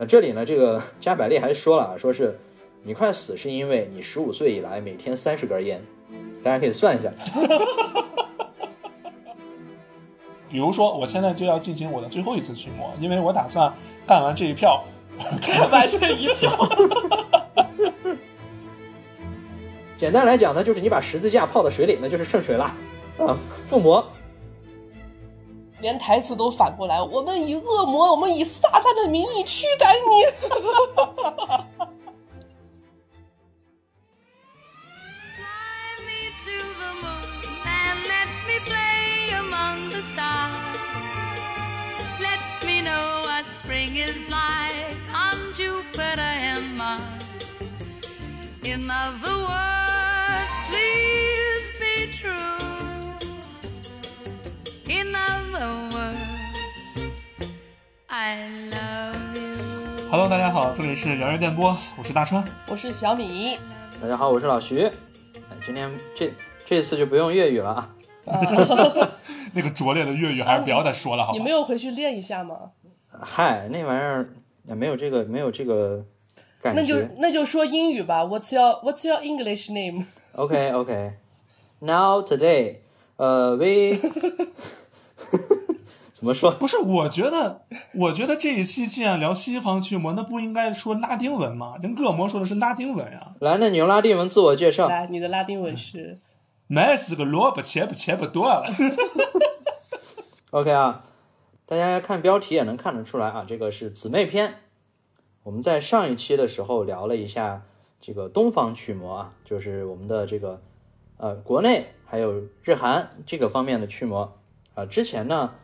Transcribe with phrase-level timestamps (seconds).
[0.00, 2.40] 呃，这里呢，这个 加百利还说了啊，说是
[2.82, 5.78] 你快死是因为你十五岁以来每天三十根烟，
[6.42, 7.12] 大家可以算一下。
[10.48, 13.70] 比如说，我现在就要进行我的最后一次驱魔，因为我打算
[14.06, 14.82] 干完这一票，
[15.46, 16.50] 干完这一票。
[19.98, 22.64] 简单来讲呢，就是你把十字架泡到水里，那就是圣水了
[23.18, 23.36] 啊，
[23.68, 24.02] 附魔。
[25.80, 30.24] 连台词都反过来，我们以恶魔，我们以撒旦的名义驱赶你。
[60.10, 63.58] Hello，大家好，这里是聊聊电波，我是大川，我是小米，
[63.98, 64.90] 大家好，我是老徐。
[65.64, 66.30] 今天这
[66.66, 67.90] 这次就不用粤语了啊。
[69.54, 72.72] 那个拙劣的粤语还是不要再说了，好你没有回去练一下吗？
[73.10, 74.34] 嗨，那玩意儿
[74.66, 76.04] 也没有这个，没有这个
[76.60, 76.82] 感觉。
[76.82, 78.22] 那就那就说英语吧。
[78.24, 80.04] What's your What's your English name?
[80.36, 81.12] OK OK.
[81.78, 82.80] Now today,
[83.16, 83.98] 呃，we
[86.20, 86.50] 怎么说？
[86.50, 87.62] 不是，我觉得，
[87.94, 91.76] 我觉得这一期既然聊西方驱魔，那不应该说拉丁文吗？
[91.82, 93.34] 人恶魔说的是拉丁文呀。
[93.40, 94.86] 来，那你用拉丁文自我介绍。
[94.86, 96.20] 来，你的拉丁文是。
[96.66, 98.64] 买是个萝卜，切不切不多了。
[100.52, 101.02] OK 啊，
[101.64, 104.56] 大家看标题也能看得出来啊，这个是姊妹篇。
[105.42, 107.62] 我们在上一期的时候聊了一下
[107.98, 110.60] 这个东方驱魔啊，就是我们的这个
[111.16, 114.36] 呃国内还有日韩这个方面的驱魔
[114.74, 114.84] 啊。
[114.84, 115.54] 之前呢，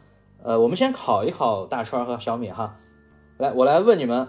[0.47, 2.77] 呃，我们先考一考大川和小米哈。
[3.37, 4.29] 来，我来问你们，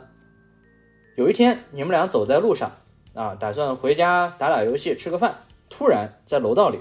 [1.16, 2.72] 有一天你们俩走在路上
[3.14, 5.36] 啊，打算回家打打游戏，吃个饭。
[5.70, 6.80] 突然在楼道里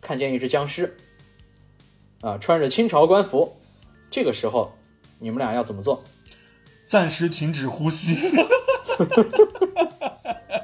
[0.00, 0.96] 看见一只僵尸，
[2.22, 3.56] 啊，穿着清朝官服，
[4.10, 4.72] 这个时候
[5.20, 6.02] 你们俩要怎么做？
[6.88, 8.16] 暂时停止呼吸。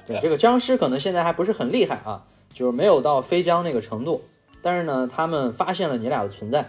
[0.08, 4.24] 对，这个僵尸可能现在还不是很厉害啊，就是没有到飞僵那个程度。
[4.60, 6.68] 但是呢，他们发现了你俩的存在，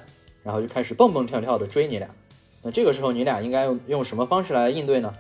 [0.50, 2.10] 然后就开始蹦蹦跳跳的追你俩。
[2.64, 5.14] 那这个时候你俩应该用用什么方式来应对呢？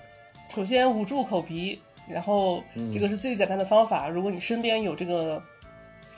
[0.49, 4.09] 首先捂住口鼻，然后这个是最简单的方法。
[4.09, 5.41] 如果你身边有这个。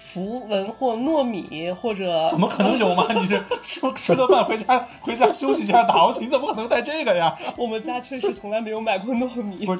[0.03, 3.05] 符文或糯米或者 怎么可能有吗？
[3.13, 7.33] 你这 吃吃个饭回家回家休息一下打游戏，你怎么可能带这个呀？
[7.55, 9.66] 我们家确实从来没有买过糯米。
[9.66, 9.79] 不是，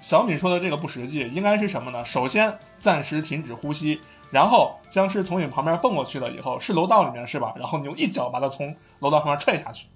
[0.00, 2.04] 小米说的这个不实际，应该是什么呢？
[2.04, 4.00] 首先暂时停止呼吸，
[4.30, 7.54] 然后僵尸从你旁边蹦过去了以后，是楼道里面是吧？
[7.56, 9.86] 然后你用一脚把它从楼道旁边踹下去，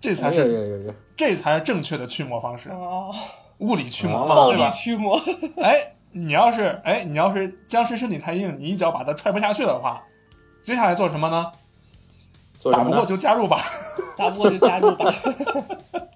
[0.00, 3.14] 这才是这才是正确的驱魔方式哦，
[3.58, 5.20] 物理驱魔，暴力驱魔，
[5.62, 5.92] 哎。
[6.16, 10.00] 你要是哎，你要是僵尸身体太硬，你一脚把它踹不下去的话，
[10.62, 11.50] 接下来做什么呢？
[12.70, 13.64] 打不过就加入吧，
[14.16, 15.12] 打不过就加入吧。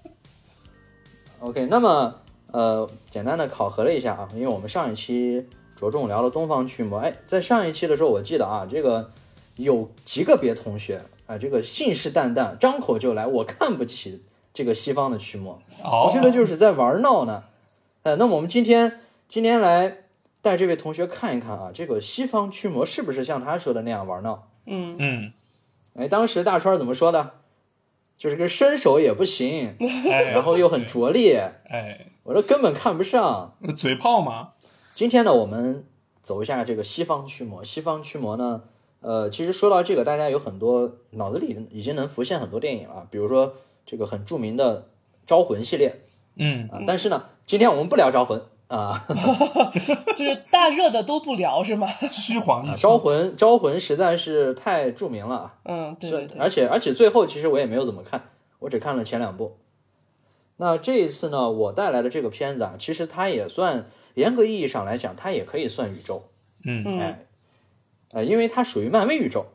[1.41, 2.15] OK，那么
[2.51, 9.09] 呃，简单的考核了一下啊，因为我们上一期着重聊了东方驱魔，哎，在上一期的时候我记得啊，这个
[9.55, 14.23] 有极个别同学啊，这个信誓旦旦，张口就来，我看不起
[14.53, 17.43] 这个西方的驱魔，我觉得就是在玩闹呢。
[18.03, 18.99] 哎，那么我们今天。
[19.31, 19.97] 今天来
[20.41, 24.47] 带这位同学看一看啊，这个西方驱魔是不是像他说的那样玩闹？
[24.65, 25.33] 嗯嗯，
[25.93, 27.33] 哎，当时大川怎么说的？
[28.17, 29.75] 就是个身手也不行，
[30.31, 34.49] 然后又很拙劣，哎，我说根本看不上，嘴炮吗。
[34.93, 35.83] 今天呢，我们
[36.21, 37.63] 走一下这个西方驱魔。
[37.63, 38.61] 西方驱魔呢，
[39.01, 44.81] 呃，其实说到这个，大家有很多脑子里已经能浮现很多电影了，比如说这个很著名的
[45.25, 46.01] 《招魂》系列，
[46.35, 48.39] 嗯啊，但是呢，今天我们不聊《招魂》。
[48.67, 49.07] 啊，
[50.15, 51.87] 就是大热的都不聊是吗？
[52.11, 55.53] 虚晃一招魂，招魂实在是太著名了。
[55.63, 56.39] 嗯，对对对。
[56.39, 58.25] 而且而且最后其实我也没有怎么看，
[58.59, 59.57] 我只看了前两部。
[60.61, 63.85] 那这一次呢，我带来的这个片子啊，其实它也算
[64.15, 66.25] 严格意义上来讲，它也可以算宇宙。
[66.65, 67.25] 嗯，哎，
[68.11, 69.45] 呃，因为它属于漫威宇宙，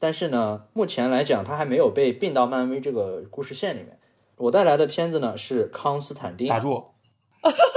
[0.00, 4.00] 但是呢，目前来讲它还没有被并到漫威这个故事线里面。
[4.36, 6.48] 我带来的片子呢是康斯坦丁。
[6.48, 6.90] 打住。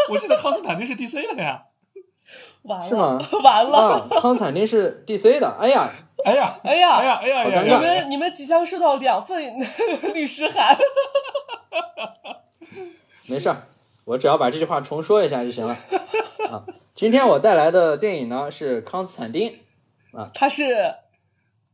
[0.10, 1.66] 我记得康斯坦丁是 DC 的呀，
[2.64, 3.20] 完了是吗？
[3.44, 5.56] 完了，康斯坦丁是 DC 的。
[5.60, 5.92] 哎呀，
[6.26, 9.56] 哎呀，哎呀，哎呀，哎呀，你们你们即将收到两份
[10.16, 10.76] 律师函。
[13.30, 13.64] 没事儿，
[14.06, 15.76] 我只要把这句话重说一下就行了。
[16.52, 16.66] 啊，
[16.96, 19.60] 今天我带来的电影呢是康斯坦丁
[20.14, 20.96] 啊，他是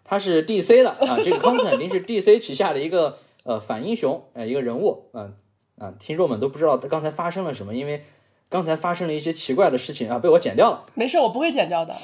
[0.04, 5.32] 他是 DC 的啊，这个康斯坦丁是 DC 旗下的一个呃反英雄呃一个人物啊。
[5.80, 8.04] 啊，听众们都不知道刚才发生了什么，因为
[8.50, 10.86] 刚才发生了一些奇怪的事情啊，被我剪掉了。
[10.94, 11.96] 没事，我不会剪掉的。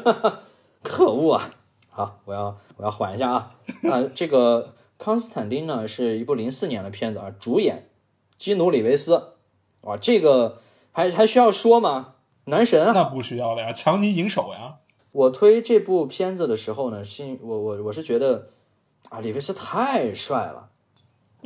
[0.82, 1.50] 可恶啊！
[1.90, 3.54] 好，我要我要缓一下啊。
[3.90, 7.88] 啊，这个康斯坦丁呢是一部零四年的片子啊，主演
[8.36, 9.34] 基努里维斯。
[9.82, 10.58] 哇，这个
[10.92, 12.14] 还还需要说吗？
[12.46, 12.92] 男神啊！
[12.92, 14.78] 那不需要了呀，强尼银手呀。
[15.12, 18.48] 我推这部片子的时候呢，是我我我是觉得
[19.08, 20.70] 啊，里维斯太帅了，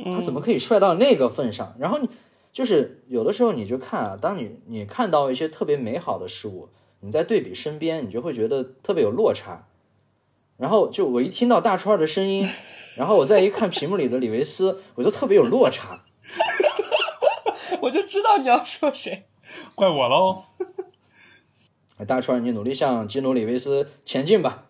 [0.03, 1.75] 他怎么可以帅到那个份上？
[1.77, 2.09] 然后你
[2.51, 6.69] 就是有的时候你就看啊，当你你看到一些特别美好的事物，
[7.01, 9.67] 你在对比身边，你就会觉得特别有落差。
[10.57, 12.47] 然后就我一听到大川的声音，
[12.95, 16.03] 然后我再一看屏幕里的李维斯，我就特别有落差。
[17.81, 19.25] 我就知道你要说谁，
[19.75, 20.43] 怪我喽。
[22.07, 24.65] 大川，你努力向基努里维斯前进吧。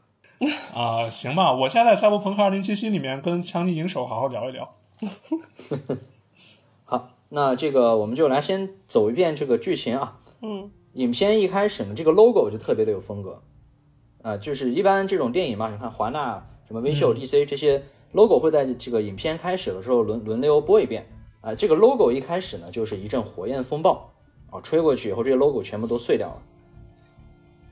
[0.74, 4.76] 啊，行吧，我现在在《赛博朋克2077》里面跟强尼影手好好聊一聊。
[6.86, 10.20] 好，那这个我们就来先走一遍这个剧情啊。
[10.42, 13.42] 嗯，影片一开始呢，这个 logo 就特别的有风格。
[14.22, 21.06] 啊，就是一般这种电影嘛，你看华纳、什么微秀、DC 这些 logo 会在这个影片开始的时候轮轮流播一遍。
[21.42, 24.10] 啊，这个 logo 一开始呢，就是一阵火焰风暴
[24.50, 26.42] 啊，吹过去以后，这些 logo 全部都碎掉了。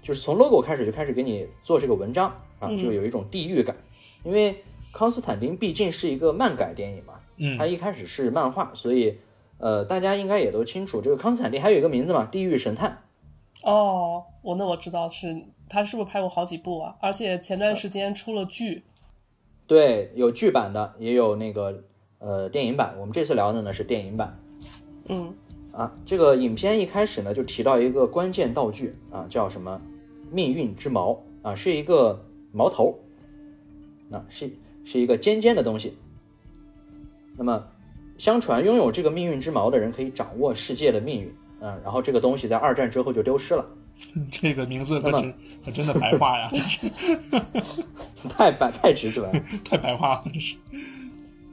[0.03, 3.73] 就是从 logo 开始就开始给你做这个文章啊，就有一种地狱感。
[4.23, 4.61] 因为
[4.91, 9.17] 康斯坦丁毕竟是一个漫改电影嘛，嗯，它一开始是漫画，所以
[9.57, 13.03] 呃，大家应该也都清楚，这个康斯坦丁还有一个名字嘛，地狱神探。
[13.63, 16.97] 哦，我那我知道是他是不是拍过好几部啊？
[16.99, 18.83] 而且前段时间出了剧，
[19.71, 21.81] 对，有剧版的，也有那个
[22.19, 22.93] 呃电影版。
[22.99, 24.37] 我们这次聊的呢是电影版
[25.05, 25.33] 嗯
[25.71, 25.95] 啊。
[26.05, 29.81] 这个影片一开始呢就提到一个关键道具啊，叫什么
[30.29, 32.21] 命运之矛啊，是一个
[32.51, 32.99] 矛头，
[34.11, 34.51] 啊是
[34.83, 35.95] 是一个尖尖的东西。
[37.37, 37.65] 那么，
[38.17, 43.65] 相传拥有这个命运之矛的人可以掌握世界的命运，嗯，然后这个东西在二战之后就丢失了。
[44.31, 45.33] 这个名字可真
[45.63, 46.89] 可真的白话呀，真是
[48.29, 49.31] 太白太直指了。
[49.63, 50.57] 太白话了，这是。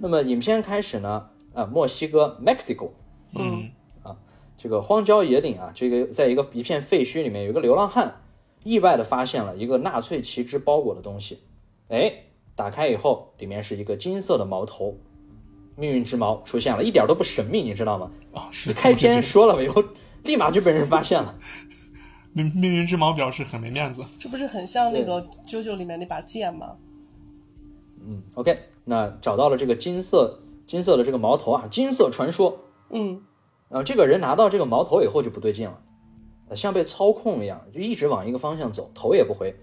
[0.00, 2.90] 那么影片开始呢，啊，墨西哥 （Mexico）
[3.34, 3.70] 嗯
[4.02, 4.16] 啊
[4.56, 8.22] 这个荒郊野岭啊，这个在一个一片废墟里面，有一个流浪汉
[8.64, 11.38] 意外的发现了一个纳粹旗帜包裹的东西，
[11.88, 12.12] 哎，
[12.56, 14.96] 打开以后，里面是一个金色的矛头，
[15.76, 18.10] 命运之矛出现了，一点都不神秘，你知道吗？
[18.32, 19.82] 啊，是开篇说了以后，
[20.24, 21.38] 立马就被人发现了。
[22.44, 24.02] 命命运之矛表示很没面子。
[24.18, 26.76] 这不是很像那个《啾啾》里面那把剑吗？
[28.00, 32.58] 嗯，OK，那找到了这个金色金色的这个矛头啊，金色传说。
[32.90, 33.20] 嗯，
[33.68, 35.78] 然后这个人拿到这个矛头以后就不对劲了，
[36.48, 39.54] 呃像被操控一样，就一直往一个方向走，头也不回。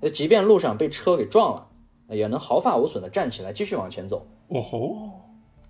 [0.00, 1.66] 那即便路上被车给撞了，
[2.06, 4.96] 呃也能毫发无损的站起来继续往前走，哦吼，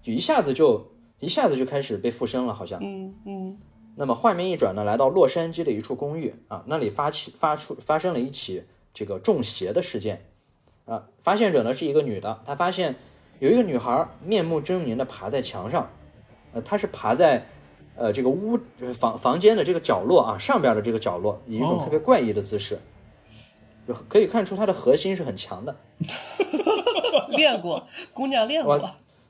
[0.02, 0.86] 就一下子就
[1.18, 2.78] 一下子就开始被附身了，好像。
[2.80, 3.58] 嗯嗯
[4.00, 8.64] 那么画面一转呢，来到洛杉矶的一处公寓啊，那里发起发出发生了一起
[8.94, 10.24] 这个中邪的事件
[10.86, 12.96] 啊，发现者呢是一个女的，她发现
[13.40, 15.90] 有一个女孩面目狰狞的爬在墙上，
[16.54, 17.46] 呃，她是爬在
[17.94, 22.78] 呃这个屋呃房房间的这个角落啊上边的这个角落，以一种哦特别怪异的姿势，
[23.86, 25.76] 就可以看出她的核心是很强的。
[27.28, 28.80] 练过，姑娘练过。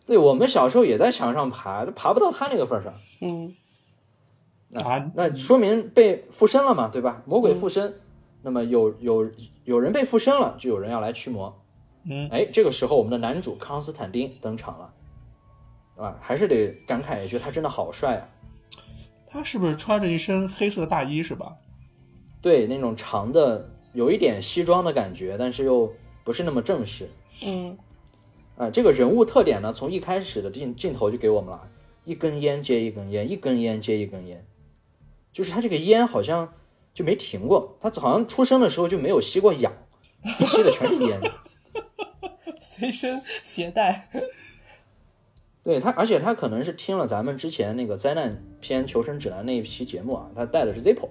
[0.06, 2.94] 对我们小时候也在墙上爬，都爬不到她那个份儿上。
[3.20, 3.52] 嗯
[4.74, 7.22] 啊，那说明被附身了嘛，对吧？
[7.26, 7.94] 魔鬼附身，
[8.42, 9.30] 那么有有
[9.64, 11.60] 有人被附身了，就有人要来驱魔。
[12.04, 14.94] 嗯，哎，这个时候我们的男主康斯坦丁登场了，
[16.04, 18.28] 啊，还是得感慨一句，他真的好帅啊！
[19.26, 21.56] 他是不是穿着一身黑色大衣是吧？
[22.40, 25.92] 对，那种长的，有一点西装的感觉，但是又
[26.24, 27.10] 不是那么正式。
[27.44, 27.76] 嗯
[28.56, 31.68] 啊，这个人物特点呢，从一开始的镜镜头就给我们了，
[32.04, 34.44] 一根烟接一根烟，一根烟接一根烟，
[35.32, 36.52] 就是他这个烟好像
[36.92, 39.72] 就没停过，他好像出生的时候就没有吸过氧，
[40.22, 41.20] 他吸的全是烟。
[42.60, 44.10] 随身携带。
[45.62, 51.10] 对他，而且他可能是听了咱们之前那个灾难片《求生指南》那一期节目啊，他带的是 Zippo，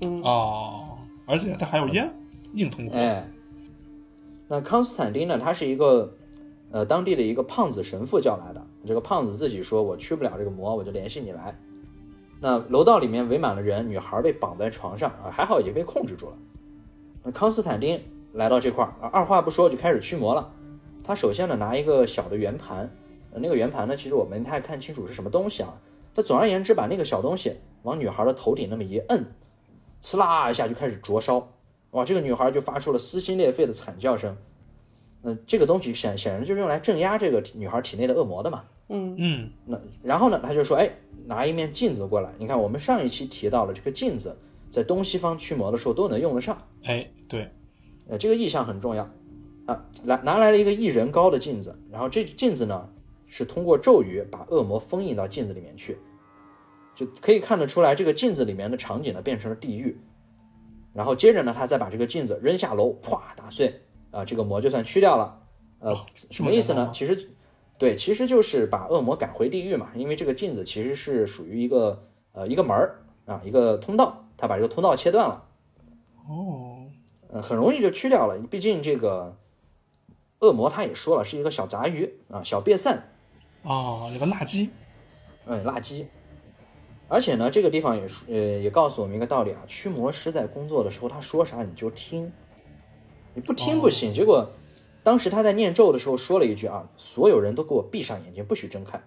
[0.00, 2.12] 嗯哦，而且他还有烟，
[2.54, 2.96] 硬通货。
[2.96, 3.28] 哎，
[4.46, 6.14] 那康斯坦丁呢，他是一个
[6.70, 8.64] 呃当地的一个胖子神父叫来的。
[8.86, 11.58] 这个胖子自己说：“我驱不了这个魔，我就联系你来。”
[12.40, 16.36] 那楼道里面围满了人，女孩被绑在床上啊，还好已经被控制住了。
[17.24, 18.00] 那康斯坦丁
[18.32, 20.52] 来到这块儿，啊二话不说就开始驱魔了。
[21.02, 22.90] 他首先呢拿一个小的圆盘，
[23.32, 25.74] 呃那个圆盘呢其实我没太看清楚是什么东西啊。
[26.14, 29.24] 他总而言之把那个小东西往女孩的头顶那么一摁，
[30.02, 31.48] 呲啦一下就开始灼烧。
[31.92, 34.36] 哇，这个女孩就发出了撕心裂肺的惨叫声。
[35.22, 38.62] 那、这个东西显显然就是用来镇压这个女孩体内的恶魔的嘛。
[38.88, 40.90] 嗯嗯，那然后呢，他就说，哎，
[41.28, 42.32] 拿一面镜子过来。
[42.38, 44.34] 你看，我们上一期提到了这个镜子，
[44.70, 46.56] 在东西方驱魔的时候都能用得上。
[46.84, 47.50] 哎，对，
[48.08, 49.08] 呃，这个意象很重要
[49.66, 49.84] 啊。
[50.04, 52.88] 来拿来了一个一人高的镜子，然后这镜子呢
[53.26, 55.98] 是通过咒语把恶魔封印到镜子里面去，
[56.96, 60.00] 就可以看得出来，这个镜子里面的场景呢变成了地狱。
[60.94, 65.38] 然后接着呢，他再把这个镜子扔下楼，啪打碎啊，这个魔就算驱掉了。
[65.80, 65.94] 呃，
[66.30, 66.72] 什么意思？
[66.74, 67.30] 呢其实，
[67.78, 69.90] 对，其实就是把恶魔赶回地狱嘛。
[69.94, 75.44] 因为这个镜子其实是属于一个呃一个门儿啊，一个通道，他把这个通道切断了。
[76.28, 76.86] 哦，
[77.28, 78.36] 呃，很容易就去掉了。
[78.50, 79.36] 毕竟这个
[80.40, 83.10] 恶魔他也说了，是一个小杂鱼啊，小瘪散，
[83.62, 84.68] 哦，有个垃圾，
[85.46, 86.06] 嗯，垃圾。
[87.06, 92.30] 而且呢，这个地方也说呃也告诉我们一个道理啊，驱魔师在工作的时候，他说啥你就听，
[93.34, 94.12] 你不听不行。
[94.12, 94.50] 结果
[95.08, 99.02] 当时他在念咒的时候说了一句啊，所有人都给我闭上眼睛，不许睁开。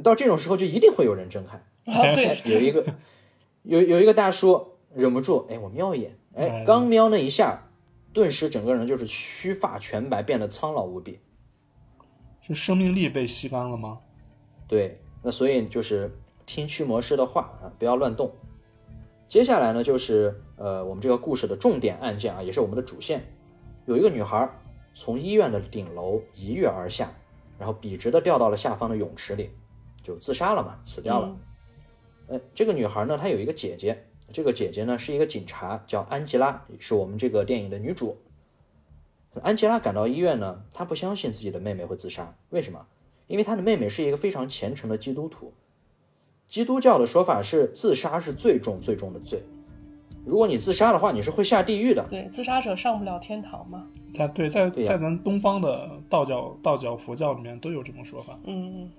[0.00, 1.56] 到这种时候就一定会有人睁开。
[1.92, 2.86] 啊，对， 有一个
[3.64, 7.64] 有有一个大叔忍不住，哎，我瞄一眼，哎哎，刚瞄那一下，
[8.12, 11.18] 顿时整个人就是须发全白，变得苍老无比。
[12.40, 13.98] 是生命力被吸干了吗？
[14.68, 16.16] 对，那所以就是
[16.46, 18.30] 听驱魔师的话啊，不要乱动。
[19.26, 23.26] 接下来呢，就是呃，我们这个故事的重点案件啊，也是我们的主线。
[23.84, 24.48] 有一个女孩
[24.94, 27.12] 从医院的顶楼一跃而下，
[27.58, 29.50] 然后笔直的掉到了下方的泳池里，
[30.02, 31.36] 就自杀了嘛，死掉了。
[32.28, 38.18] 呃，这个女孩呢，她有一个姐姐，这个姐姐呢是一个警察，叫安吉拉，是我们这个电影的女主。
[39.42, 42.86] 安吉拉赶到医院呢，她不相信自己的妹妹会自杀，为什么？
[43.28, 45.54] 因为她的妹妹是一个非常虔诚的基督徒。
[46.48, 49.42] 基督教的说法是，自杀是最重最重的罪。
[50.24, 52.04] 如果你自杀的话，你是会下地狱的。
[52.08, 53.86] 对，自杀者上不了天堂嘛。
[54.14, 58.38] 在对，在在咱东方的道教、道教、佛教里面都有这种说法。
[58.44, 58.90] 嗯，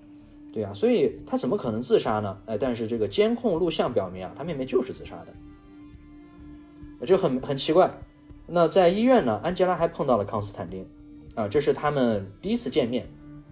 [0.52, 2.38] 对啊，所以他怎么可能自杀呢？
[2.46, 5.16] 哎，但是这个监控录像表明啊，他妹妹就是自杀
[7.00, 7.90] 的，就很很奇怪。
[8.46, 10.86] 那在医院呢，安吉拉还碰到了康斯坦丁，
[11.36, 13.08] 啊，这是他们第一次见面，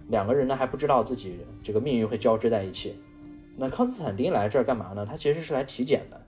[0.08, 2.94] 两个人呢还不知道自己这个命运会交织在一起。
[3.56, 5.06] 那康斯坦丁来这儿干嘛呢？
[5.06, 6.20] 他其实是来体检的，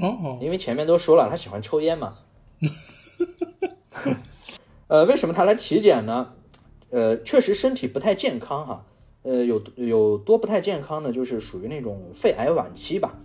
[0.00, 2.18] 哦，因为前面都说了，他喜欢抽烟嘛。
[4.88, 6.32] 呃，为什么他来体检呢？
[6.90, 8.84] 呃，确实身体不太健康哈。
[9.22, 11.12] 呃，有有多不太健康呢？
[11.12, 13.18] 就是属于那种肺癌晚期吧，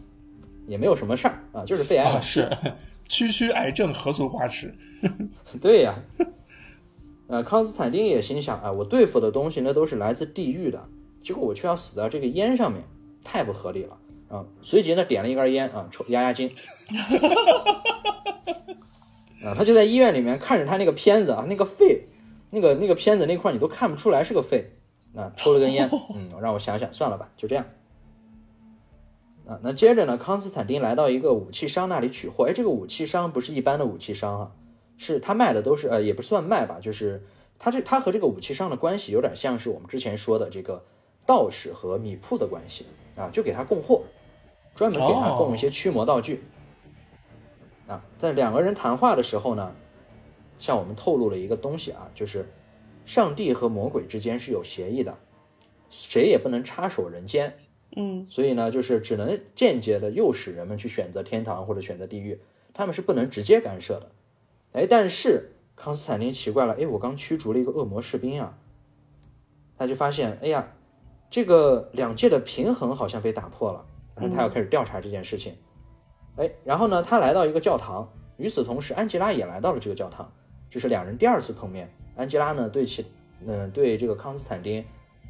[0.68, 2.28] 也没有什么事儿啊，就是肺癌啊晚期。
[2.28, 2.58] 是，
[3.08, 4.74] 区区癌症何足挂齿？
[5.62, 5.96] 对呀、
[7.28, 10.88] 呃，康斯坦丁也心想啊，我对付的东西那都是来自地狱的，
[11.24, 12.84] 结果我却要死在这个烟上面，
[13.24, 13.98] 太不合理了
[14.30, 14.46] 啊！
[14.62, 16.50] 随即呢，点了一根烟啊，抽压压惊。
[19.44, 22.08] 啊，他就在医院里面看着他那个片子啊，那个肺，
[22.50, 24.72] 那个那个片子那块儿你都看不出来是个肺，
[25.16, 27.66] 啊，抽了根烟， 嗯，让我想想，算了吧，就这样。
[29.48, 34.52] 啊，那接着呢，康斯坦丁来到一个武器商那里取货，哎，这个武器商不是一般的武器商啊，
[34.98, 37.24] 是他卖的都是呃，也不算卖吧，就是
[37.60, 40.84] 他这他和这个武器商的关系有点像是我们之前说的这个
[41.28, 44.04] 道士和米铺的关系啊，就给他供货，
[44.76, 46.44] 专门给他供一些驱魔道具。
[47.88, 49.76] 啊，在两个人谈话的时候呢，
[50.58, 52.48] 向我们透露了一个东西啊，就是
[53.06, 55.18] 上帝和魔鬼之间是有协议的，
[55.90, 57.58] 谁也不能插手人间。
[57.96, 62.42] 嗯，所以呢，就是只能间接的诱使人们去选择天堂或者选择地狱，
[62.74, 64.12] 他们是不能直接干涉的。
[64.74, 68.58] 哎，但是康斯坦丁奇怪了，哎，我刚驱逐了一个恶魔士兵啊，
[69.78, 70.74] 他就发现，哎呀，
[71.30, 75.54] 这个两界的平衡好像被打破了，他要开始调查这件事情。
[76.38, 80.32] 哎，然后呢，他来到一个教堂，与此同时，安吉拉也来到了这个教堂，
[80.70, 81.90] 这是两人第二次碰面。
[82.16, 83.06] 安吉拉呢，对其，
[83.46, 84.84] 嗯、对这个康斯坦丁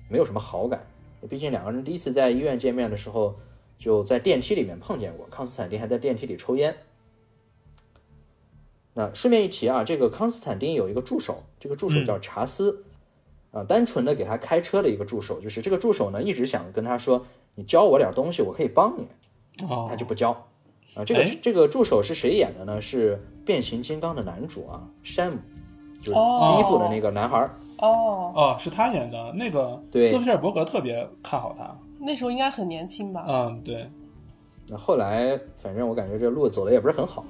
[0.09, 0.85] 没有什么好感。
[1.29, 3.35] 毕竟两个人第一次在医院见面的时候，
[3.79, 6.75] 就在电梯里面碰见过，康斯坦丁还在电梯里抽烟。
[8.93, 12.84] 那顺便一提啊，这个康斯坦丁有一个助手，这个助手叫查斯，
[13.55, 20.31] 啊，单纯的给他开车的一个助手，就是这个助手呢一直想跟他说，你教我点东西，我可以帮你，哦他就不教。
[20.93, 22.81] 啊，这个哎这个助手是谁演的呢？
[22.81, 25.37] 是变形金刚的男主啊，山姆，
[26.01, 27.55] 就是哦第一部的那个男孩儿。
[27.77, 31.73] 哦，哦，是他演的那个，对斯皮尔伯格特别看好他。
[31.99, 33.25] 那时候应该很年轻吧？
[33.27, 33.89] 嗯，对，
[34.67, 37.25] 那后来，反正我感觉这路走的也不是很好。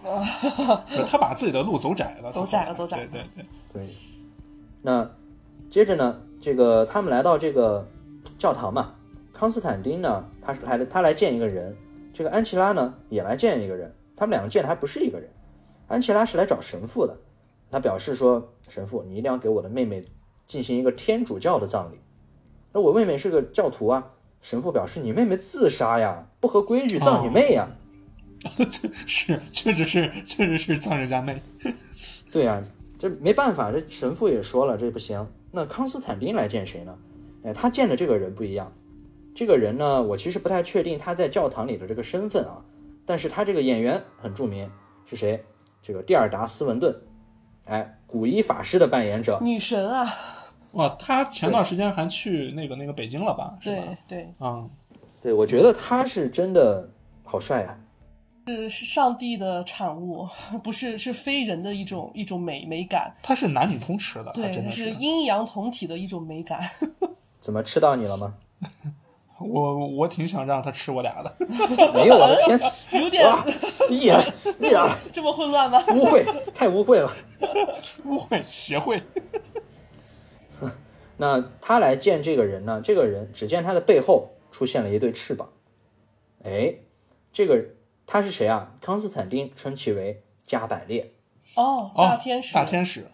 [1.07, 3.95] 他把自己的路走窄了，走窄了走窄了对对对，对，
[4.83, 5.09] 那
[5.75, 7.85] 接着呢，这个他们来到这个
[8.37, 8.95] 教堂嘛，
[9.33, 11.75] 康斯坦丁呢，他是来他来见一个人，
[12.13, 15.29] 这个安琪拉呢也来见一个人，他们两个见的还不是一个人，
[15.89, 17.13] 安琪拉是来找神父的，
[17.69, 20.05] 他表示说，神父，你一定要给我的妹妹
[20.47, 21.99] 进行一个天主教的葬礼。
[22.71, 24.13] 那我妹妹是个教徒啊。
[24.41, 27.67] 神父表示：“你妹妹自杀呀，不合规矩，葬你妹呀！”
[29.05, 31.41] 是，确实是，确实是葬人家妹。
[32.31, 32.61] 对呀、
[32.97, 35.27] 这没办法，这神父也说了，这不行。
[35.55, 36.93] 那康斯坦丁来见谁呢？
[37.45, 38.69] 哎，他见的这个人不一样。
[39.33, 42.61] 这个人呢，我其实不太确定他在教堂里的这个身份啊，
[43.05, 44.69] 但是他这个演员很著名，
[45.05, 45.41] 是谁？
[45.81, 46.93] 这个蒂尔达·斯文顿，
[47.63, 49.39] 哎，古一法师的扮演者。
[49.41, 50.05] 女神啊，
[50.73, 53.57] 哇，他前段时间还去那个那个北京了吧？
[53.61, 53.83] 是吧？
[54.07, 54.69] 对对，啊、
[55.21, 56.89] 对，我觉得他是真的
[57.23, 57.77] 好帅啊。
[58.45, 60.27] 是是上帝的产物，
[60.63, 66.59] 不是是非人的一种一种美美感，它是男女通吃的，他对，真的是阴阳同体的一种美感。
[67.41, 68.35] 怎么吃到你了吗？
[69.37, 71.35] 我我挺想让他吃我俩的。
[71.93, 72.59] 没有，我的天！
[73.01, 73.43] 有点哇，
[73.89, 74.23] 哎呀，
[74.61, 75.77] 哎呀，这么混乱吗？
[75.89, 77.11] 污秽，太污秽了。
[78.05, 79.01] 误会协会，
[81.17, 82.81] 那他来见这个人呢？
[82.83, 85.49] 这个人只见他的背后出现了一对翅膀。
[86.43, 86.73] 哎，
[87.33, 87.61] 这个
[88.07, 88.75] 他是谁啊？
[88.81, 91.11] 康斯坦丁称其为加百列。
[91.55, 93.05] 哦，哦，大天使，大天使，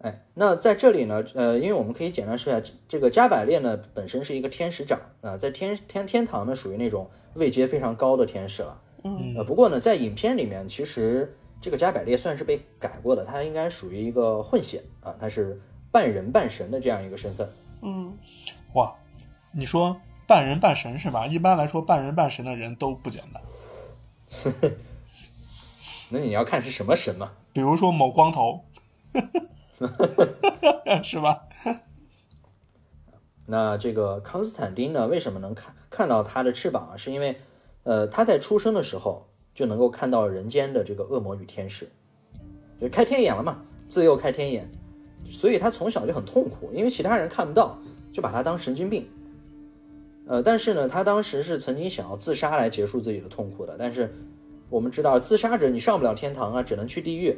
[0.00, 8.80] 哎，那在这里呢，呃，因为我们可以简单说一下，这个加百列呢本身是一个天使长啊、在天天天堂呢属于那种位阶非常高的天使了。
[9.04, 15.60] 嗯，呃，不过呢，在影片里面，其实这个加百列算是被改过的，他应该属于一个混血啊，他是
[15.90, 17.48] 半人半神的这样一个身份。
[17.82, 18.16] 嗯，
[18.74, 18.94] 哇，
[19.52, 21.26] 你说半人半神是吧？
[21.26, 23.42] 一般来说，半人半神的人都不简单。
[26.10, 27.32] 那你要看是什么神嘛？
[27.52, 28.64] 比如说某光头，
[31.02, 31.42] 是吧？
[33.46, 36.96] 那这个康斯坦丁呢，为什么能看看到他的翅膀啊？
[36.96, 37.40] 是因为，
[37.84, 41.90] 呃，他在出生的时候就能够看到人间的这个恶魔与天使，
[42.80, 44.70] 就开天眼了嘛，自幼开天眼，
[45.30, 47.78] 所以他从小就很痛苦，因为其他人看不到，
[48.12, 49.08] 就把他当神经病。
[50.28, 54.14] 呃，但是呢，他当时是曾经想要自杀来结束自己的痛苦的，但是
[54.68, 57.34] 我们知道，自杀者你上不了天堂啊，只能去地狱，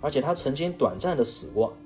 [0.00, 1.76] 而且他曾经短暂的死过。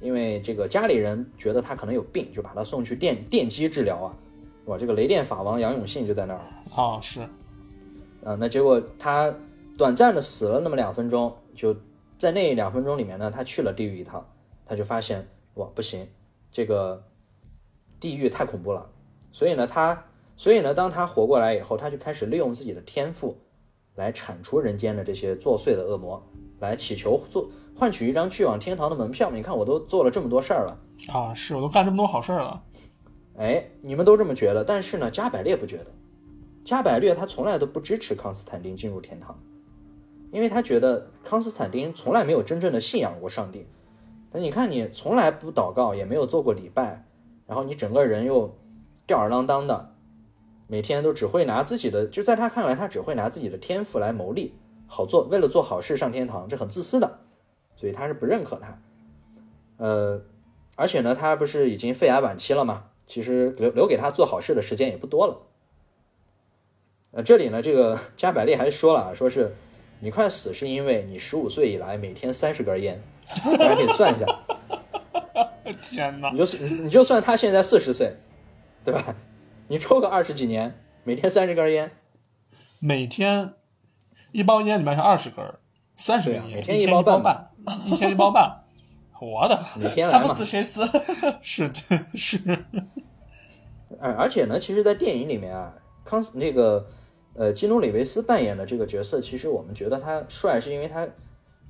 [0.00, 4.16] 因为这个家里人觉得他可能有病，就把他送去电电击治疗啊，
[4.66, 6.40] 哇，这个雷电法王杨永信就在那儿
[6.74, 7.20] 啊，是
[8.22, 9.34] 啊，那结果他
[9.78, 11.74] 短暂的死了那么两分钟，就
[12.18, 14.26] 在那两分钟里面呢，他去了地狱一趟，
[14.66, 16.06] 他就发现哇不行，
[16.50, 17.02] 这个
[18.00, 18.86] 地狱太恐怖了，
[19.34, 20.00] 所以呢他，
[20.36, 23.36] 所以呢当他活过来以后，他就开始利用自己的天赋
[23.96, 26.22] 来铲除人间的这些作祟的恶魔，
[26.60, 29.32] 来祈求做换取一张去往天堂的门票。
[29.32, 30.78] 你看我都做了这么多事儿了。
[31.12, 32.62] 啊，是我都干这么多好事儿了。
[33.36, 35.86] 哎，你们都这么觉得，但是呢，加百列不觉得。
[36.64, 39.36] 加百列他从来都不支持康斯坦丁进入天堂，
[40.30, 43.66] 因为他觉得康斯坦丁从来没有真正的信仰过上帝。
[44.30, 47.04] 那你看，你从来不祷告，也没有做过礼拜，
[47.48, 48.56] 然后你整个人又
[49.06, 49.94] 吊儿郎当的，
[50.66, 54.54] 每天都只会拿自己的，就在他看来，他只会拿自己的天赋来谋利，
[54.86, 57.18] 好做，为了做好事上天堂，这很自私的，
[57.76, 58.80] 所以他是不认可他。
[59.76, 60.22] 呃，
[60.76, 62.84] 而且呢，他不是已经肺癌晚期了吗？
[63.06, 65.36] 其实留留给他做好事的时间也不多了。
[67.10, 69.54] 呃，这里呢，这个 加百利还说了啊，说是
[70.00, 73.02] 你快死是因为你十五岁以来每天三十根烟，
[73.58, 74.26] 大家可以算一下，
[75.82, 76.30] 天哪！
[76.30, 78.16] 你就你你就算他现在四十岁，
[78.84, 79.14] 对吧？
[79.68, 81.90] 你抽个二十几年，每天三十根烟，
[82.78, 83.54] 每天
[84.32, 85.44] 一包烟里面是二十根，
[85.96, 87.50] 三十根烟，啊每天一一包半半，
[87.86, 88.60] 一天一包半。
[89.20, 90.44] 我的每天来嘛他不死。
[90.44, 90.82] 谁死？
[91.40, 91.80] 是的，
[92.14, 92.38] 是
[93.98, 95.72] 而而且呢，其实，在电影里面啊，
[96.04, 96.86] 康斯那个
[97.34, 101.08] 呃基努里维斯扮演的这个角色，其实我们觉得他帅，是因为他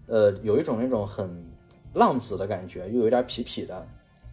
[0.09, 1.46] 呃有一种那种很
[1.92, 3.87] 浪子的感觉，又有点痞痞的，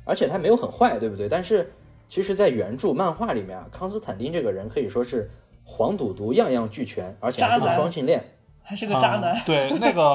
[0.04, 1.30] 而且他没有很坏，对不对？
[1.30, 1.72] 但是
[2.12, 5.32] 其实，在原著漫画里面啊，康斯坦丁这个人可以说是
[5.64, 8.22] 黄赌毒样样俱全，而且还是个双性恋。
[8.62, 9.32] 还是个渣男？
[9.32, 10.14] 啊对，那个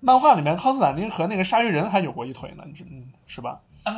[0.00, 3.60] 漫画里面康斯坦丁和那个鲨鱼人还有过一腿呢，你知嗯是吧？
[3.82, 3.92] 啊，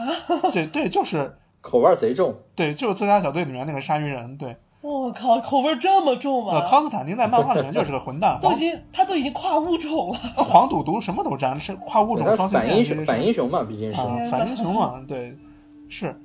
[0.52, 6.68] 对对，就是口味贼重，对，就是自杀小队里面那个鲨鱼人，对，我靠，口味这么重呃，吗？
[6.68, 14.00] 康斯坦丁在漫画里面就是个混蛋， 都已经他都已经跨物种了，黄赌毒什么都沾，是跨物种双性恋，反英雄反英雄嘛，毕竟是。
[14.00, 15.38] 啊，反英雄嘛，对，
[15.88, 16.20] 是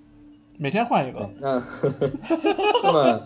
[0.58, 1.62] 每天换一个，那
[2.84, 3.26] 那么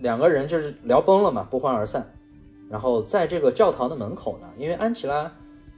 [0.00, 2.06] 两个人就是聊崩了嘛，不欢而散。
[2.70, 5.30] 然后在这个教堂的门口呢，因为安琪拉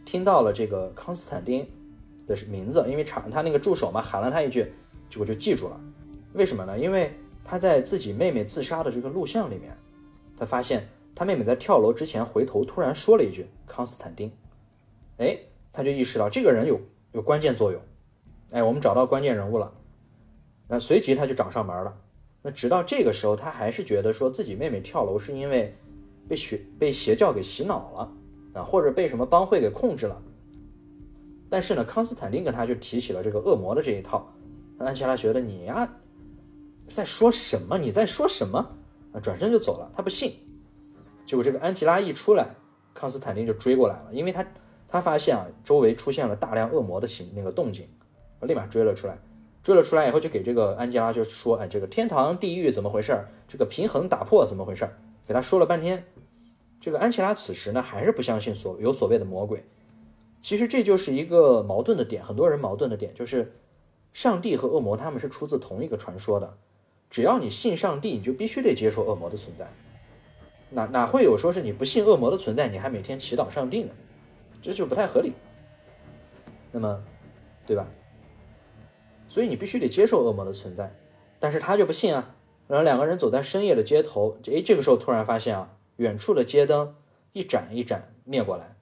[0.06, 1.66] 听到了这个康斯坦丁
[2.26, 4.72] 的名字，因为场他那个助手嘛喊了他一句，
[5.10, 5.78] 结果就记住了。
[6.34, 6.78] 为什么呢？
[6.78, 7.12] 因为
[7.44, 9.76] 他在自己妹妹自杀的这个录像里面，
[10.38, 14.30] 他发现他妹妹在跳楼之前回头突然说了一句“康斯坦丁”，
[15.18, 15.36] 哎，
[15.72, 16.80] 他就意识到这个人有
[17.12, 17.80] 有关键作用。
[18.52, 19.72] 哎，我们找到关键人物了。
[20.68, 21.96] 那随即他就找上门了。
[22.42, 25.74] 那直到这个时候，他还是觉得说自己妹妹跳楼是因为
[26.28, 28.12] 被邪被邪教给洗脑了
[28.52, 30.22] 啊，或者被什么帮会给控制了。
[31.50, 34.30] 但是呢，康斯坦丁跟他就提起了这个恶魔的这一套。
[34.78, 35.88] 安琪拉觉得你呀
[36.88, 37.76] 在说什么？
[37.76, 38.58] 你在说什么？
[39.12, 39.90] 啊，转身就走了。
[39.96, 40.34] 他不信。
[41.24, 42.54] 结果这个安琪拉一出来，
[42.94, 44.46] 康斯坦丁就追过来了，因为他
[44.86, 47.88] 他发现啊周围出现了大量恶魔的形那个动静，
[48.42, 49.18] 立马追了出来。
[49.62, 53.26] 追了出来以后，就给这个安吉拉就说：“哎，这个天堂地狱怎么回事？
[53.46, 54.88] 这个平衡打破怎么回事？”
[55.26, 56.04] 给他说了半天。
[56.80, 59.64] 这个安琪拉此时呢还是不相信所有所谓的魔鬼。
[60.40, 63.52] 其实这就是一个矛盾的点，很多人矛盾的点就是，
[64.14, 66.56] 上帝和恶魔他们是出自同一个传说的，
[67.10, 69.68] 只要你信上帝，你就必须得接受恶魔的存在，
[70.70, 73.90] 哪哪会有说是你不信恶魔的存在，你还每天祈祷上帝呢？
[74.62, 75.32] 这就不太合理。
[76.70, 77.02] 那么，
[77.66, 77.86] 对吧？
[79.28, 80.94] 所以你必须得接受恶魔的存在，
[81.38, 82.34] 但是他就不信啊。
[82.66, 86.94] 然后两个人走在深夜的街头，诶，这个时候突然发现啊，远处的街灯
[87.32, 88.76] 一盏一盏灭过来。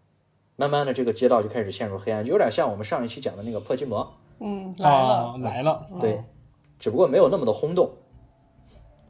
[0.56, 4.12] 慢慢的，这个街道就开始陷入黑暗，就有点像我们上一期讲的那个破击魔。
[4.40, 5.86] 嗯，来了，来了。
[6.00, 6.24] 对，
[6.78, 7.90] 只不过没有那么的轰动。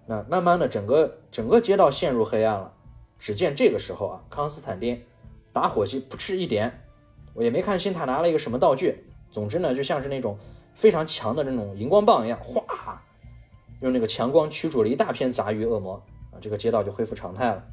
[0.07, 2.72] 那慢慢的，整个整个街道陷入黑暗了。
[3.18, 5.03] 只见这个时候啊，康斯坦丁
[5.53, 6.83] 打火机噗嗤一点，
[7.33, 9.05] 我也没看清他拿了一个什么道具。
[9.31, 10.38] 总之呢，就像是那种
[10.77, 13.03] 非常强的那种荧光棒一样，哗，
[13.81, 15.95] 用那个强光驱逐了一大片杂鱼恶魔
[16.31, 17.65] 啊，这个街道就恢复常态了。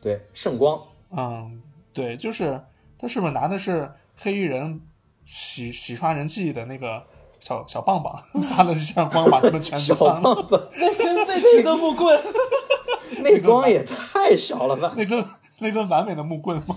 [0.00, 0.80] 对，圣光。
[1.10, 1.60] 嗯，
[1.92, 2.60] 对，就是。
[3.02, 4.78] 他是不是拿的是黑衣人
[5.24, 7.02] 洗洗刷人记忆的那个
[7.40, 10.46] 小小棒棒，发了这样光把他们全小棒棒，
[10.78, 12.20] 那根最直的木棍，
[13.24, 14.92] 那光也太小了吧？
[14.98, 15.24] 那根
[15.60, 16.76] 那根完美的木棍吗？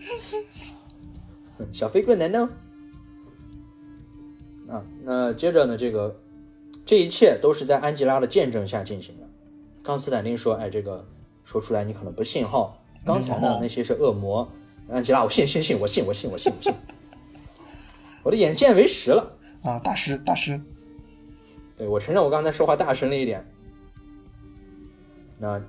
[1.70, 2.48] 小飞棍难道？
[4.70, 5.76] 啊，那接着呢？
[5.76, 6.20] 这个
[6.86, 9.26] 这一切都是在安吉拉的见证下进行的。
[9.82, 11.04] 康斯坦丁说：“哎，这个
[11.44, 12.72] 说出来你可能不信哈。
[13.04, 14.48] 刚才呢，那些是恶魔。”
[14.90, 16.74] 安吉拉，我信信信，我信我信我信我信，
[18.24, 19.78] 我的眼见为实了啊！
[19.78, 20.60] 大师大师，
[21.76, 23.48] 对我承认我刚才说话大声了一点。
[25.38, 25.62] 那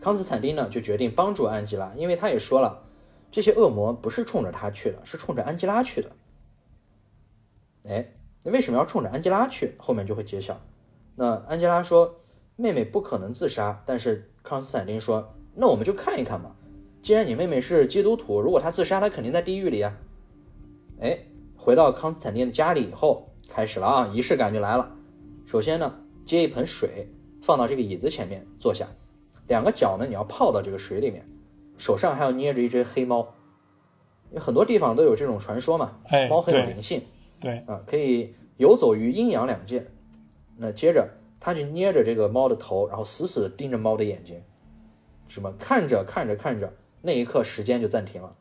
[0.00, 2.82] 康斯坦丁呢，就决定帮助安吉拉，因为他也说了，
[3.30, 6.10] 这些恶魔不是冲着他去的，是冲着安吉拉去的。
[7.88, 8.12] 哎，
[8.46, 9.74] 那为什么要冲着安吉拉去？
[9.76, 10.56] 后面就会揭晓。
[11.16, 12.14] 那安吉拉说，
[12.54, 16.52] 妹妹不可能自杀，但是康斯坦丁说，那我们就看一看嘛。
[17.02, 19.92] 既然你妹妹是基督徒，如果她自杀，她肯定在地狱里啊。
[21.00, 21.18] 哎，
[21.56, 24.94] 回到康斯坦丁的家里以后，开始了啊，仪式感就来了。
[25.44, 25.92] 首先呢，
[26.24, 27.08] 接一盆水
[27.42, 28.86] 放到这个椅子前面坐下，
[29.48, 31.28] 两个脚呢你要泡到这个水里面，
[31.78, 33.34] 手上还要捏着一只黑猫。
[34.30, 35.98] 有很多地方都有这种传说嘛，
[36.30, 37.02] 猫很有灵性，
[37.40, 39.86] 对啊，可以游走于阴阳两界。
[40.56, 44.42] 那接着他就捏着这个猫的头，然后死死盯着猫的眼睛，
[45.28, 46.72] 什么看着看着看着。
[47.02, 48.34] 那一刻，时间就暂停了，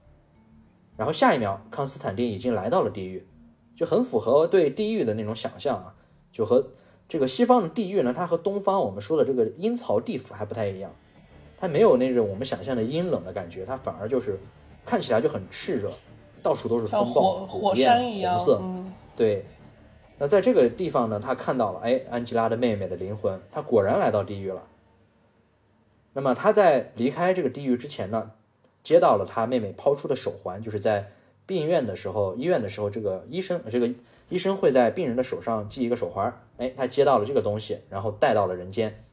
[0.98, 3.28] 然后下一秒，康斯坦丁已经来到了地狱，
[3.76, 5.94] 就很符合对地狱的那种想象啊，
[6.32, 6.66] 就和
[7.08, 10.90] 这个西方的地狱呢，它和东方我们说的这个阴曹地府还不太一样，
[11.60, 14.40] 它没有那种我们想象的阴冷的感觉，它反而就是
[14.84, 15.92] 看起来就很炽热，
[16.42, 18.62] 到处都是风暴、火山一样，红色。
[19.16, 19.46] 对，
[20.18, 24.64] 那在这个地方呢，他看到了，哎，安吉拉的妹妹的灵魂，他果然来到地狱了。
[26.14, 28.32] 那么他在离开这个地狱之前呢？
[28.84, 31.10] 接到了他妹妹抛出的手环，就是在
[31.48, 33.90] 病院的时候，医院的时候，这个医生，这个
[34.30, 36.32] 医生会在病人的手上系一个手环。
[36.58, 39.04] 哎，他接到了这个东西，然后带到了人间，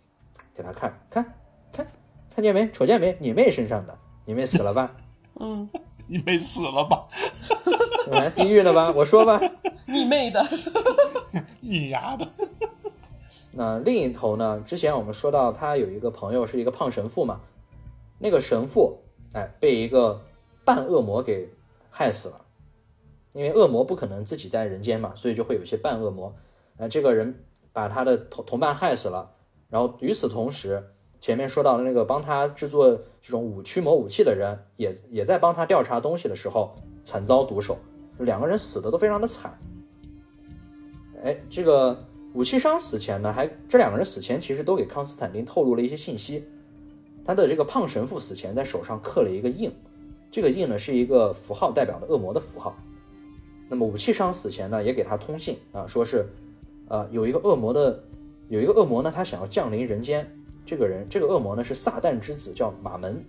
[0.54, 1.24] 给他看看，
[1.72, 1.86] 看，
[2.34, 2.70] 看见没？
[2.70, 3.16] 瞅见没？
[3.18, 4.94] 你妹身上的，你妹死了吧？
[5.40, 5.68] 嗯，
[6.12, 7.08] 你没死了吧？
[8.12, 8.92] 来地狱了吧？
[8.94, 9.40] 我说吧，
[9.88, 10.44] 你妹的，
[11.60, 12.28] 你丫的。
[13.52, 14.62] 那另一头呢？
[14.66, 17.40] 之前我们说到他有一个朋友是一个胖神父嘛，
[18.18, 18.98] 那个神父。
[19.32, 20.20] 哎，被一个
[20.62, 21.48] 半恶魔给
[21.88, 22.44] 害死了，
[23.32, 26.34] 因为恶魔不可能自己在人间嘛，所以就会有一些半恶魔。
[26.76, 29.30] 呃，这个人把他的同同伴害死了，
[29.70, 30.92] 然后与此同时，
[31.22, 32.90] 前面说到的那个帮他制作
[33.22, 37.78] 这种武驱魔武器的人，也也在帮他调查东西的时候惨遭毒手，
[38.18, 39.56] 两个人死的都非常的惨。
[41.22, 41.96] 哎，这个
[42.34, 46.44] 武器商死前呢，还这两个人死前其实都给康斯坦丁透露了一些信息。
[47.24, 49.72] 他的这个胖神父死前在手上刻了一个印，
[50.28, 52.74] 这个印呢是一个符号，代表的恶魔的符号。
[53.68, 56.26] 那么武器商死前呢也给他通信啊，说是，
[56.88, 58.02] 呃，有一个恶魔的，
[58.48, 60.28] 有一个恶魔呢，他想要降临人间。
[60.72, 63.22] 这个人，这个恶魔呢是撒旦之子，叫马门，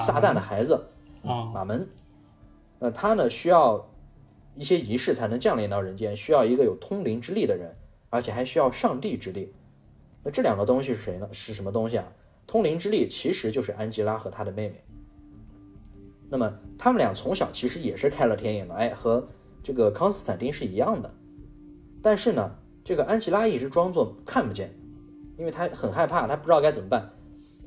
[0.00, 0.82] 撒旦的孩子
[1.22, 1.86] 啊，马门。
[2.78, 3.86] 那他呢需要
[4.54, 7.76] 一些仪式才能降临到人间，需要一个有通灵之力的人，
[8.08, 8.16] 而。
[8.16, 9.52] 而且还需要上帝之力。
[10.24, 11.28] 那这两个东西是谁呢？
[11.32, 12.10] 是什么东西啊？
[12.46, 14.82] 通灵之力其实就是安吉拉和她的妹妹。
[16.30, 19.28] 那么他们俩从小其实也是开了天眼的，哎，和
[19.62, 21.12] 这个康斯坦丁是一样的。
[22.02, 24.74] 但是呢，这个安吉拉一直装作看不见，
[25.38, 27.10] 因为他很害怕，他不知道该怎么办，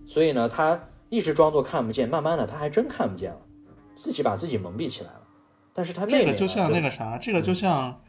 [0.07, 0.79] 所以呢，他
[1.09, 2.07] 一直装作看不见。
[2.07, 3.41] 慢慢的，他还真看不见了，
[3.95, 5.21] 自己把自己蒙蔽起来了。
[5.73, 8.01] 但是他妹妹呢这个就像那个啥，这个就像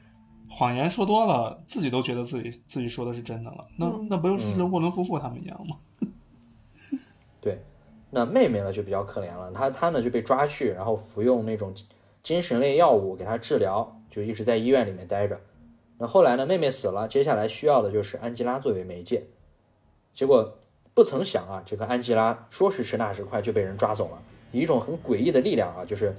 [0.48, 3.66] 谎言说多了，自己都觉得自己自己说的是真的了。
[3.78, 5.76] 那嗯那不就是沃伦夫妇他们一样吗？
[7.40, 7.62] 对，
[8.10, 11.72] 那妹妹呢就比较可怜了，她她呢就被抓去，然后服用那种
[12.22, 15.38] 精神类药物给她治疗，就一直在医院里面待着。
[15.98, 19.22] 那后来呢，妹妹死了，接下来需要的就是安吉拉作为媒介。
[20.14, 20.58] 结果
[20.92, 26.14] 不曾想啊，这个安吉拉说时迟那时快就被人抓走了，以一种很诡异的力量啊，就是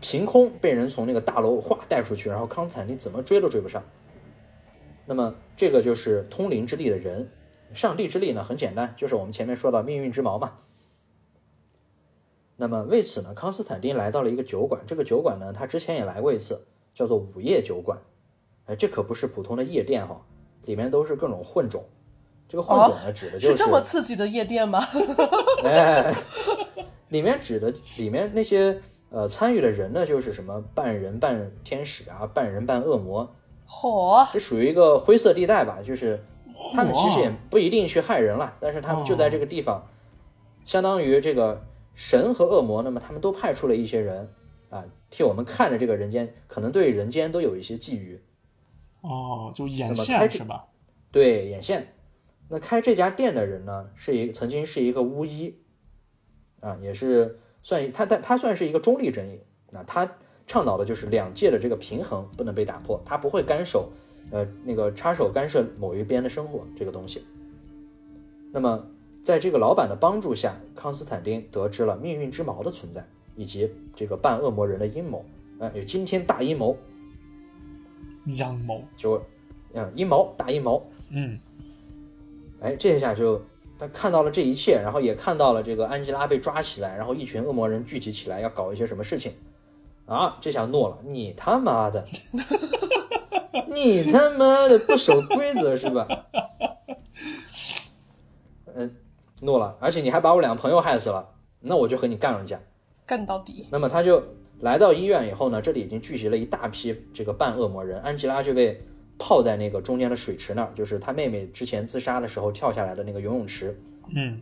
[0.00, 3.82] 凭空被人从那个大楼哗带出去，然后康斯坦丁怎么追都追不上。
[5.06, 7.30] 那么这个就是通灵之力的人，
[7.72, 10.52] 上帝之力呢很简单，就是我们前面说到命运之矛嘛。
[12.56, 17.98] 那么为此呢，康斯坦丁来到了一个酒馆，这个酒馆呢他之前也来过一次，叫做午夜酒馆。
[18.66, 20.20] 哎，这可不是普通的夜店哈，
[20.66, 21.84] 里面都是各种混种。
[22.50, 24.80] 这个混种呢，指的就是这么刺激的夜店吗？
[25.62, 26.12] 哎，
[27.10, 28.76] 里面指的里面那些
[29.10, 33.36] 呃参与的人呢，就是什么半人半天使啊，半人半恶魔，
[33.68, 35.78] 嚯，这属于一个灰色地带吧。
[35.84, 36.20] 就是
[36.74, 39.86] 他们其实也不一定去害人了，但是他们就在这个地方，
[40.64, 44.28] 相当于这个神和恶魔，那么他们都派出了一些人
[44.70, 48.18] 啊，替我们看着这个人间，可能对人间都有一些觊觎。
[49.02, 50.64] 哦，就眼线是吧？
[51.12, 51.94] 对，眼线。
[52.50, 55.54] 那开这家店的人呢，是一曾经是一个巫医，
[56.58, 59.40] 啊，也是算他他他算是一个中立阵营。
[59.70, 60.16] 那他
[60.48, 63.88] 倡导的就是两界的这个平衡不能被打破，他不会干涉，
[64.32, 67.24] 呃，那个插手干涉某一边的生活这个东西。
[68.52, 68.84] 那么
[69.22, 75.24] 在这个老板的帮助下，康斯坦丁得知了命运之矛的存在，以及这个半恶魔人的阴谋，
[75.60, 76.76] 啊，有惊天大阴谋，
[78.26, 79.22] 阳谋，就，
[79.72, 80.84] 嗯，阴谋大阴谋。
[81.10, 81.38] 嗯，
[82.60, 83.40] 哎，这下就
[83.78, 89.32] 他看到了这一切，然后也看到了这个安吉拉被抓起来，然后一群恶魔人聚集起来要搞一些什么事情，
[90.06, 92.04] 啊，这下诺了，你他妈的，
[93.72, 96.06] 你他妈的不守规则是吧？
[98.74, 98.94] 嗯，
[99.40, 101.28] 诺了，而且你还把我两个朋友害死了，
[101.60, 102.60] 那我就和你干了一架。
[103.06, 103.66] 干到底！
[103.70, 104.22] 那么他就
[104.60, 108.80] 来到医院以后呢，这里已经聚集了一大批这个半恶魔人，安吉拉就被
[109.20, 113.78] 泡在那个中间的水池那儿，就是他妹妹之前自杀的时候跳下来的那个游泳池。
[114.16, 114.40] 嗯，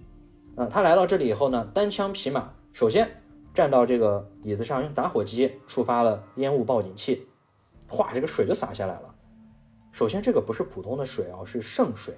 [0.55, 3.07] 啊、他来到这里以后呢，单枪匹马，首先
[3.53, 7.27] 站到这个椅子上，用打火机触发了烟雾报警器，
[7.89, 9.15] 哗，这个水就洒下来了。
[9.91, 12.15] 首先，这个不是普通的水哦，是圣水。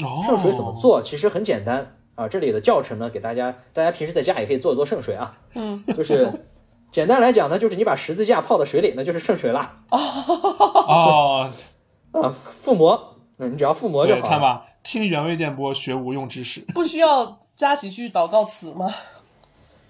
[0.00, 0.76] 哦，圣水怎么？
[0.80, 1.00] 做？
[1.00, 2.26] 其实很简单啊。
[2.26, 5.30] 这里的教程呢，给大家，大家平时在家也可以做做圣水啊。
[5.54, 6.32] 嗯，就是
[6.92, 9.80] 简单来讲呢，就是你把十字架泡到水里，那就是圣水啦。
[9.88, 11.50] 哦，
[12.12, 12.28] 啊，
[12.60, 14.30] 附魔，嗯，你只要附魔就对，好了。
[14.30, 16.60] 看吧，听原味电波学无用知识。
[16.74, 18.92] 不需要加几句祷告词吗？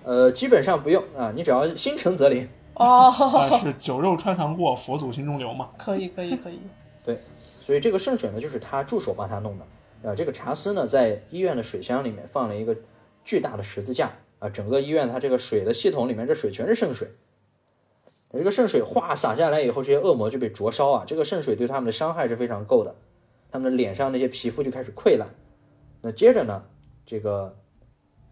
[0.04, 2.48] 呃，基本上不用啊，你只要心诚则灵。
[2.74, 5.70] 哦，啊，是酒肉穿肠过，佛祖心中留嘛。
[5.76, 6.60] 可以，可以，可以。
[7.04, 7.20] 对，
[7.60, 10.08] 所以这个圣水呢，就是他助手帮他弄的。
[10.08, 12.76] 啊，这个查斯呢，在医院的水箱里面放了一个
[13.24, 14.12] 巨大的十字架
[14.42, 17.07] 啊，整个医院它这个水的系统里面，这水全是圣水。
[18.33, 22.92] 这个圣水哗洒下来以后，这些恶魔就被灼烧啊，这个圣水对他们的伤害是非常够的，
[23.52, 25.28] 他们的脸上那些皮肤就开始溃烂。
[26.00, 26.61] 那接着呢，
[27.07, 27.57] 这个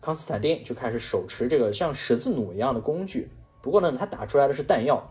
[0.01, 3.29] 康斯坦丁就开始手持这个像十字弩一样的工具，
[3.62, 5.09] 不过呢，他打出来的是弹药，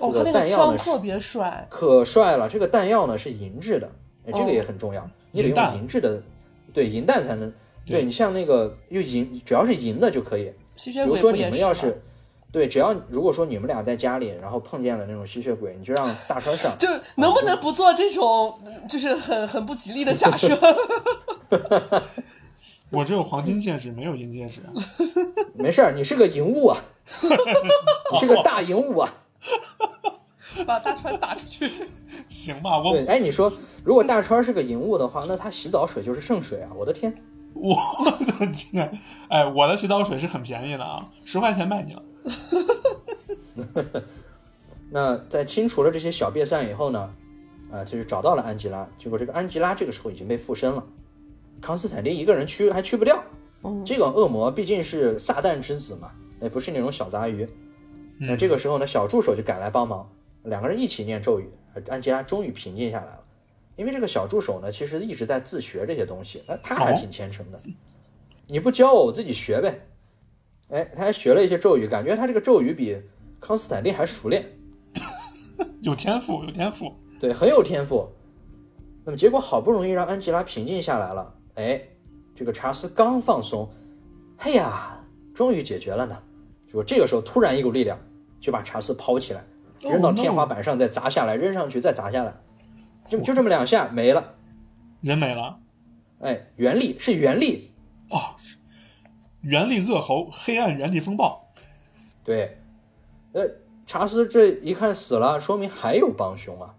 [0.00, 1.66] 哦，弹药特别帅。
[1.70, 2.46] 可帅了！
[2.46, 3.90] 这个弹药呢是银质的，
[4.26, 6.22] 哎，这个哦也很重要，你得用银质的，
[6.74, 7.50] 对，银弹才能。
[7.90, 10.52] 对对你像那个又银，只要是银的就可以。
[10.76, 11.42] 吸血鬼比如说你？
[11.42, 12.00] 们要是，
[12.50, 20.58] 对，只要如果说你们俩在家里，然后碰见了那种吸血鬼，你就让大川上， 就能不能不做这种就是很很不吉利的假设？
[22.90, 24.60] 我只有黄金戒指，没有银戒指。
[25.54, 26.82] 没事儿，你是个银物啊，
[28.12, 29.14] 你是个大银物啊。
[30.66, 31.70] 把大川打出去。
[32.28, 33.50] 行吧，我对，哎，你说
[33.84, 36.70] 如果大川是个银物的话，那他洗澡水就是圣水啊！
[36.74, 37.14] 我的天，
[37.54, 37.76] 我
[38.38, 38.90] 的天，
[39.28, 42.02] 哎，我的洗澡水是很便宜的啊，十块钱卖你了。
[44.90, 47.14] 那在清除了这些小瘪散以后呢，
[47.70, 48.86] 啊、就是找到了安吉拉。
[48.98, 50.82] 结果这个安吉拉这个时候已经被附身了，
[51.60, 53.22] 康斯坦丁一个人驱还驱不掉。
[53.62, 56.10] 嗯这个恶魔毕竟是撒旦之子嘛，
[56.40, 57.46] 也不是那种小杂鱼。
[58.18, 60.08] 那这个时候呢，小助手就赶来帮忙，
[60.44, 63.19] 两个人一起念咒语，呃安吉拉终于平静下来了。
[63.80, 67.58] 因为这个小助手呢，其实一直在自学这些东西，那他还挺虔诚的。
[68.46, 69.80] 你不教我，我自己学呗。
[70.68, 73.00] 哎，他还学了一些咒语，感觉他这个咒语比
[73.40, 74.44] 康斯坦丁还熟练，
[75.80, 76.92] 有天赋，有天赋。
[77.18, 78.06] 对，很有天赋。
[79.02, 81.80] 那么结果好不容易让安吉拉平静下来了，哎，
[82.36, 83.66] 这个查斯刚放松，
[84.36, 85.02] 嘿呀，
[85.34, 86.18] 终于解决了呢。
[86.66, 87.98] 结果这个时候突然一股力量
[88.42, 89.42] 就把查斯抛起来，
[89.80, 92.34] 扔到 Oh, 天花板上，再砸下来，扔上去再砸下来，
[93.10, 94.34] 就就这么两下没了。
[95.02, 95.58] 人没了
[96.20, 97.72] 哎，原力是原力，
[98.10, 98.36] 哦，
[99.40, 101.52] 原力恶猴，黑暗原力风暴。
[102.22, 102.58] 对，
[103.32, 103.50] 呃，
[103.84, 106.76] 查斯这一看死了，说明还有帮凶啊。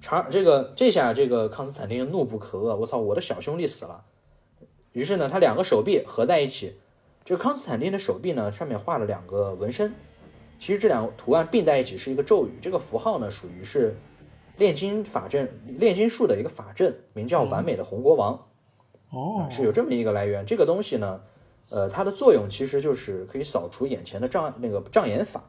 [0.00, 4.04] 查这个这下这个康斯坦丁怒不可遏，我操，我的小兄弟死了。
[4.92, 6.74] 于是呢，他两个手臂合在一起，
[7.24, 9.92] 这个康斯坦丁的手臂呢上面画了两个纹身，
[10.58, 13.94] 其实这两个图案并在一起是一个咒语，这个符号呢属于是
[14.58, 18.38] 炼金法阵炼金术的一个法阵，名叫完美的红国王。
[19.10, 20.44] 哦，是有这么一个来源。
[20.44, 21.20] 这个东西呢，
[21.70, 25.42] 呃，它的作用其实就是可以扫除眼前的障那个障眼法，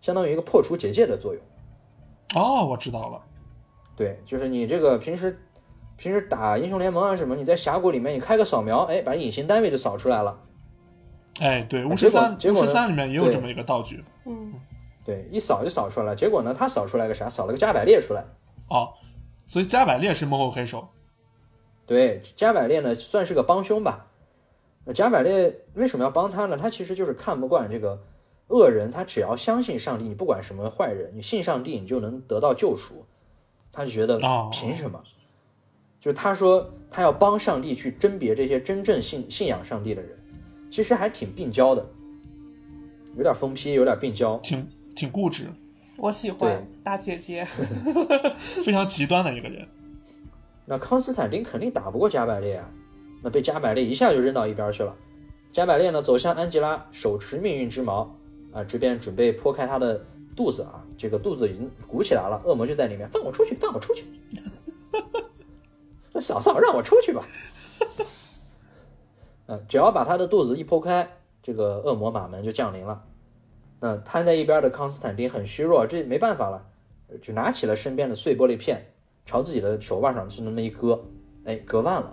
[0.00, 1.42] 相当于一个破除结界的作用。
[2.34, 3.22] 哦，我知道了。
[3.94, 5.38] 对，就是你这个平时
[5.96, 10.40] 平时打英雄联盟啊什么，你在峡谷里面你开个扫描，哎，把隐形单位就扫出来了。
[11.40, 14.02] 哎，对，巫师三，巫师三里面也有这么一个道具。
[14.24, 14.52] 嗯，
[15.04, 16.16] 对，一扫就扫出来了。
[16.16, 17.28] 结果呢，他扫出来个啥？
[17.28, 18.24] 扫了个加百列出来。
[18.68, 18.92] 哦，
[19.46, 20.88] 所以加百列是幕后黑手。
[21.86, 24.06] 对，加百列呢算是个帮凶吧。
[24.84, 26.56] 那加百列为什么要帮他呢？
[26.56, 27.98] 他其实就是看不惯这个
[28.48, 33.04] 恶人，他只要相信上帝，你不管什么坏人，你信上帝，你就能得到救赎。
[33.72, 35.02] 他就觉得哦凭什么？
[36.00, 40.16] 就是他说他要帮上帝去甄别这些真正信信仰上帝的人，
[40.70, 41.84] 其实还挺病娇的，
[43.16, 44.36] 有点疯批，有点病娇。
[44.38, 45.48] 挺挺固执，
[45.98, 47.44] 我喜欢大姐姐。
[48.64, 49.66] 非常极端的一个人。
[50.64, 52.70] 那康斯坦丁肯定打不过加百列啊，
[53.22, 54.94] 那被加百列一下就扔到一边去了。
[55.52, 58.14] 加百列呢走向安吉拉，手持命运之矛
[58.52, 60.00] 啊，这边准备剖开他的
[60.36, 64.04] 肚子啊，这个肚子已经鼓起来了，恶魔就在里面，放我出去，放我出去！
[66.12, 67.26] 这嫂嫂让我出去吧。
[69.46, 71.10] 啊，只要把他的肚子一剖开，
[71.42, 73.02] 这个恶魔马门就降临了。
[73.80, 76.64] 那瘫在一边的康斯坦丁很虚弱，这没办法了，
[77.22, 78.84] 就拿起了身边的碎玻璃片，
[79.24, 81.00] 朝自己的手腕上就那么一割，
[81.44, 82.12] 哎，割腕了。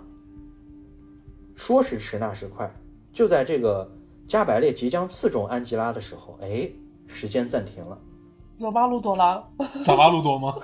[1.56, 2.72] 说时迟，那时快，
[3.12, 3.90] 就在这个
[4.28, 6.70] 加百列即将刺中安吉拉的时候，哎，
[7.06, 7.98] 时间暂停了。
[8.56, 9.42] 走吧，路朵拉。
[9.84, 10.54] 走吧，路多吗？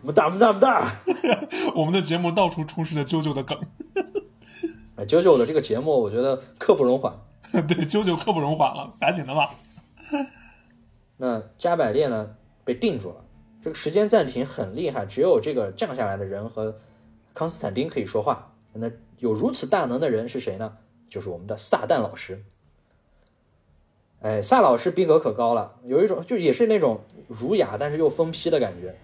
[0.00, 0.96] 我们大不大不大！
[1.76, 3.56] 我们的节目到处充斥着啾啾的梗。
[4.96, 7.14] 哎，九九的这个节目，我觉得刻不容缓。
[7.68, 9.54] 对，啾啾刻不容缓了，赶紧的吧。
[11.16, 12.34] 那加百列呢
[12.64, 13.24] 被定住了，
[13.62, 16.74] 这个时间暂停很厉害，只有这个降下来的人和
[17.34, 18.52] 康斯坦丁可以说话。
[18.72, 20.76] 那有如此大能的人是谁呢？
[21.08, 22.42] 就是我们的撒旦老师。
[24.22, 28.94] 哎，萨老师逼格可高了，有一种就也是那种儒雅但是又疯批的感觉。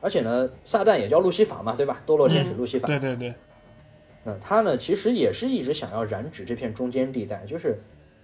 [0.00, 2.02] 而且呢，撒旦也叫路西法嘛，对吧？
[2.04, 2.88] 堕落天使路西法。
[2.88, 3.32] 对对对，
[4.24, 7.80] 那他呢，其实也是一直想要染指这片中间地带，就是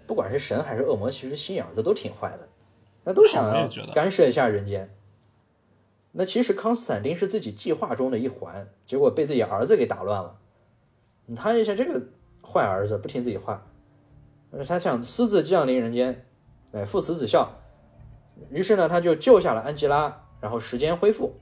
[0.06, 2.48] 不管是神还是恶魔，其实心眼子都挺坏的，
[3.04, 4.94] 那都想要干涉一下人间。
[6.12, 10.38] 那其实康斯坦丁是自己计划中的一环，结果被自己儿子给打乱了。
[11.26, 12.00] 你看一下这个
[12.42, 13.66] 坏儿子，不听自己话，
[14.66, 16.24] 他想私自降临人间，
[16.72, 17.50] 哎，父慈子孝。
[18.50, 21.34] 于是呢，他就救下了安吉拉，然后时间恢复。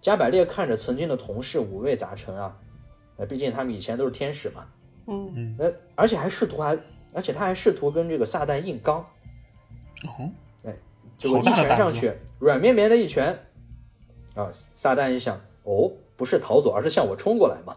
[0.00, 2.58] 加百列看着曾经的同事五味杂陈啊，
[3.20, 4.66] 呃，毕竟他们以前都是天使嘛，
[5.06, 6.74] 嗯，呃，而且还试图还，
[7.12, 9.00] 而且他还试图跟这个撒旦硬刚，
[10.06, 10.30] 哦，
[11.18, 13.38] 结果一拳上去，软绵绵的一拳，
[14.34, 17.76] 啊，撒旦一想，哦，不是逃走，而是向我冲过来嘛。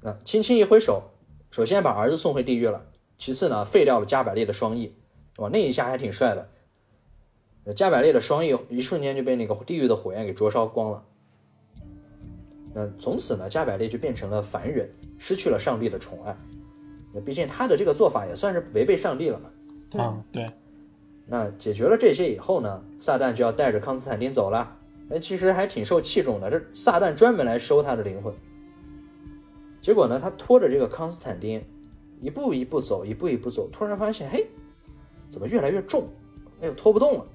[0.00, 1.10] 那轻轻一挥手，
[1.50, 2.86] 首先把儿子送回地狱了，
[3.18, 4.94] 其次呢，废掉了加百列的双翼，
[5.38, 6.48] 哇，那一下还挺帅的。
[7.64, 11.04] 呃加百列的双翼一瞬间就被那个地狱的火焰给灼烧光了。
[12.74, 16.36] 那从此呢，加百列就变成了凡人，失去了上帝的宠爱。
[17.12, 19.50] 那毕竟他的这个做法也算是违背上帝了嘛。
[19.90, 20.50] 对，嗯，对，
[21.26, 24.78] 那解决了这些以后呢，撒旦就要带着康斯坦丁走了。
[25.10, 28.32] 哎，其实还挺受器重的，这撒旦专门来收他的灵魂。
[29.82, 31.62] 结果呢，他拖着这个康斯坦丁，
[32.20, 34.46] 一步一步走，一步一步走，突然发现，嘿，
[35.28, 36.08] 怎么越来越重？
[36.62, 37.26] 哎呦，拖不动了。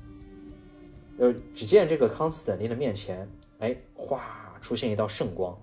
[1.20, 3.30] 呃，只见这个康斯坦丁的面前，
[3.60, 5.58] 哎，哗，出现一道圣光，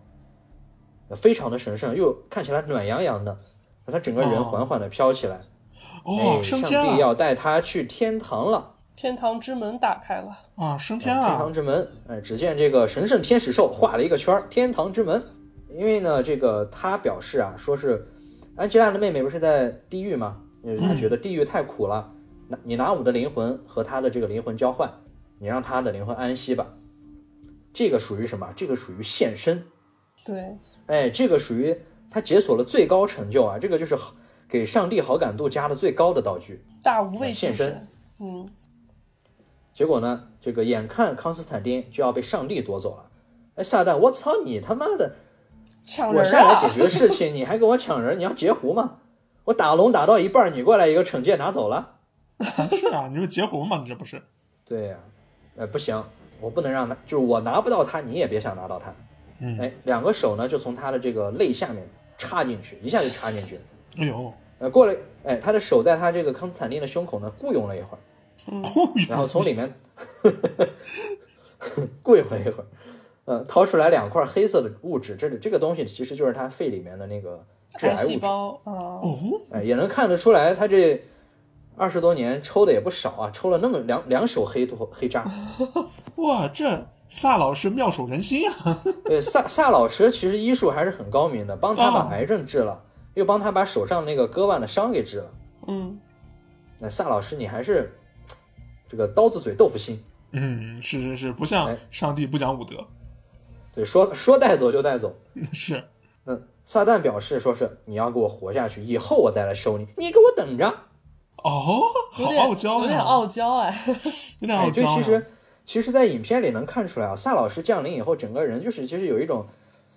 [1.11, 3.39] 呃非常的神圣，又看起来暖洋洋的。
[3.87, 5.43] 他整个人哦缓缓的飘起来，
[6.05, 8.77] 哦，哎，上升天了，帝要带他去天堂了。
[8.97, 15.23] 天堂之门打开了，啊，升天了天啊堂之门，哎，只见这个神圣天使兽画了一个圈儿，天堂之门。
[15.69, 18.09] 因为呢，这个他表示啊，说是
[18.57, 20.41] 安吉拉的妹妹不是在地狱吗？
[20.63, 22.11] 因为他觉得地狱太苦了，
[22.49, 24.91] 那你拿我的灵魂和他的这个灵魂交换，
[25.39, 26.67] 你让他的灵魂安息吧。
[27.75, 28.51] 这个属于什么？
[28.57, 29.67] 这个属于献身。
[30.25, 30.57] 对，
[30.87, 31.77] 哎，这个属于
[32.09, 33.59] 他解锁了最高成就啊！
[33.59, 34.15] 这个就是好
[34.49, 36.65] 给上帝好感度加的最高的道具。
[36.83, 37.87] 大无畏献身，
[38.21, 38.49] 嗯，
[39.73, 43.11] 结果呢，这个眼看康斯坦丁就要被上帝夺走了，
[43.57, 45.17] 哎，撒旦，我操你他妈的！
[45.17, 46.75] 我抢人啊下来解！
[46.75, 49.01] 决事情，你还跟我抢人，你要截胡吗？
[49.45, 51.97] 我打龙打到一半，你过来一个惩戒拿走了。
[52.71, 54.23] 是啊，你这截胡嘛，你这不是？
[54.65, 54.97] 对呀、
[55.57, 56.03] 呃，不行，
[56.45, 58.95] 我不能让他，就是我拿不到他，你也别想拿到他。
[59.39, 61.83] 嗯，哎，两个手呢就从他的这个肋下面
[62.19, 63.59] 插进去，一下就插进去。
[63.97, 68.01] 哎呦，呃，过了，哎，他的手在他这个康斯坦丁的胸口呢雇佣了一会儿，
[69.09, 69.73] 然后从里面
[72.03, 72.67] 雇佣了一会儿，
[73.25, 77.43] 呃，掏出来两块黑色的物质，这里这个东西其实就是他肺里面的那个
[77.79, 78.13] 致癌癌物质。
[78.13, 79.19] 细胞啊，哦，
[79.51, 81.03] 哎，也能看得出来，他这
[81.77, 85.25] 二十多年抽的也不少啊，抽了那么两两手黑土黑渣。
[86.17, 88.83] 哇，这萨老师妙手仁心啊！
[89.05, 92.83] 对，萨萨老师其实医术还是很高明的，帮他把哦癌症治了，
[93.15, 95.31] 又帮他把手上那个割腕的伤给治了。
[95.67, 95.99] 嗯，
[96.79, 97.93] 那萨老师，你还是
[98.89, 100.03] 这个刀子嘴豆腐心，
[100.33, 102.77] 嗯，是是是，不像哎上帝不讲武德，
[103.75, 105.15] 对，说说带走就带走。
[105.53, 105.83] 是
[106.27, 110.73] 嗯撒旦表示说是你要给我活下去，以后我再来收你，你给我等着。
[111.45, 113.97] 哦，好有点傲娇啊，有点傲娇哎，哎，
[114.41, 114.95] 有点傲娇啊。
[114.95, 115.27] 对，其实
[115.65, 119.47] 其实，在影片里能看出来啊，萨老师降临以后，整个人就是其实有一种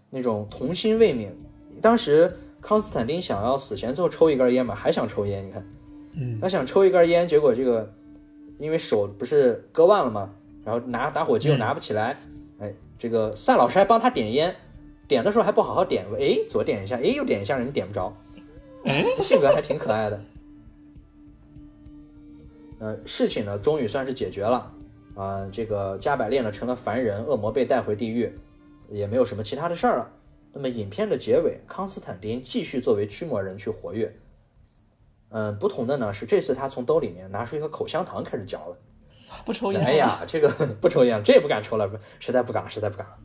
[0.09, 1.29] 那种童心未泯。
[1.81, 5.65] 当时康斯坦丁想要死前最后抽一根烟嘛，还想抽烟，你看，
[6.15, 7.89] 嗯，他想抽一根烟，结果这个
[8.59, 10.29] 因为手不是割腕了嘛，
[10.65, 12.17] 然后拿打火机又拿不起来，
[12.59, 14.53] 哎，这个萨老师还帮他点烟，
[15.07, 18.11] 点的时候还不好好点，哎，左点一下，哎，右点一下，人点不着，
[18.83, 20.19] 哎，性格还挺可爱的。
[22.79, 24.71] 呃，事情呢，终于算是解决了，
[25.15, 28.31] 啊、这个加百列呢成了凡人，恶魔被带回地狱，
[28.89, 30.11] 也没有什么其他的事儿了。
[30.53, 34.15] 那么影片的结尾，康斯坦丁继续作为驱魔人去活跃。
[35.29, 38.77] 嗯，不同的呢是这次他从兜里面拿出一个口香糖开始嚼了。
[39.45, 39.81] 不抽烟。
[39.81, 40.49] 哎，呀，这个
[40.79, 43.17] 不抽烟，这也不敢抽了，实在不敢了，实在不敢了。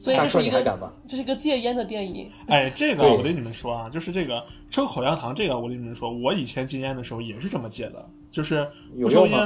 [0.00, 0.92] 所以这是一个？
[1.06, 2.32] 这是一个戒烟的电影。
[2.46, 8.66] 哎， 这个我跟你们说啊，就是这个抽口香糖，这个我跟你们说，我以前戒烟的时候也是这么戒的，就是
[8.98, 9.38] 不抽有用吗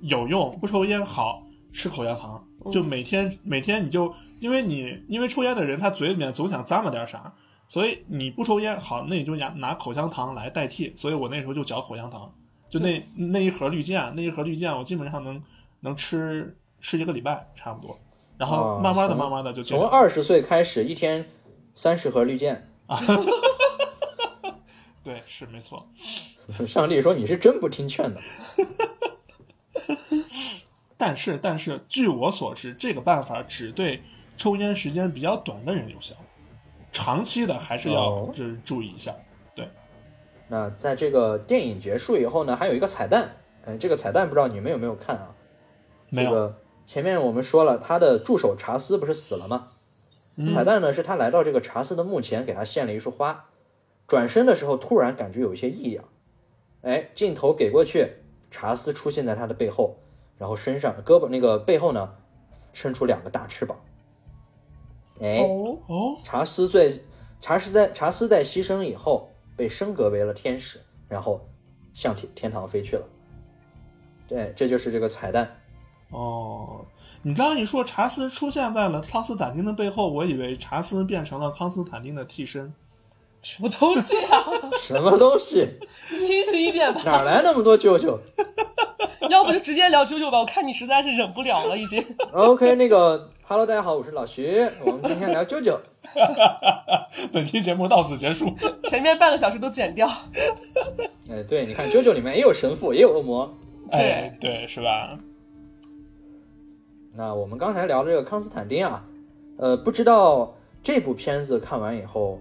[0.00, 1.42] 烟有用，不抽烟好，
[1.72, 2.42] 吃口香糖，
[2.72, 7.30] 就每天每天你就因为你因为抽烟的人他嘴里面总想咂摸点啥，
[7.68, 12.32] 所以你不抽烟好，那你就拿拿口香糖来代替，所以我那时候就嚼口香糖，
[12.70, 15.42] 就那那一盒绿箭，那一盒绿箭我基本上能
[15.80, 17.98] 能吃吃一个礼拜差不多，
[18.38, 19.62] 然后哦慢慢的慢慢的就。
[19.62, 21.28] 从二十岁开始，一天
[21.74, 22.66] 三十盒绿箭。
[25.04, 25.86] 对，是没错。
[26.66, 28.20] 上帝说你是真不听劝的。
[30.96, 34.02] 但是，但是，据我所知，这个办法只对
[34.36, 36.14] 抽烟时间比较短的人有效，
[36.90, 39.14] 长期的还是要哦就是注意一下。
[39.54, 39.68] 对
[40.48, 43.30] 那在这个电影结束以后呢，还有一个彩蛋。
[43.64, 45.28] 嗯，这个彩蛋不知道你们有没有看啊？
[46.08, 46.56] 没有，这个
[46.88, 49.68] 前面我们说了，他的助手查斯不是死了吗？
[50.36, 53.44] 嗯彩蛋呢是他来到这个查斯的墓前，给他献了一束花，
[54.06, 56.02] 转身的时候突然感觉有一些异样，
[56.80, 58.14] 哎，镜头给过去，
[58.50, 59.98] 查斯出现在他的背后，
[60.38, 62.14] 然后身上胳膊那个背后呢
[62.72, 63.78] 伸出两个大翅膀，
[65.20, 66.90] 哦，查斯在
[67.38, 69.28] 查斯在查斯在牺牲以后
[69.58, 71.46] 被升格为了天使，然后
[71.92, 73.02] 向天天堂飞去了。
[74.26, 75.54] 对，这就是这个彩蛋。
[76.10, 76.84] 哦，
[77.22, 82.72] 你刚刚一说查斯出现在了康斯坦丁的背后，我以为查斯变成了康斯坦丁的替身。
[83.42, 84.44] 什么东西啊？
[84.82, 85.68] 什么东西？
[86.08, 88.18] 清醒一点吧，哪 来那么多舅舅
[89.30, 92.04] 要不就直接聊舅舅吧，我看你实在是忍不了了，已经。
[92.32, 95.78] ？OK，那个，Hello，大家好，我是老徐，我们今天聊舅舅。
[97.32, 98.52] 本期节目到此结束。
[98.84, 100.08] 前面半个小时都剪掉。
[101.30, 103.54] 哎，对，你看舅舅里面也有神父，也有恶魔。
[103.92, 105.18] 哎，对，是吧？
[107.18, 109.04] 那我们刚才聊的这个康斯坦丁啊，
[109.56, 110.54] 呃，不知道
[110.84, 112.40] 这部片子看完以后，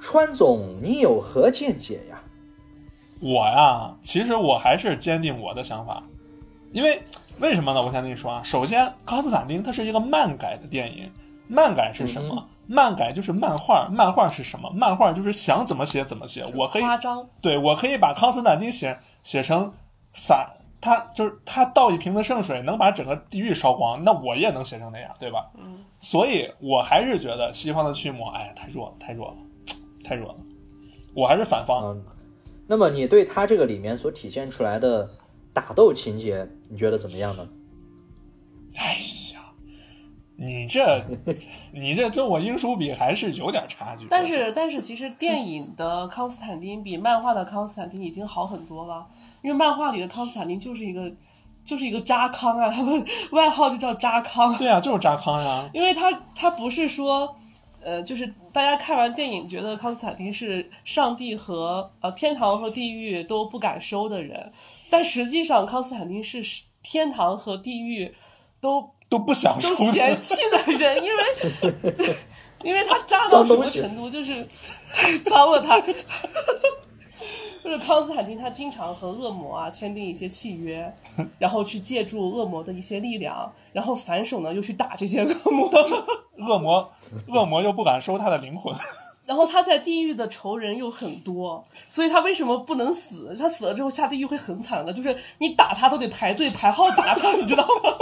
[0.00, 2.20] 川总你有何见解呀？
[3.20, 6.02] 我呀，其实我还是坚定我的想法，
[6.72, 7.00] 因为
[7.38, 7.80] 为什么呢？
[7.80, 11.08] 我先跟你说啊，首先，康斯坦丁它是一个漫改的电影，
[11.46, 12.44] 漫改是什么？
[12.66, 14.68] 漫改就是漫画，漫画是什么？
[14.74, 16.44] 漫画就是想怎么写怎么写。
[16.56, 19.72] 我可以夸张，对我可以把康斯坦丁写写成
[20.12, 20.44] 撒
[20.80, 25.50] 他就是他倒一瓶子圣水能把整个地狱烧光，那我也能写成那样，对吧？
[25.58, 29.36] 嗯，所以我还是觉得西方的驱魔，哎呀，太弱了，太弱了，
[30.04, 30.38] 太弱了。
[31.14, 31.84] 我还是反方。
[31.96, 32.02] 嗯，
[32.66, 35.08] 那么你对他这个里面所体现出来的
[35.52, 37.48] 打斗情节，你觉得怎么样呢？
[38.76, 39.27] 哎呀，
[40.40, 41.04] 你这
[41.72, 44.06] 你这跟我英叔比还是有点差距。
[44.08, 49.06] 但是但是其实电影的康斯坦丁比漫画的康斯坦丁已经好很多了，
[49.42, 51.12] 因为漫画里的康斯坦丁就是一个
[51.64, 55.68] 就是一个扎康啊，他们外号就叫扎康，对啊，就是扎康呀。
[55.74, 57.36] 因为他他不是说。
[57.80, 64.52] 呃，就是大家看完电影觉得康斯坦丁是上帝和呃天堂和地狱都不敢收的人，
[64.90, 66.42] 但实际上康斯坦丁是
[66.82, 68.12] 天堂和地狱
[68.60, 71.22] 都都不想收都嫌弃的人， 因为
[72.64, 74.46] 因为他渣到什么程度，就是
[74.92, 75.80] 太脏了他。
[77.64, 80.90] 就是康斯坦丁，他经常和恶魔啊签订一些契约，
[81.38, 85.68] 然后去借助恶魔的一些力量，然后反手呢又去打这些恶魔。
[86.38, 86.90] 恶魔，
[87.26, 88.74] 恶魔又不敢收他的灵魂。
[89.26, 93.34] 然后他在地狱的仇人又很多，所以他为什么不能死？
[93.38, 97.98] 他死了之后下地狱会很惨的，就是你打他都得排队排号打他，你知道吗？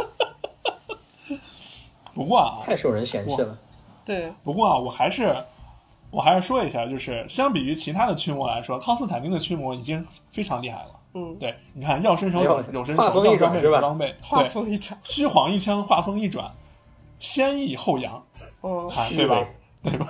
[2.17, 3.57] 不过啊，太受人嫌弃了。
[4.05, 5.33] 对，不过啊，我还是。
[6.09, 10.91] 我还是说一下，就是相比于其他的驱魔来说，康斯坦丁的驱魔已经非常厉害了。
[11.15, 13.81] 嗯，对，你看，要身手有有身手，画风一转是吧？
[13.81, 16.51] 装备， 画风一转，虚晃一枪，画风一转，
[17.19, 18.25] 先抑后扬，
[18.61, 19.45] 哦，对吧？
[19.83, 20.07] 对吧？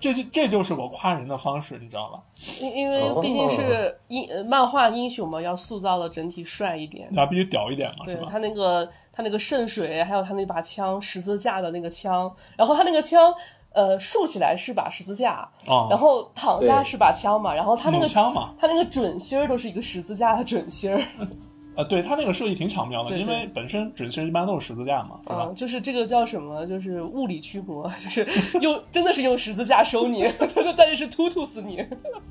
[0.00, 2.22] 这就这就是我夸人的方式，你知道吧？
[2.60, 8.04] 因因为毕竟是英漫画英雄嘛，要塑造的整体帅一点，那必须屌一点嘛。
[8.04, 13.34] 对他那个他那个圣水，还有他那把枪，十字架的那个枪，然后他那个枪。
[13.72, 15.46] 呃，竖起来是把十字架，
[15.90, 20.98] 然后躺下是把枪嘛，然后他那个枪嘛，他那个准心儿都是一个十字架的准心儿。
[21.76, 25.52] 呃，对他那个设计挺巧妙的，因为本身准心一般都是十字架嘛，对吧？
[25.54, 26.66] 就是这个叫什么？
[26.66, 28.26] 就是物理驱魔，就是
[28.60, 30.26] 用真的是用十字架收你，
[30.76, 31.84] 但是是突突死你。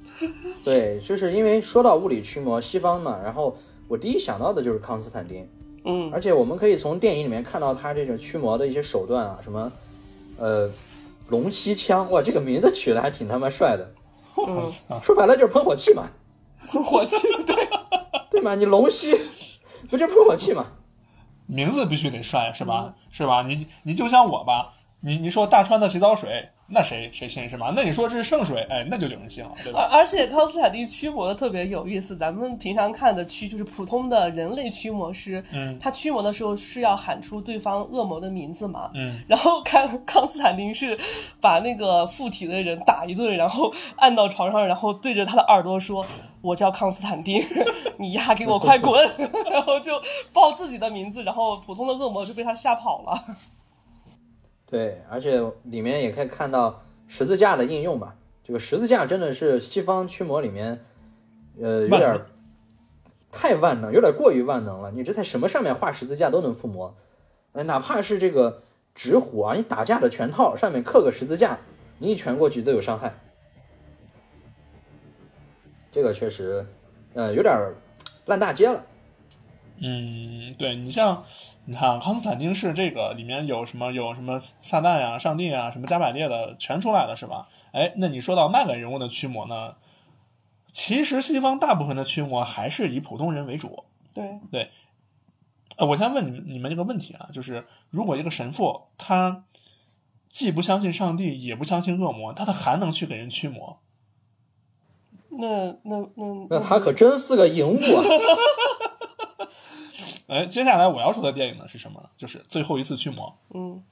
[0.66, 3.56] 对，就是因为说到物理驱魔，西方嘛，然后
[3.88, 5.48] 我第一想到的就是康斯坦丁，
[5.84, 9.72] 嗯，而且我们可以从电影里面看到他这种驱魔的一些手段啊，什么，
[10.38, 10.72] 呃。
[11.30, 13.92] 龙息枪，哇，这个名字取的还挺他妈帅的。
[15.02, 16.08] 说白了就是喷火器嘛，
[16.70, 17.16] 喷火器，
[17.48, 17.68] 对
[18.30, 19.20] 对嘛，你龙息
[19.90, 20.68] 不就喷火器吗？
[21.48, 22.94] 名字必须得帅是吧？
[23.12, 23.44] 是吧？
[23.46, 26.50] 你你就像我吧，你你说大川的洗澡水。
[26.68, 27.72] 那谁谁信是吗？
[27.76, 29.88] 那你说这是圣水，哎，那就有人信了，对吧？
[29.92, 40.98] 而而且康斯坦丁驱魔的特别有意思，咱们平常看的驱就是普通的人类驱魔师，嗯，他驱魔的时候是要喊出对方恶魔的名字嘛，嗯，然后康康斯坦丁是
[41.40, 46.04] 把那个附体的人打一顿，然后按到床上，然后对着他的耳朵说
[46.42, 47.44] ：“我叫康斯坦丁，
[48.00, 49.08] 你丫给我快滚！
[49.52, 50.02] ”然后就
[50.34, 53.24] 报自己的名字，然后普通的恶魔就被他吓跑了。
[54.76, 58.14] 对，而且里面也可以看到十字架的应用吧。
[58.44, 60.84] 这个十字架真的是西方驱魔里面，
[61.62, 62.20] 呃，有点
[63.32, 64.92] 太万能，有点过于万能了。
[64.92, 66.94] 你这在什么上面画十字架都能附魔，
[67.54, 68.64] 呃，哪怕是这个
[68.94, 71.58] 纸虎啊，你打架的拳套上面刻个十字架，
[72.00, 73.18] 你一拳过去都有伤害。
[75.90, 76.66] 这个确实，
[77.14, 77.74] 呃，有点
[78.26, 78.84] 烂大街了。
[79.80, 81.24] 嗯，对你像。
[81.68, 87.50] 你看，康斯坦丁是这个里面有什么有什么撒旦呀、上帝啊、什么加百列的全出来了，是吧？
[87.72, 89.74] 哎，那你说到那个人物的驱魔呢？
[90.72, 93.84] 其实西方大部分的驱魔还是以普通人为主。
[94.14, 94.70] 对对，
[95.78, 99.46] 呃，我先问你们你们这个问题啊，就是如果一个神父他
[100.30, 103.80] 既不相信上帝，也不相信恶魔，他他还能去给人驱魔？
[105.32, 108.04] 那那那那他可真是个淫物啊！
[110.28, 112.10] 哎，接下来我要说的电影呢是什么呢？
[112.18, 113.28] 就是《最后一次驱魔》。
[113.54, 113.84] 嗯，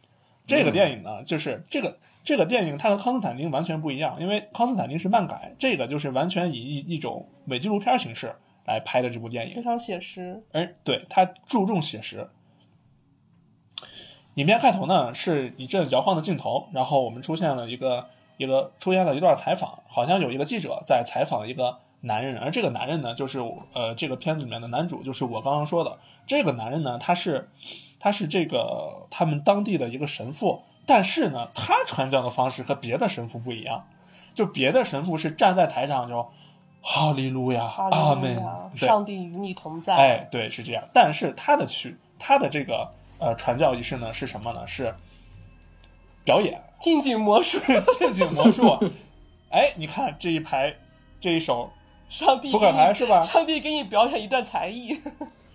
[0.48, 10.42] 这个电影呢，就是这个这个电影，它和康斯坦丁完全不一样，因为康斯坦丁是漫改，这个就是完全以一一种伪纪录片形式来拍的这部电影，非常写实。
[10.54, 12.28] 哎，对，它注重写实。
[14.34, 21.78] 影片开头呢是一阵摇晃的镜头，然后我们出现了一个一个出现了一段采访，好像有一个记者在采访一个。
[22.06, 23.40] 男人，而这个男人呢，就是
[23.72, 26.00] 呃，这个片子里面的男主，就是我刚刚说的。
[26.28, 27.50] 这个男人呢，他是
[27.98, 33.88] 他是这个他们当地的一个神父，但是呢，他传教的方式和别的神父不一样，
[34.34, 36.30] 就别的神父是站在台上就
[36.82, 38.38] 哈利路亚，阿门，
[38.76, 44.68] 上帝与你同在，哎，对，是这样，但是他的去他的这个呃传教仪式呢是什么呢？
[44.68, 44.94] 是
[46.26, 47.58] 表演，近景魔术，
[47.98, 48.78] 近景魔术，
[49.50, 50.76] 哎，你看这一排
[51.22, 51.72] 这一首。
[52.10, 55.00] 上帝扑克牌是吧上帝给你表演一段才艺，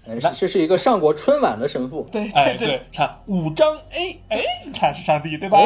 [0.06, 2.08] 哎，这是一个上过春晚的神父。
[2.10, 2.82] 对哎，对
[3.26, 5.58] 五张 A，哎，你看是上帝对吧？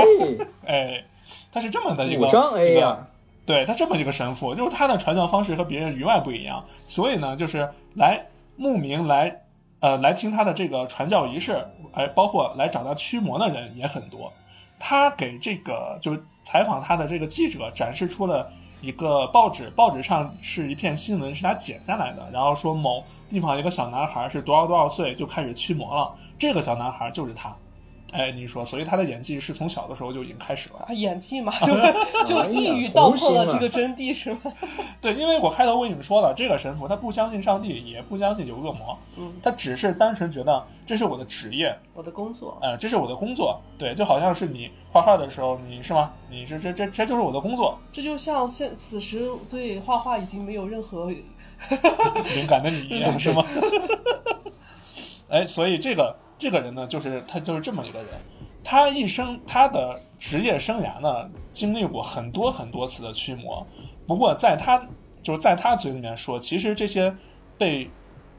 [0.66, 1.04] 哎，哎，
[1.50, 3.06] 他是这么的一个五张 A 呀，
[3.46, 8.26] 对他这么一个神父，就是他的传教方式和别人与外不一样，所以呢，就是来
[8.56, 9.42] 慕名来，
[9.80, 14.32] 呃，来听他的这个传教仪式，哎，包括来找他驱魔的人也很多。
[14.78, 18.50] 他给这个就是采访他的这个记者展示出了
[18.82, 27.56] 一个报纸，报纸上是一篇新闻，是他剪下来的，然后说某地方一个小男孩是多少多少岁就开始驱魔了，这个小男孩就是他。
[28.12, 30.84] 哎，你说，所以他的演技是从小的时候就已经开始了。
[30.86, 31.74] 啊，演技嘛，就
[32.26, 34.40] 就一语道破了这个真谛，是吗？
[35.00, 43.60] 对，因为我开头我跟你们说了，这个神父他不相信上帝，也不相信有恶魔，嗯，他只是单纯觉得这是我的职业，我的工作，呃，这是我的工作。
[43.78, 46.12] 对，就好像是你画画的时候，你是吗？
[46.30, 53.42] 你是这这这就是我的工作，这就像现此时对画画已经没有任何灵感的你一样 是吗？
[55.28, 58.08] 哎，所以这个这个人呢，就是他就是这么一个人，
[58.64, 63.64] 他一生他的职业生涯呢，经历过很多很多次的驱魔。
[64.08, 64.84] 不过在他
[65.22, 67.14] 就是在他嘴里面说，其实这些
[67.56, 67.88] 被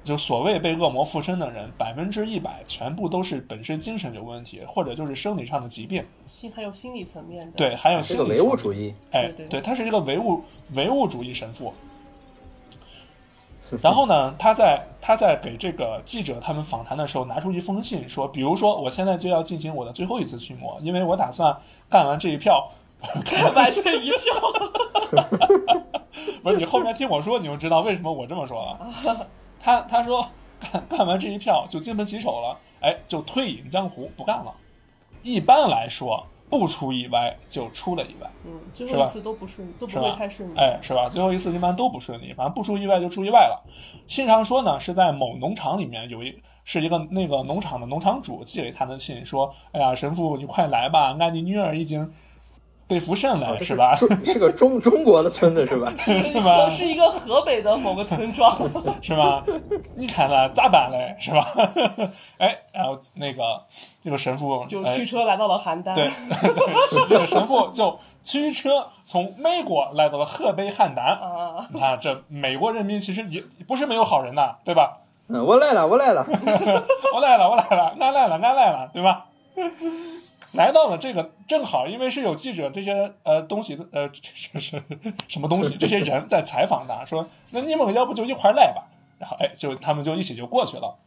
[0.04, 6.04] 就所谓被恶魔附身的人，百分之一百全部都是本身精神有问题，或者就是生理上的疾病。
[6.26, 8.94] 心还有心理层面的，对，还有是个唯心理层面物主义。
[9.14, 10.42] 哎，对对对，他是一个唯物
[10.76, 11.74] 唯物主义神父。
[13.82, 21.58] 然后呢，他在他在给这个记者他们访谈的时候，拿出一封信说，比如说我现在就要进行我的最后一次驱魔，因为我打算
[21.90, 22.72] 干完这一票。
[23.26, 24.34] 干完这一票，
[26.42, 29.28] 不是你后面听我说，你就知道为什么我这么说了。
[29.60, 30.26] 他他说
[30.58, 34.54] 干干完这一票就金盆洗手了，哎，就退隐江湖不干了。
[35.22, 36.26] 一般来说，
[36.60, 38.30] 不出意外就出了意外。
[38.46, 41.10] 嗯，最后一次都不顺，都不会太顺利，哎，是吧？
[41.10, 43.64] 最后一次一般都不顺利，反正不出意外就出意外了。
[44.08, 46.34] 信上说呢，是在某农场里面有一
[46.64, 52.10] 是一个那个农场的农场主寄给他的信，说：“哎呀，神父你快来吧，俺的女儿已经
[52.94, 53.96] 被附身了，哦是吧？
[54.24, 55.92] 是个中中国的村子是吧？
[55.98, 56.70] 是吧？
[56.70, 58.56] 是一个河北的某个村庄，
[59.02, 59.44] 是吧？
[59.96, 61.16] 你看了咋办嘞？
[61.20, 61.44] 是吧？
[62.38, 63.42] 哎，然后那个
[64.04, 66.06] 这个神父就哎驱车来到了邯郸，对
[66.54, 71.02] 对，这个神父就驱车从美国来到了河北邯郸。
[71.02, 75.00] 啊，你看，这美国人民其实也不是没有好人呐，对吧？
[75.30, 76.24] 嗯，我来了，我来了。
[77.16, 79.26] 我来了，我来了，俺来了，俺来了，对吧？
[80.54, 84.84] 来到了这个正好，因为是有记者这些呃东西呃是是
[85.28, 88.86] 什么东西，这些人在采访他，说那你们要不就一块儿来吧？
[89.20, 90.98] 然后哎，就他们就一起就过去了。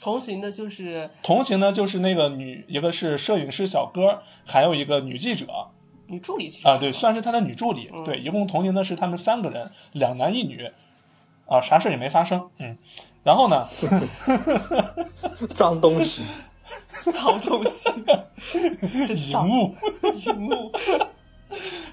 [0.00, 5.46] 同行的就是同行呢，就是那个女，一个是摄影师小哥，还有一个女记者
[6.08, 7.88] 女助理，其实啊，对，算是他的女助理。
[8.04, 10.72] 对，一共同行的是他们三个人，两男一女，
[11.46, 12.50] 啊，啥事也没发生。
[12.58, 12.76] 嗯，
[13.22, 13.64] 然后呢，
[15.54, 16.22] 脏东西，
[17.12, 17.90] 脏东西，
[19.06, 19.74] 真荧脏，幕，
[20.26, 20.70] 荧幕，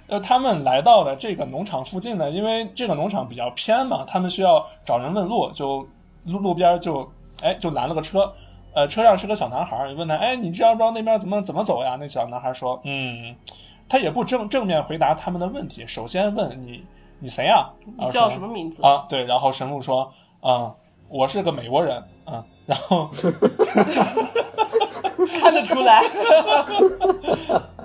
[0.07, 5.87] 呃，他们来到了这个农场附近呢，因为这个农场比较偏嘛，他们需要找人问路，就
[6.25, 7.09] 路路边就
[7.41, 8.31] 哎就拦了个车，
[8.73, 11.97] 呃，车上是个小男孩儿，问他，哎，你知道不知道那边怎么怎么走呀？
[11.99, 13.35] 那小男孩说，嗯，
[13.87, 16.83] 他也不正正面回答他们的问题，首先问你
[17.19, 17.69] 你谁呀？
[17.97, 18.83] 你叫什么名字？
[18.83, 19.05] 啊？
[19.09, 20.11] 对，然后神父说，
[20.41, 20.73] 啊、
[21.07, 23.09] 我是个美国人，啊，然后。
[25.39, 26.01] 看得出来，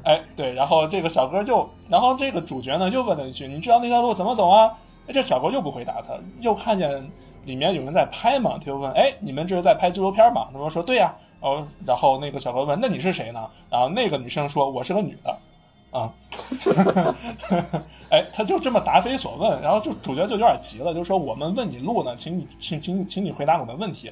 [0.04, 4.74] 哎，对，然后这个小哥就，然后这个主角呢又问了一句：“你知道那条路怎么走啊？”
[5.06, 6.90] 哎，这小哥又不回答他，又看见
[7.44, 15.38] 里面有人在拍嘛，他就问：“哎，你们这是在拍纪录片吗？”他们说：“对呀。”哦，然后那个小哥问：“那你是谁呢？”然后那个女生说：“我是个女的。”
[15.92, 16.10] 啊，
[18.10, 24.10] 哎，他就这么答非所问，然后就主角就有点急了，就说：“我们问你路呢，请你请请请你回答我的问题。”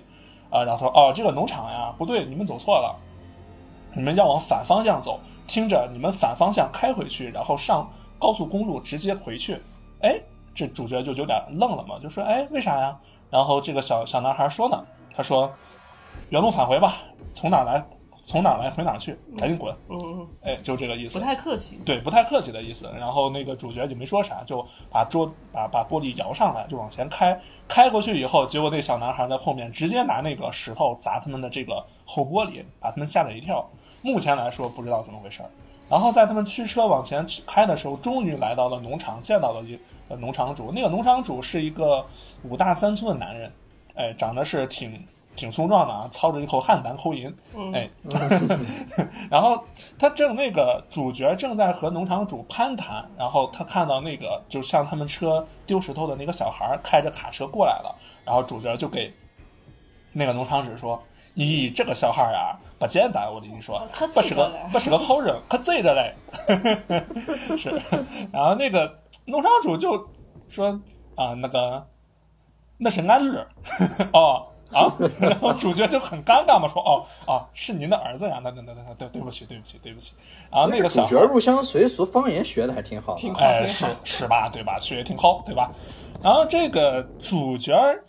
[0.51, 2.95] 啊，然后说：“哦，这个农场呀，不对，你们走错了。”
[3.95, 9.61] 你们要往反方向走，听着，你们反方向开回去，然后上高速公路直接回去。
[10.01, 10.19] 哎，
[10.55, 12.99] 这主角就有点愣了嘛，就说：“哎，为啥呀？”
[13.31, 14.85] 然后这个小小男孩说呢，
[15.15, 15.53] 他说
[16.31, 16.95] ：“原路返回吧，
[17.35, 17.85] 从哪来
[18.25, 19.75] 从哪来回哪去，赶紧滚。
[19.89, 21.25] 嗯嗯，”哎，就这个意思不。
[21.25, 22.91] 太客气，对，不太客气的意思。
[22.99, 27.39] 然后那个主角就没说啥，就把桌把把玻璃摇上来，就往前开。
[27.67, 33.69] 开过去以后，结果那小男孩在后面直接拿那个石头砸他们的这个后玻璃，把他们吓了一跳。
[34.03, 35.49] 目前来说不知道怎么回事儿。
[35.89, 39.79] 然后在他们驱车往前开的时候，终于来到了农场，见到了一
[40.09, 40.73] 呃农场主。
[40.73, 42.05] 那个农场主是一个
[42.45, 43.53] 五大三粗的男人，
[43.95, 47.91] 哎，长得是挺挺粗壮的啊，操着一口汉南口音，嗯哎，
[49.31, 49.63] 然后
[49.99, 57.95] 他正那个主角正在和农场主攀谈，然后他看到那个就像他们车丢石头的那个小孩开着卡车过来了，
[58.25, 59.13] 然后主角就给
[60.13, 61.03] 那个农场主说
[61.37, 63.81] ：“咦，这个小孩啊，不简单，我跟你说
[64.15, 66.15] 不是个不是个好人，可贼着嘞。
[67.57, 67.71] ”是，
[68.33, 70.09] 然后那个农场主就
[70.49, 70.81] 说
[71.17, 71.87] ：“啊，那个
[72.79, 73.47] 那是俺儿，
[74.13, 74.89] 哦。”啊，
[75.21, 80.15] 然后主角就很尴尬嘛，说哦哦，是您的儿子呀，那那那那对对不起对不起对不起，
[80.51, 83.21] 然后那个小主角入乡随俗，方言学的还挺好的啊。
[83.21, 84.49] 挺好哎，是是吧？
[84.51, 84.79] 对吧？
[84.81, 85.71] 学的挺好，对吧？
[86.23, 88.03] 然后这个主角儿，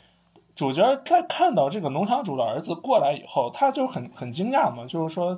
[0.56, 5.38] 主角儿在看到这个农场主的儿子过来以后，他就很很惊讶嘛，就是说，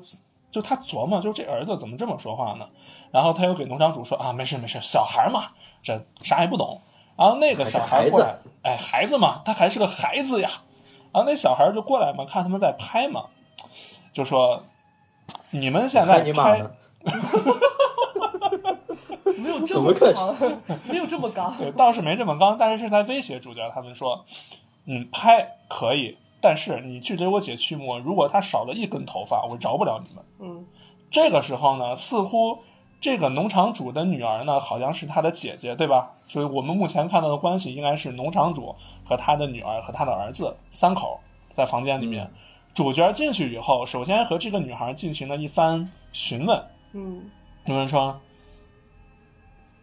[0.52, 2.68] 就他琢磨，就是这儿子怎么这么说话呢？
[3.12, 5.44] 然后他又给农场主说啊，没事没事，小孩嘛，
[5.82, 6.82] 这啥也不懂。
[7.18, 10.50] 然后那个小孩过来，哎，孩子嘛，他还是个孩子呀。
[11.14, 13.28] 然后那小孩就过来嘛，看他们在拍嘛，
[14.12, 14.64] 就说
[15.52, 16.62] 你们现在拍？
[19.38, 21.56] 没有这么怎么客气刚，没有这么刚。
[21.58, 23.70] 对，倒是没这么刚，但是是在威胁主角。
[23.74, 24.26] 他们说，
[24.86, 30.24] 嗯，拍可以，但是你去给我姐驱魔，如果她少了一根头发，我饶不了你们。
[30.40, 30.66] 嗯，
[31.10, 32.60] 这个时候呢，似乎
[33.02, 36.14] 这个农场主的女儿呢，好像是他的姐姐，对吧？
[36.28, 41.20] 所以我们目前看到的关系应该是农场主和他的女儿和他的儿子三口
[41.54, 42.32] 在房间里面。
[42.74, 46.62] 主角进去以后，首先和这个女孩进行了一番询问，
[46.94, 47.30] 嗯，
[47.66, 48.20] 有人说：“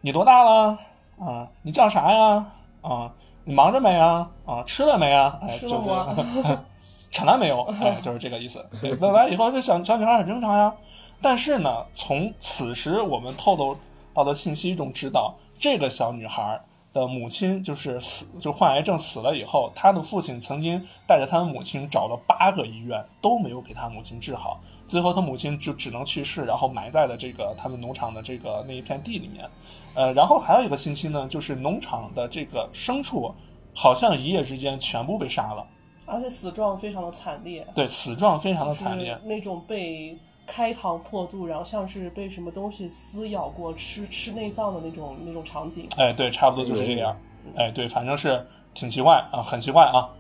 [0.03, 0.79] 你多大了？
[1.19, 2.47] 啊，你叫啥呀？
[2.83, 3.15] 啊，
[3.45, 4.29] 你忙着没啊？
[4.47, 5.39] 啊，吃了没啊？
[5.43, 6.65] 哎，吃就是了吗
[7.11, 7.63] 产了没有？
[7.81, 8.65] 哎， 就是这个意思。
[8.81, 10.73] 对，问完以后，这小小女孩很正常呀。
[11.21, 13.77] 但是呢，从此时我们透露
[14.15, 16.61] 到的信息中知道，这个小女孩
[16.93, 24.61] 的母亲就是死，就患癌症死了以后，她的父亲曾经带着她的母亲找了八个医院，都没有给她母亲治好。
[24.93, 29.49] 最后，他母亲就只能去世，然后埋在了这个他们农场的这个那一片地里面。
[29.95, 33.35] 呃，然后还有一个信息呢，就是农场的这个牲畜
[33.75, 35.67] 好像一夜之间全部被杀了，
[36.05, 39.19] 而且死状非常的惨烈，对，死状非常的惨烈。
[39.25, 45.89] 那种被开膛破肚，然后像是被什么东西撕咬过、吃吃内脏的那种那种场景。
[45.97, 47.17] 哎，对，差不多就是这样。
[47.57, 50.11] 哎，对，反正是挺奇怪啊，很奇怪啊。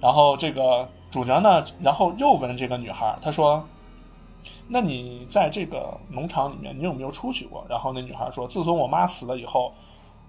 [0.00, 3.66] 然后这个主角呢，然后又问这个女孩，她说
[4.68, 9.72] ：“那你在这个农场里面，你有没有出去过？”然后那女孩说：“自从我妈死了以后，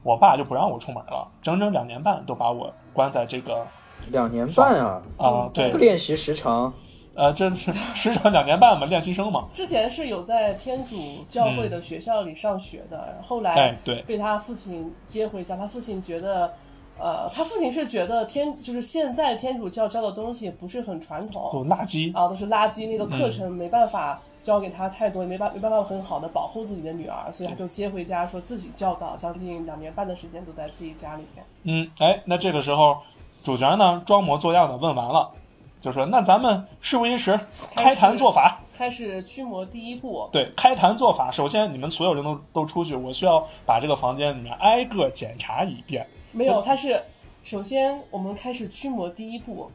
[0.03, 3.66] 我爸就不让我出门了，整整两年半都把我关在这个
[4.07, 6.74] 两年半啊，啊、对这个，练习时长
[7.14, 9.47] 呃，这是时长两年半嘛，练习生嘛。
[9.53, 10.95] 之前是有在天主
[11.28, 16.53] 教会的学校里上学的，后来哎，对，被他父亲接回家，他父亲觉得。
[17.02, 22.16] 呃，他父亲是觉得天就是现在天主教教的东西不是很传统有垃圾。
[22.16, 31.43] 啊，都是垃圾，那个课嗯程没办法教给他太多，也没办没办法很好的保护自己的女儿，所以他就接回家，说自己教导，将近两年半的时间都在自己家里面。
[31.64, 32.97] 嗯，哎，那这个时候
[33.41, 35.32] 主角呢装模作样的问完了，
[35.80, 37.39] 就说：“那咱们事不宜迟，
[37.76, 38.60] 开坛做法。
[38.78, 41.32] 开始驱魔第一步，对，开坛做法。
[41.32, 46.06] 首先，你们所有人都都出去，我需要把这个房间里面挨个检查一遍。
[46.32, 47.02] 没有，他是
[47.44, 49.72] 首先我们开始驱魔第一步，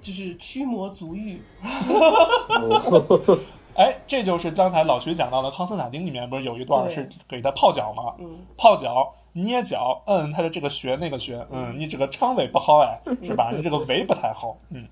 [0.00, 1.42] 就是驱魔足浴。
[3.74, 8.14] 哎，这就是刚才老徐讲到的《康斯坦丁》里面不是有一段是给他泡脚吗？
[8.18, 13.50] 嗯，泡脚、捏脚，嗯，他的这个穴那个穴，嗯，你这个肠胃不好哎， 是吧？
[13.52, 14.86] 你这个胃不太好，嗯。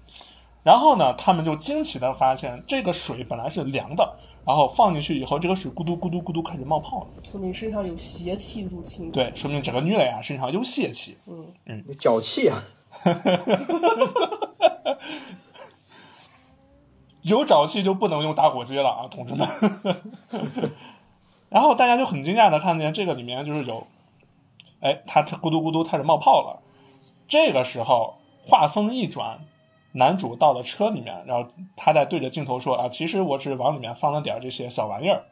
[0.63, 7.07] 然后呢，他们就惊奇的发现，这个水本来是凉的，然后放进去以后，这个水咕嘟咕嘟咕嘟开始冒泡了。
[7.31, 11.19] 说明身上有邪气入侵。，对，说明这个女的呀身上有邪气。
[11.67, 12.63] 嗯，有脚气啊，
[17.23, 19.49] 有沼气就不能用打火机了啊，同志们。
[21.51, 23.87] 然后大家就很惊讶的看见这个里面就是有，
[24.81, 26.63] 哎，它它咕嘟咕嘟开始冒泡了。
[27.27, 29.41] 这个时候话锋一转，
[29.93, 35.23] 男主到了车里面，然后他在对着镜头说啊，其实我只是往里面放了点这些小玩意儿。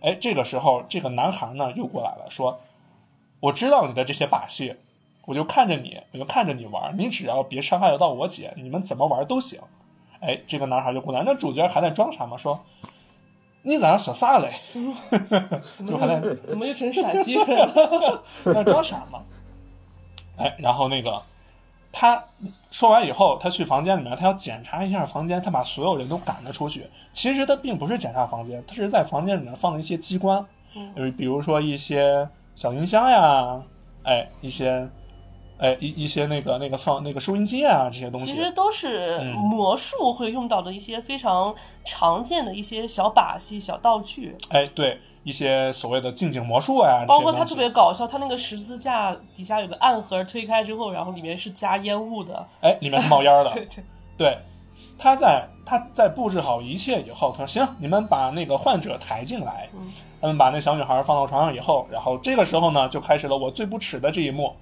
[0.00, 2.60] 哎，这个时候这个男孩呢又过来了，说，
[3.40, 4.76] 我知道你的这些把戏，
[5.26, 9.60] 我就看着你，我就看着你玩，你只要别伤害得到我姐，你们怎么玩都行。
[10.20, 12.36] 哎，这个男孩就过来，那主角还在装傻吗？
[12.36, 12.60] 说
[13.62, 14.52] 你咋说啥嘞？
[15.86, 18.22] 就还在怎么就成陕西人了？
[18.54, 19.20] 在装傻嘛。
[20.36, 21.20] 哎，然后那个
[22.00, 22.24] 他
[22.70, 26.86] 说完以后，他去房间里面，他要检查一下房间，他把所有人都赶了出去。
[27.12, 30.46] 其实他并不是检查房间，他是在房间里面放了一些机关，
[30.94, 33.60] 呃，比如说一些小音箱呀，
[34.04, 34.88] 哎，一些
[35.58, 38.26] 哎一一些那个那个放那个收音机啊这些东西。
[38.26, 41.52] 其实都是嗯魔术会用到的一些非常
[41.84, 52.46] 常见的一些小把戏、小道具，哎，对一些所谓的近景魔术啊，包括它特别搞笑，它那个十字架底下有个暗盒，推开之后，然后里面是加烟雾的。
[52.60, 53.50] 哎里面是冒烟的。
[53.54, 53.84] 对对，
[54.16, 54.38] 对，
[54.98, 59.68] 他在他在布置好一切以后，他说：“行，你们把那个患者抬进来。
[59.74, 59.90] 嗯
[60.20, 64.52] 他们把那小女孩放到床上以后，然后这个时候呢，就开始了我最不耻的这一幕。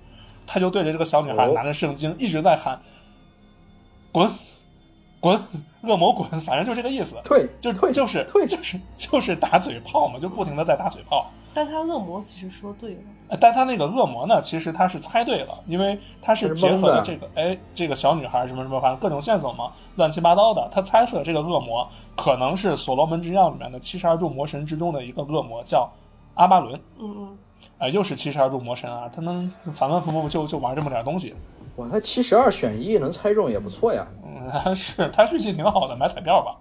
[0.47, 2.79] 他就对着这个小女孩哦拿着圣经一直在喊
[4.13, 4.31] ：“滚，
[5.19, 5.41] 滚，
[5.87, 7.15] 恶魔滚！” 反正就这个意思。
[7.25, 11.27] 退就退就是退就是 就是打嘴炮嘛，就不停的在打嘴炮。
[11.55, 20.69] 但他恶魔其实说对了，呃但他那个恶魔呢，其实他是猜对了，因为他是结合了这个，哎，这个小女孩什么什么，反正各种线索嘛，乱七八糟的。
[20.71, 25.91] 他猜测这个恶魔可能是所罗门之钥里面的七十二柱魔神之中的一个恶魔，叫
[26.35, 26.79] 阿巴伦。
[26.99, 27.39] 嗯嗯，
[27.79, 31.35] 啊、又是七十二柱魔神啊，他能反反复复就就玩这么点东西。
[31.77, 34.07] 哇，他七十二选一能猜中也不错呀。
[34.53, 36.57] 嗯，是他运气挺好的，买彩票吧。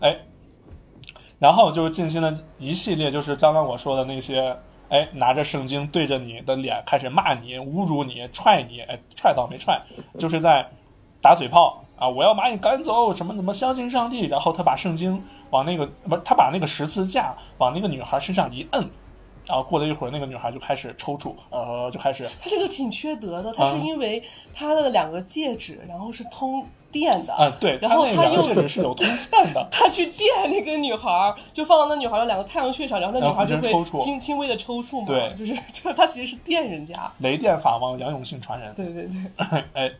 [0.00, 0.16] 哎，
[1.38, 4.56] 然后就是进行了一系列，就是刚刚我说的那些，
[4.88, 9.80] 哎，拿着圣经对着你的脸开始骂你、侮辱你、踹你，哎，踹倒没踹，
[10.18, 10.68] 就是在
[11.20, 12.08] 打嘴炮啊！
[12.08, 14.26] 我要把你赶走，什么什么相信上帝。
[14.26, 18.90] 然后他把圣经往那个不是，他把那个十字架往那个女孩身上一摁。
[19.44, 24.22] 然后过了一会儿，那个女孩就开始抽搐，呃，就开始他这个挺缺德的，他是啊因为
[24.54, 38.72] 他的两个戒指，然后是通电的，啊、对，然后他又戒指是有通 电的，他去电那个女孩儿，就放到那女孩儿的两个太阳穴上，然后那女孩儿就会轻轻微的抽搐嘛，对就是就是他其实是电人家，雷电法王杨永信传人。
[38.74, 39.90] 对对对， 哎，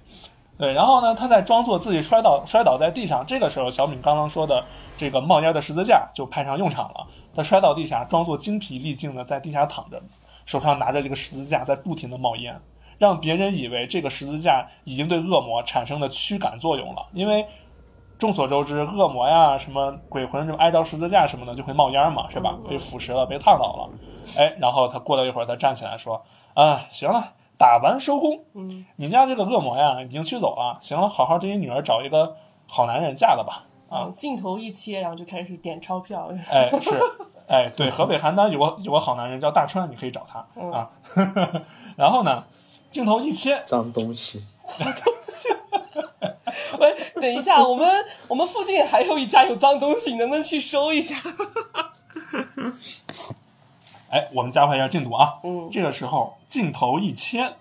[0.58, 3.24] 对，然后呢，他在装作自己摔倒摔倒在地上。
[3.26, 4.62] 这个时候，小敏刚刚说的
[4.96, 7.06] 这个冒烟的十字架就派上用场了。
[7.34, 10.00] 他摔到地下，装作精疲力尽的在地下躺着，
[10.44, 12.60] 手上拿着这个十字架在不停的冒烟，
[12.98, 17.06] 让别人以为这个十字架已经对恶魔产生了驱赶作用了。
[17.12, 17.46] 因为
[18.18, 22.56] 众所周知，恶魔呀、什么鬼魂什么挨着十字架什么的就会冒烟嘛，是吧？
[22.68, 23.90] 被腐蚀了，被烫到了。
[24.38, 26.22] 哎，然后他过了一会儿，他站起来说
[26.54, 28.44] ：“啊，行了，打完收工。
[28.54, 30.78] 嗯，你家这个恶魔呀，已经驱走了。
[30.80, 32.36] 行了，好好给你女儿找一个
[32.68, 33.64] 好男人嫁了吧。
[33.88, 36.90] 啊，嗯，镜头一切，然后就开始点钞票，哎， 是，
[37.48, 40.90] 哎，对，河北邯郸有个有个好男人叫大川，你可以找他嗯啊。
[41.98, 42.44] 然后呢，
[42.92, 45.48] 镜头一切，脏东西，脏东西
[46.78, 47.88] 喂，等一下，我们
[48.28, 51.16] 我们附近还有一家有脏东西，你能不能去收一下？
[54.10, 55.38] 哎，我们加快一下进度啊。
[55.42, 57.54] 嗯这个时候镜头一切，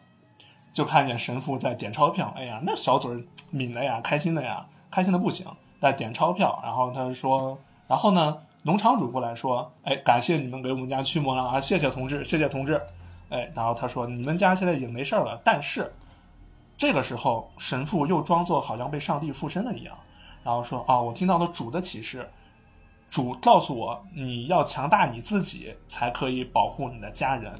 [0.74, 2.34] 就看见神父在点钞票。
[2.36, 5.48] 哎呀，那小嘴儿抿的呀，开心的呀，开心的不行，
[5.82, 6.60] 在点钞票。
[6.62, 7.58] 然后他说，
[7.88, 12.82] 然后呢，农场主过来说，哎，感谢你们给我们家驱魔了啊，谢谢同志，谢谢同志。
[13.32, 15.92] 哎，然后他说，你们家现在已经没事了，但是
[16.78, 19.98] 这个时候神父又装作好像被上帝附身了一样，
[20.44, 22.30] 然后说啊，我听到了主的启示。
[23.10, 27.54] 主告诉我，你要强大你自己，才可以保护你的家人。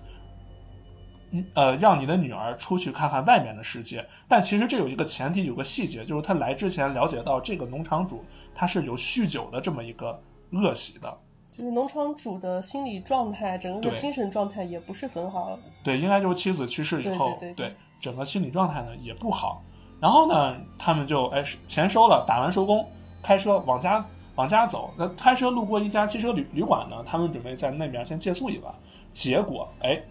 [1.54, 4.08] 呃，让你的女儿出去看看外面的世界。
[4.30, 8.24] 但其实这有一个前提，有个细节，就是他来之前了解到这个农场主
[8.56, 11.18] 他是有酗酒的这么一个恶习的。
[11.52, 15.60] 就是农场主的心理状态，整个对精神状态也不是很好。
[15.84, 19.62] 对，应该就是妻子去世以后，对对对对整个心理状态呢也不好。
[20.00, 22.88] 然后呢，他们就哎钱收了，打完收工，
[23.22, 24.04] 开车往家
[24.36, 24.92] 往家走。
[24.98, 28.74] 那开车路过一家汽车旅旅馆呢，他们准备在那边先借宿一晚。
[29.12, 30.02] 结果哎，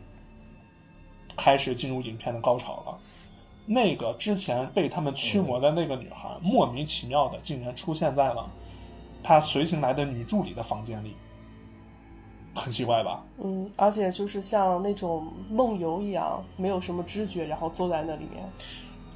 [1.36, 2.98] 开始进入影片的高潮了。
[3.66, 8.44] 那个之前被他们驱魔的那个女孩，莫名其妙的竟然出现在了
[9.22, 11.16] 他随行来的女助理的房间里，
[12.54, 13.22] 很奇怪吧？
[13.42, 18.44] 嗯，而且就是像那种梦游一样，没有什么知觉，然后坐在那里面。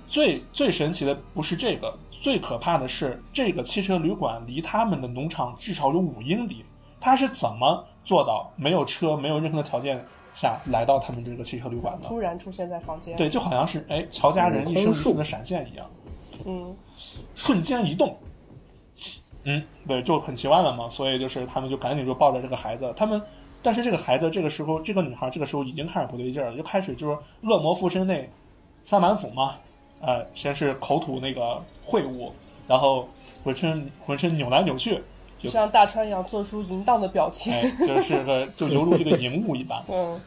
[0.07, 6.65] 最最神奇的不是这个，最可怕的是这个汽车旅馆离他们的农场至少有五英里，
[7.01, 10.05] 他是怎么做到没有车、没有任何的条件
[10.35, 12.09] 下来到他们这个汽车旅馆的？
[12.09, 13.17] 突然出现在房间。
[13.17, 15.87] 对，就好像是哎乔家人一生一次的闪现一样，
[16.45, 16.77] 嗯，
[17.35, 18.17] 瞬间移动。
[19.45, 23.21] 嗯，对，就很奇怪了嘛，所以就是他们就赶紧就抱着这个孩子，他们，
[23.63, 28.29] 但是这个孩子这个时候，这个女孩这个时候已经开始不对劲儿了，就开始就是恶魔附身那
[28.83, 29.53] 三板斧嘛，
[30.01, 32.33] 呃，先是口吐那个秽物，
[32.67, 33.09] 然后
[33.43, 35.03] 浑身浑身扭来扭去，
[35.39, 37.53] 就像大川一样做出淫荡的表情。
[37.53, 40.21] 哎，就是 个就犹如一个淫物一般，嗯，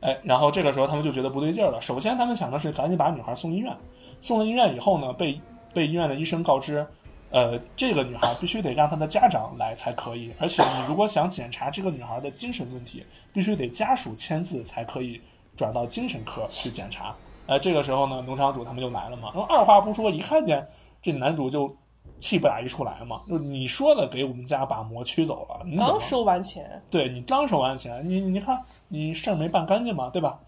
[0.00, 1.80] 哎，然后这个时候他们就觉得不对劲儿了。
[1.80, 3.76] 首先，他们想的是赶紧把女孩送医院。
[4.22, 5.40] 送了医院以后呢，被
[5.72, 6.86] 被医院的医生告知，
[7.30, 10.32] 呃，这个女孩必须得让她的家长来才可以。
[10.38, 15.20] 而且，你如果想检查这个女孩的精神问题，必须得家属签字才可以
[15.54, 17.14] 转到精神科去检查。
[17.46, 20.66] 哎，这个时候呢，农场主他们就来了嘛，然后二话不说，一看见
[21.02, 21.74] 这男主就
[22.18, 30.38] 气不打一处来嘛，就你说的给我们家把魔驱走了，你刚收完钱，对你刚收完钱，你你看你事儿没办干净嘛，对吧？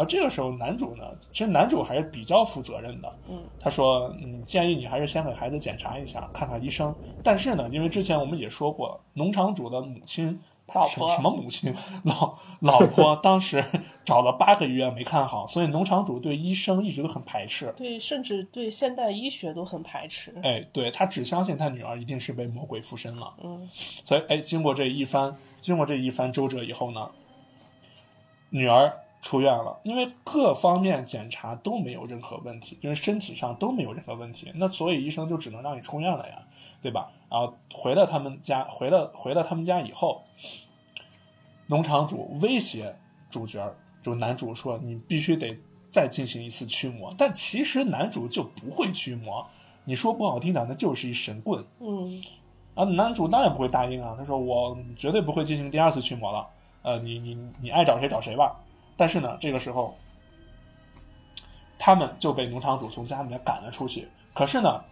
[0.00, 6.94] 然后这个时候男主呢，其实男主还是比较负责任的，嗯，他说，嗯，建议你还是先给孩子检查一下，看看医生。
[7.22, 10.40] 但是呢，因为之前我们也说过，农场主的母亲。
[10.72, 11.74] 他老婆什么母亲
[12.04, 13.64] 老老婆 当时
[14.04, 17.74] 找了八个医院没看好，所以农场主对医生一直都很排斥。
[17.76, 20.32] 对，甚至对现代医学都很排斥。
[20.44, 23.34] 哎，对他只相信他女儿一定是被魔鬼附身了。
[23.42, 23.68] 嗯，
[24.04, 27.10] 所以哎，经过这一番经过这一番周折以后呢，
[28.50, 36.42] 女儿出院了，因为各方面检查都没有任何问题，就是身体上都没有任何问题，那所以医生就只能让你出院了呀，
[36.80, 37.10] 对吧？
[37.28, 40.22] 然后回到他们家，回到回到他们家以后，
[41.66, 42.96] 农场主威胁
[43.28, 45.58] 主角，就男主说你必须得
[45.88, 49.46] 再进行一次驱魔，但其实男主就不会驱魔，
[49.84, 51.62] 你说不好听点，那就是一神棍。
[51.80, 52.22] 嗯，
[52.74, 56.48] 啊，男主当然不会答应啊，他说我绝对不会进行第二次驱魔了，
[56.80, 58.58] 呃，你你你爱找谁找谁吧。
[59.00, 59.96] 但是呢，这个时候，
[61.78, 64.06] 他们就被农场主从家里面赶了出去。
[64.34, 64.84] 可是呢，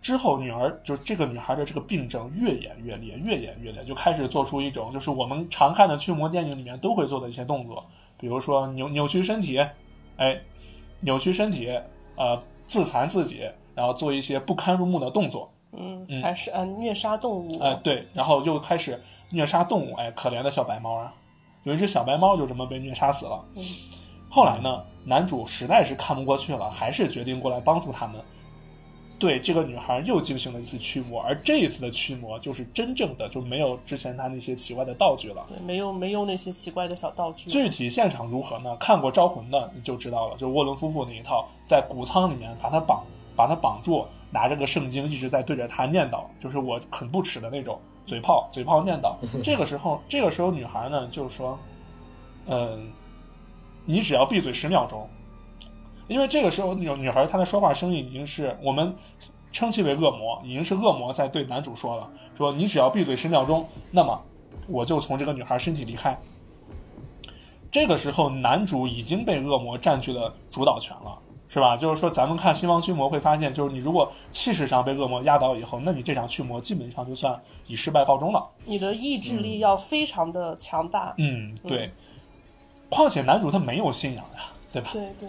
[0.00, 7.84] 之后女儿就是这个女孩的这个病症越演越烈，越演越烈，就开始做出一种就是我们常看的驱魔电影里面都会做的一些动作，
[8.16, 9.62] 比如说扭扭曲身体，
[10.16, 10.40] 哎，
[11.00, 11.78] 扭曲身体，
[12.16, 15.52] 呃，自残自己，然后做一些不堪入目的动作。
[15.72, 17.58] 嗯嗯，还是嗯虐杀动物。
[17.60, 18.98] 哎，对，然后又开始
[19.28, 21.12] 虐杀动物，哎，可怜的小白猫啊，
[21.64, 23.44] 有一只小白猫就这么被虐杀死了。
[23.54, 23.64] 嗯
[24.30, 28.20] 后来呢，男主实在是看不过去了，还是决定过来帮助他们。
[29.18, 35.44] 对这个女孩又进行了一次驱魔，而这一次的驱魔就是真正的，就没有之前他那些奇怪的道具了。
[35.48, 37.48] 对，没有没有那些奇怪的小道具。
[37.48, 38.76] 具体现场如何呢？
[38.76, 43.02] 看过《招魂》的你就知道了，就沃伦夫妇那一套，在谷仓里面把他绑，
[43.34, 49.14] 把他绑住，拿着个圣经一直在对着他念叨，就是我很不耻的那种嘴炮，嘴炮念叨。
[49.44, 51.58] 这个时候，这个时候女孩呢就是说，
[52.46, 52.90] 嗯、
[53.84, 55.06] 你只要闭嘴十秒钟，
[56.08, 58.96] 因为这个时候女女孩她的说话声音已经是我们
[59.52, 64.18] 称其为恶魔，已经是恶魔在对男主说了，说你只要闭嘴十秒钟，那么
[64.66, 66.18] 我就从这个女孩身体离开。
[67.70, 71.76] 这个时候，男主已经被恶魔占据了主导权了，是吧？
[71.76, 78.46] 就是说，咱们看《新王驱魔》会发现，就是你如果气势上被恶魔压倒以后，那你这场驱魔基本上就算以失败告终了。
[78.64, 81.14] 你的意志力要非常的强大。
[81.16, 81.90] 嗯，对。
[82.90, 84.88] 况且男主他没有信仰呀，对吧？
[84.92, 85.28] 对对，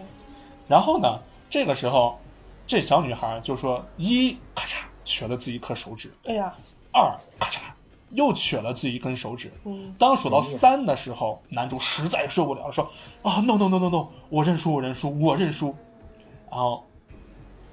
[0.67, 2.17] 然后呢，这个时候，
[2.65, 6.53] 这小女孩就说：一咔嚓取了自己一颗手指，哎呀，
[6.93, 7.59] 二咔嚓
[8.11, 9.51] 又取了自己一根手指。
[9.65, 12.89] 嗯，当数到三的时候，男主实在受不了了，说
[13.24, 15.76] ：“啊，no no no no no，我认输，我认输，我认输。”
[16.50, 16.84] 然后，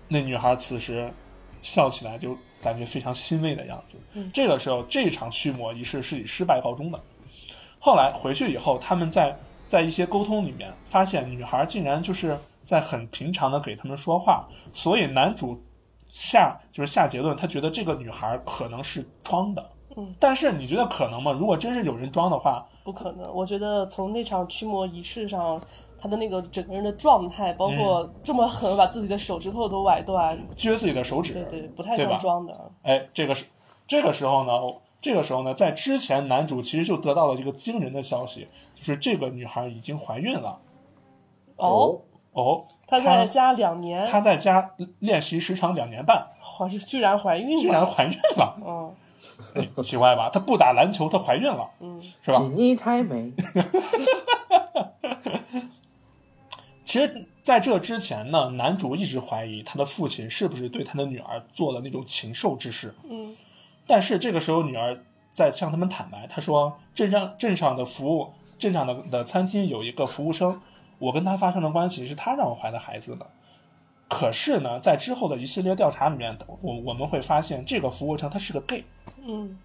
[0.09, 1.13] 那女孩此时
[1.61, 3.99] 笑起来就感觉非常欣慰的样子。
[4.15, 7.01] 嗯这个时候，这场驱魔仪式是以失败告终的。
[7.79, 9.37] 后来回去以后，他们在
[9.69, 15.61] 在一些沟通里面发现，女孩竟然就是在很平常的给他们说话，所以男主
[16.13, 19.71] 下就是下结论，他觉得这个女孩可能是装的。
[19.97, 21.33] 嗯，但是你觉得可能吗？
[21.33, 23.35] 如果真是有人装的话，不可能。
[23.35, 25.61] 我觉得从那场驱魔仪式上，
[25.99, 27.77] 他的那个整个人的状态，包嗯。
[27.79, 32.71] 括这么狠把自己的手指头都崴断，撅自己的手指，对对，不太像装的。
[32.83, 33.45] 哎，这个是
[33.87, 34.53] 这个时候呢，
[35.01, 40.61] 这个时候呢，在之前男主其实就得到了一个惊人的消息，就是这个女孩已经怀孕了。
[41.57, 42.01] 哦，
[42.33, 47.63] 哦，他在家两年，她在家练习时长两年半，怀居然怀孕了。
[47.63, 47.87] 居然。
[47.87, 48.95] 怀孕了，嗯
[49.55, 50.29] 哎奇怪吧？
[50.31, 52.39] 她不打篮球，她怀孕了，嗯，是吧？
[52.39, 53.33] 比你太美，
[56.87, 62.95] 其实，在这之前呢，男主一直怀疑他的父亲是不是对他的女儿做了那种禽兽之事。
[63.11, 63.37] 嗯
[63.89, 65.01] 但是这个时候，女儿
[65.33, 70.61] 在向他们坦白，她说镇上镇上的服务镇上的的餐厅有一个服务生，
[70.99, 73.27] 我跟他发生了关系，是他让我怀的孩子的。
[74.09, 78.85] 可是呢，在之后的一系列调查里面，我我们会发现这个服务生他是个 gay，
[79.25, 79.57] 嗯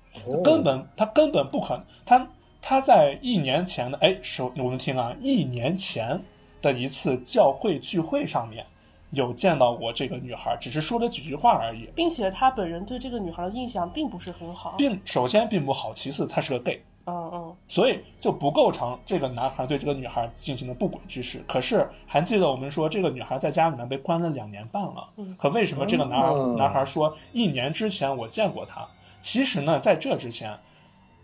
[0.43, 2.27] 根本他根本不可能，他
[2.61, 6.21] 他在一年前的哎，首我们听啊，一年前
[6.61, 8.65] 的一次教会聚会上面
[9.11, 14.75] 有见到过这个女孩，只是说了几句话而已，并且他本人对这个女孩的印象并不是很好。
[14.77, 16.81] 并首先并不好，其次他是个 gay。
[17.05, 21.43] 嗯嗯，所以就不构成这个男孩对这个女孩进行的不轨之事。
[21.47, 28.87] 可是还记得我们说这个女孩在家里面被关了两年半了，可为什么这个男孩、嗯男孩说一年之前我见过她？
[29.19, 30.55] 其实呢，在这之前，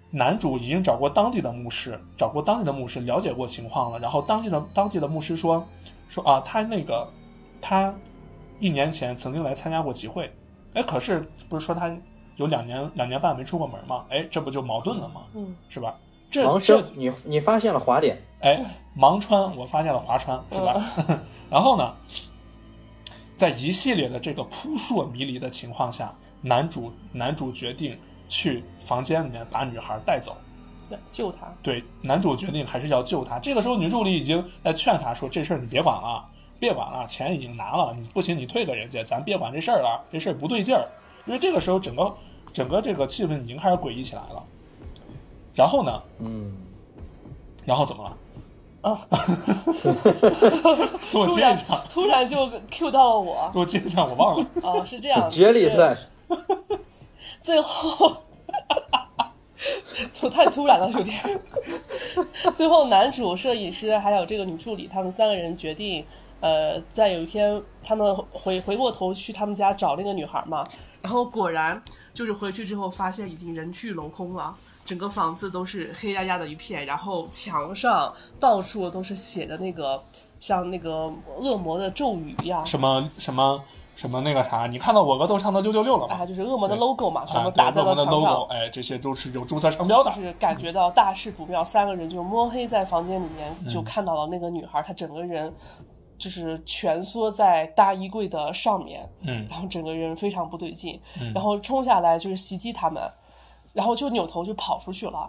[0.09, 5.65] 男主已经找过当地的牧师，找过当地的牧师了解过情况了，然后当地的当地的牧师说
[6.07, 7.07] 说啊，他那个
[7.61, 7.93] 他
[8.59, 10.33] 一年前曾经来参加过集会，
[10.73, 11.95] 哎，可是不是说他
[12.37, 14.05] 有两年两年半没出过门吗？
[14.09, 15.21] 哎，这不就矛盾了吗？
[15.33, 15.95] 嗯，是吧？
[16.29, 18.63] 这盲这生，你你发现了滑点，哎，
[18.97, 20.81] 盲穿，我发现了划穿，是吧？
[21.49, 21.93] 然后呢，
[23.35, 27.97] 在一系列的这个扑朔迷离的情况下，男主男主决定
[28.27, 30.35] 去房间里面把女孩带走。
[30.89, 31.53] 对救她。
[31.61, 33.37] 对，男主决定还是要救她。
[33.39, 36.25] 这个时候，女助理已经在劝他说：“这事儿你别管了，
[36.59, 40.87] 别管了，钱已经拿了，你不行你退给人家，咱别管这事儿了，这事儿不对劲儿。”
[41.27, 42.15] 因为这个时候，整个
[42.53, 44.43] 整个这个气氛已经开始诡异起来了。
[45.53, 46.01] 然后呢？
[46.19, 46.55] 嗯，
[47.65, 48.17] 然后怎么了？
[48.81, 49.05] 啊，
[51.11, 53.49] 给我接一下，突然就 Q 到了我。
[53.51, 54.45] 给我接一下，我忘了。
[54.61, 55.29] 哦，是这样。
[55.29, 55.97] 接力就是赛，
[57.41, 58.23] 最后，
[60.13, 61.17] 突 太突然了，有点。
[62.53, 66.05] 最后，男主、摄影师还有这个女助理，他们三个人决定，
[66.39, 70.67] 呃，在有一天，他们回回过头去他们家找那个女孩嘛，
[71.01, 71.81] 然后果然
[72.13, 74.55] 就是回去之后发现已经人去楼空了。
[74.85, 80.01] 整个房子都是黑压压的一片，然后墙上到处都是写的那个
[80.39, 83.61] 像那个恶魔的咒语一样，什么什么
[83.97, 86.15] 什么那个啥，你看到我额头上的六六六了吗？
[86.15, 88.13] 啊，就是恶魔的 logo 嘛，全啊，部打在了墙上。
[88.13, 90.21] logo，哎，这些都是有注册商标的就。
[90.21, 95.51] 是感觉到大事不妙，三个人就摸黑在房间里面嗯就看到了那个女孩，她整个人
[96.19, 103.01] 就是蜷缩在大衣柜的上面，嗯然后整个人非常不对劲，嗯然后冲下来就是袭击他们，
[103.73, 105.27] 然后就扭头就跑出去了。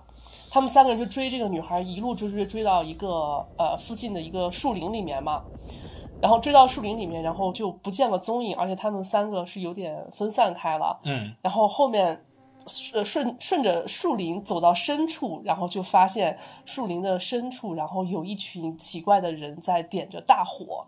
[0.51, 5.43] 他们三个人就追这个女孩，一路追追追到一个呃附近的一个树林里面嘛，
[6.21, 10.99] 然后追到树林里面，然后就不见了踪影，而且他们三个是有点分散开了。
[11.05, 12.25] 嗯然后后面
[12.67, 20.85] 顺顺顺着树林走到深处，然后就发现树林的深处，然后有一群奇怪的人在点着大火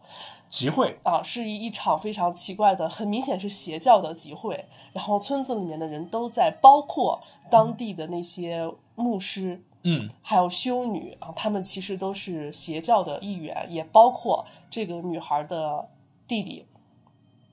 [0.49, 4.67] 集会，啊，是一一场非常奇怪的，很明显是邪教的集会。
[4.93, 9.63] 然后村子里面的人都在，包括当地的那些牧师。
[9.83, 15.89] 嗯还有修女啊，他们其实都是邪教的一员，也包括这个女孩的
[16.27, 16.67] 弟弟。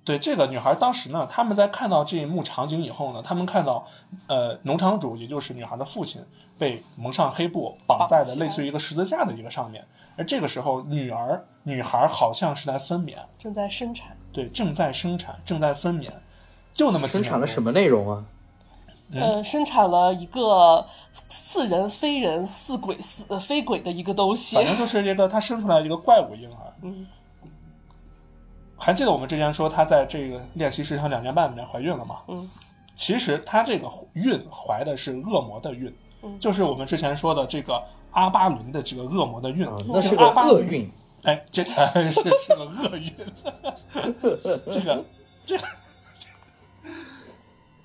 [0.03, 3.85] 对这个女孩，当时呢，他们在看到这一幕场景以后呢，他们看到，
[4.27, 6.21] 呃，农场主，也就是女孩的父亲，
[6.57, 9.85] 被蒙上黑布，绑在绑起来了类似于一个十字架的一个上面。
[10.15, 16.09] 而这个时候，女儿女孩好像是在分娩，正在生产，对，正在生产，正在分娩，
[16.73, 18.25] 就那么几生产了什么内容啊？
[19.09, 20.85] 嗯呃，生产了一个
[21.29, 24.65] 似人非人、似鬼似呃非鬼的一个东西反。
[24.65, 26.73] 正就是这个，他生出来一个怪物婴儿。
[26.81, 27.07] 嗯，
[28.77, 32.17] 还记得我们之前说她在这个练习室上两年半里面怀孕了吗？
[32.27, 32.49] 嗯，
[32.95, 37.81] 其实她这个孕怀的是恶魔的孕，嗯就是我们之前说的这个
[38.11, 40.55] 阿巴伦的这个恶魔的孕，啊，那是个阿巴伦。
[40.55, 40.91] 厄运，
[41.23, 43.13] 哎，这哎是 是个厄运，
[44.71, 45.03] 这个
[45.45, 45.63] 这个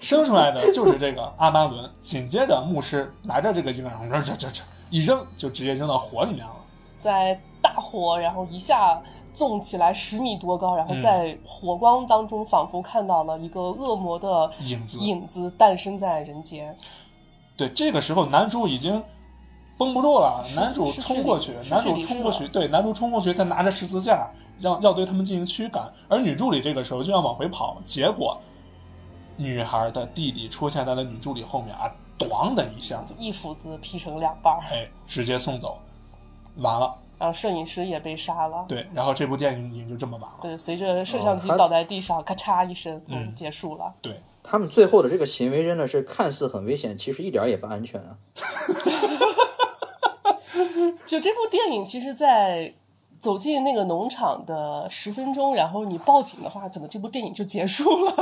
[0.03, 6.53] 生出来的就是这个阿巴伦，紧接着牧师拿着这个婴儿，这这这这一扔就直接扔到火里面了。
[6.99, 9.01] 在大火，然后一下
[9.33, 11.01] 纵起来十米多高，然后嗯。
[11.01, 15.51] 在火光当中，仿佛看到了一个恶魔的影子影子。
[15.57, 16.77] 诞生在人间。
[17.57, 19.03] 对，这个时候男主已经
[19.79, 24.29] 绷不住了，男主冲过去，男主冲过去，对，男主冲过去，他拿着十字架，
[24.59, 28.37] 要要对他们进行驱赶，而女助理这个时候就要往回跑，结果
[29.37, 35.79] 女孩的弟弟出现在了女助理后面啊，咣的一下，一斧子劈成两半儿，哎，直接送走，
[36.57, 38.65] 完了，然后摄影师也被杀了。
[38.69, 43.93] 对，然后这部电影就这么完了，对，随着摄像机倒在地上，咔嚓一声，嗯嗯，结束了。
[44.01, 48.17] 对，他们最后的这个行为真的是看似很危险，其实一点也不安全啊。
[51.07, 52.73] 就这部电影，其实，在
[53.21, 58.15] 走进那个农场的十分钟，然后你报警的话，可能这部电影就结束了。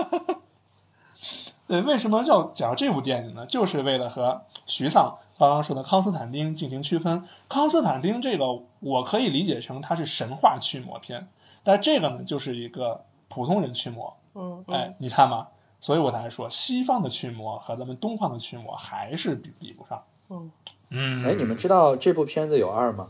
[1.67, 3.47] 对，为什么要讲这部电影呢？
[3.47, 7.25] 就是为了和徐丧刚刚说的康斯坦丁进行区分。
[7.49, 8.47] 康斯坦丁这个
[8.81, 11.29] 我可以理解成它是神话驱魔片，
[11.63, 14.17] 但这个呢就是一个普通人驱魔。
[14.35, 15.49] 嗯，哎，你看嘛，
[15.81, 20.03] 所以我才说西方的驱魔和咱们东方的驱魔还是比比不上。
[20.29, 20.51] 嗯
[20.91, 23.09] 嗯，哎，你们知道这部片子有二吗？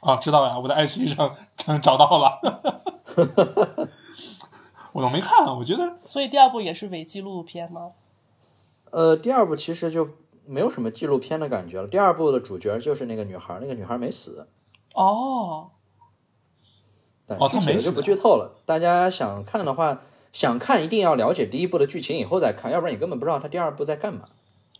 [0.00, 1.34] 啊，知道呀，我在爱奇艺上
[1.80, 2.40] 找到了，
[4.92, 7.92] 我都没看，我觉得所以第二部也是伪纪录片吗？
[8.90, 10.06] 呃，第二部其实就
[10.44, 11.88] 没有什么纪录片的感觉了。
[11.88, 14.46] 第二部的主角就是那个女孩，那个女孩没死，
[14.94, 15.70] 哦，
[17.26, 18.60] 但哦她没死就不剧透了。
[18.66, 20.02] 大家想看的话，
[20.32, 24.28] 想看一定要了解第一部的剧情以后再看，要不然你根本不知道他第二部在干嘛。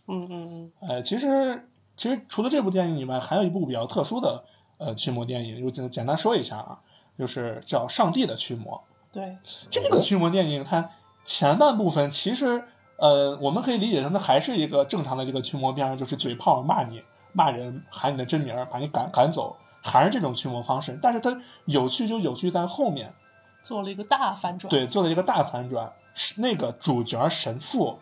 [0.07, 1.67] 嗯嗯嗯，呃，其实
[1.97, 4.43] 其实除了这部电影以外，还有一部比较特殊的
[4.77, 6.81] 呃驱魔电影，就简简单说一下啊，
[7.17, 8.83] 就是叫《上帝的驱魔》。
[9.13, 9.37] 对，
[9.69, 10.89] 这个驱魔电影，它
[11.23, 12.63] 前半部分其实
[12.97, 20.97] 呃，我们可以理解成它还是一个正常的这个驱魔片儿，就是嘴炮骂你、骂人、喊你的真名，把你赶赶走，还是这种驱魔方式。
[20.99, 23.13] 但是它有趣就有趣在后面，
[23.61, 24.67] 做了一个大反转。
[24.67, 25.93] 对，做了一个大反转。
[26.15, 27.99] 是那个主角神父，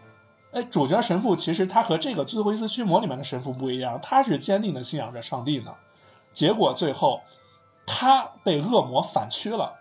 [0.54, 5.74] 哎，主角神父其实他和这个最后一次驱魔里面的神父不一样，他是坚定的信仰着上帝呢。
[6.32, 7.22] 结果最后
[7.86, 9.81] 他被恶魔反驱了。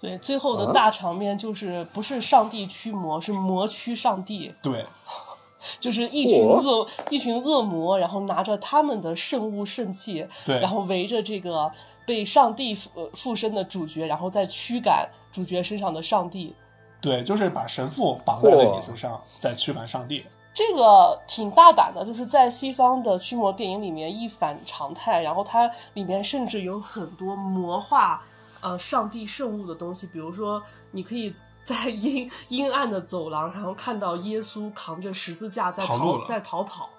[0.00, 4.84] 对，最后的大场面就是不是上帝驱魔，是魔驱上帝，对，
[5.80, 11.70] 就是一群恶一群恶魔，然后拿着他们的圣物圣器，对然后围着这个
[12.06, 16.54] 被上帝附呃附身的主角，然后再驱赶主角身上的上帝。
[17.00, 20.24] 对，就是把神父绑在了椅子上，再驱赶上帝。
[20.52, 28.22] 这个挺大胆的，就是在西方的驱魔电影里面一反常态，然后它里面甚至有很多魔化
[28.60, 31.34] 呃上帝圣物的东西，比如说你可以
[31.64, 36.90] 在阴 阴暗的走廊，然后看到耶稣扛着十字架在逃跑在逃跑，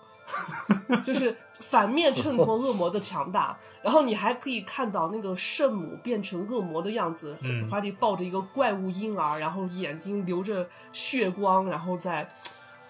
[1.05, 3.57] 就是反面衬托恶魔的强大。
[3.83, 12.29] 然后你还可以看到那个圣母变成恶魔的样子，嗯怀里抱着一个怪物婴儿，然后眼睛流着血光，然后在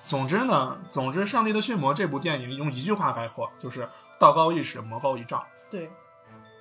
[0.08, 3.88] 总之呢，总之，《上帝的血魔》这部电影用一句话概括，就是
[4.18, 5.44] 道高一尺，魔高一丈。
[5.70, 5.88] 对。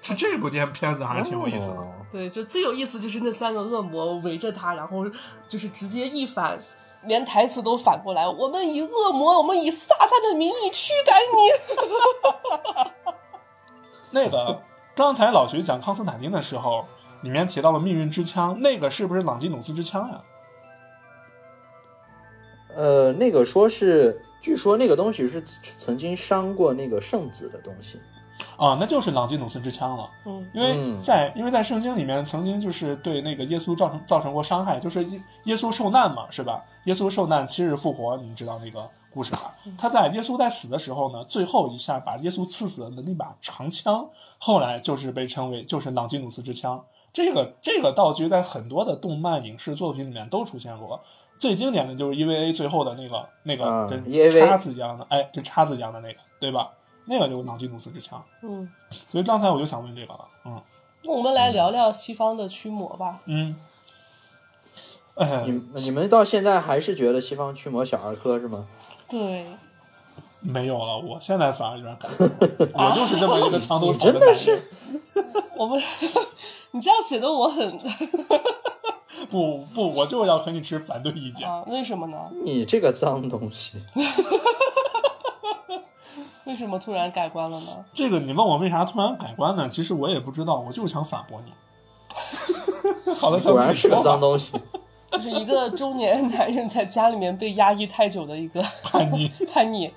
[0.01, 1.75] 其实这部电片子还是挺有意思的。
[1.75, 5.05] 哦对，就最有意思就是那三个恶魔围着他，然后
[5.49, 6.57] 就是直接一反，
[7.03, 8.27] 连台词都反过来。
[8.27, 11.51] 我们以恶魔，我们以撒旦的名义驱赶你。
[14.13, 14.63] 那个
[14.95, 16.87] 刚才老徐讲康斯坦丁的时候，
[17.23, 20.21] 里面提到了命运之枪，那个是不是朗基努斯之枪呀？
[22.77, 25.43] 呃，那个说是，据说那个东西是
[25.79, 28.01] 曾经伤过那个圣子的东西。
[28.57, 30.09] 啊，那就是朗基努斯之枪了。
[30.25, 36.63] 嗯，因为嗯在因为在圣经里面曾经就是对那个耶稣造成造成过伤害，就是耶耶稣受难嘛，是吧？
[36.85, 39.55] 耶稣受难七日复活，你们知道那个故事吧？
[39.77, 44.09] 他在耶稣在死的时候呢，最后一下把耶稣刺死的那把长枪，
[44.39, 46.83] 后来就是被称为就是朗基努斯之枪。
[47.13, 51.01] 这个这个道具在很多的动漫影视作品里面都出现过。
[51.39, 56.71] 最经典的就是 EVA 最后的那个那个啊跟叉子一样的，哎，这叉子一样的那个，对吧？
[57.07, 58.23] 那个就是朗基努斯之枪。
[58.43, 58.69] 嗯，
[59.09, 60.61] 所以刚才我就想问这个了，嗯
[61.03, 63.21] 那我们来聊聊西方的驱魔吧。
[63.27, 63.55] 嗯，
[65.15, 68.67] 呃，你你们到现在还是觉得西方驱魔小儿科是吗？
[69.09, 69.47] 对，
[70.41, 72.29] 没有了，我现在反而有点感动，
[72.75, 74.65] 我就是这么一个墙头 你草男真的是人。
[75.57, 75.81] 我们
[76.73, 77.79] 你这样显得我很
[79.31, 81.49] 不不，我就要和你持反对意见。
[81.49, 81.63] 啊？
[81.69, 82.19] 为什么呢？
[82.45, 83.81] 你这个脏东西。
[86.47, 87.85] 为什么突然改观了呢？
[87.93, 89.69] 这个你问我为啥突然改观呢？
[89.69, 91.53] 其实我也不知道，我就是想反驳你。
[93.15, 94.53] 好了，小果然是个脏东西。
[95.13, 99.29] 就是一个中年男人在家里面被压抑太久的一个叛逆。
[99.53, 99.93] 叛逆。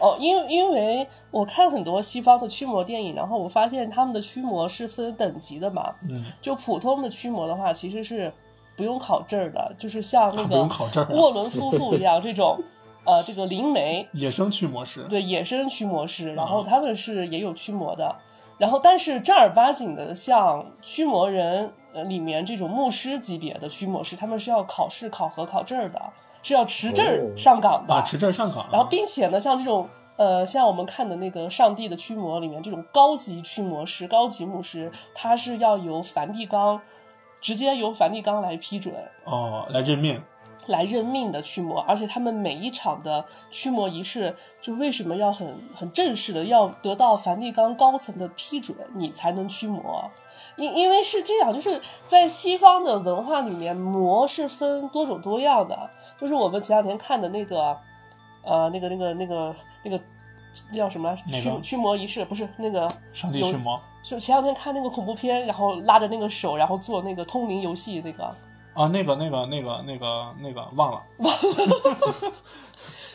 [0.00, 5.92] 哦，因为因为我看很多西方的驱魔电影，然后我发现他们的驱魔是分等级的嘛。
[6.08, 8.32] 嗯，就普通的驱魔的话，其实是
[8.76, 12.56] 不用考证儿的，就是像那不个用考证儿啊沃伦夫妇一样这种，
[13.08, 15.02] 呃，这个灵媒野生驱魔师。
[15.04, 18.14] 对野生驱魔师，然啊后他们是也有驱魔的，
[18.58, 26.02] 然后但是正儿八经的像驱魔人呃里面这种牧师级别的驱魔师，他们是要考试考核考证的，
[26.42, 27.94] 是要持证上岗的。
[27.94, 28.68] 啊，持证上岗啊。
[28.70, 36.78] 然后并且呢，像这种呃，像我们看的那个《上帝的驱魔》里面这种高级驱魔师、高级牧师，他是要由梵蒂冈
[37.40, 38.94] 直接由梵蒂冈来批准。
[39.24, 40.20] 哦，来任命。
[40.68, 50.08] 来认命的驱魔，而且他们每一场的驱魔仪式，就为什么要很很正式的，要得到梵蒂冈高层的批准，你才能驱魔。
[50.56, 55.90] 因因为是这样，就是在西方的文化里面，魔是分多种多样的。
[56.20, 57.76] 就是我们前两天看的那个，
[58.42, 59.54] 呃，那个那个那个
[59.84, 60.00] 那个
[60.72, 68.34] 叫什么驱驱魔仪式，不是那个上帝有驱魔就前两天看那个恐怖片，然后拉着那个手，然后做那个通灵游戏那个。
[68.78, 71.02] 啊，那个那个那个那个那个忘了。
[71.18, 72.32] 忘了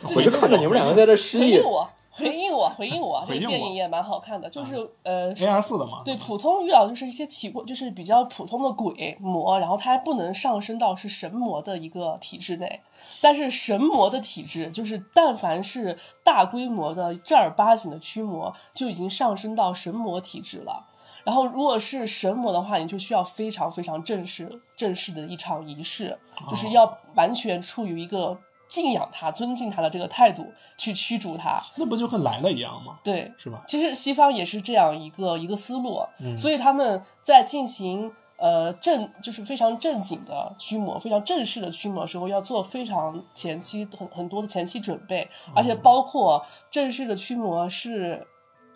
[0.14, 1.64] 我就看着你们两个在这失忆回应。
[1.64, 6.02] 我，回应我，回应我，这个电影也蛮好看的，就是呃，A R 四的嘛。
[6.04, 12.82] 对普通遇到就是一些奇怪，就是比较普通的鬼魔，然后它还不能上升到是神魔的一个体制内，
[13.22, 20.84] 但是神魔的体制就是但凡是大规模的正儿八经的驱魔，就已经上升到神魔体制了。
[21.24, 26.18] 然后，如果是神魔的话，你就需要非常非常正式、正式的一场仪式，
[26.50, 28.38] 就是要完全处于一个
[28.68, 31.58] 敬仰他、尊敬他的这个态度去驱逐他。
[31.76, 32.98] 那不就跟来了一样吗？
[33.02, 33.64] 对，是吧？
[33.66, 48.26] 其实西方也是这样一个一个思路，嗯所以他们在进行呃正就是非常正经的驱魔、非常正式的驱魔的时候，要做非常前期很很多的前期准备，而且包括正式的驱魔是。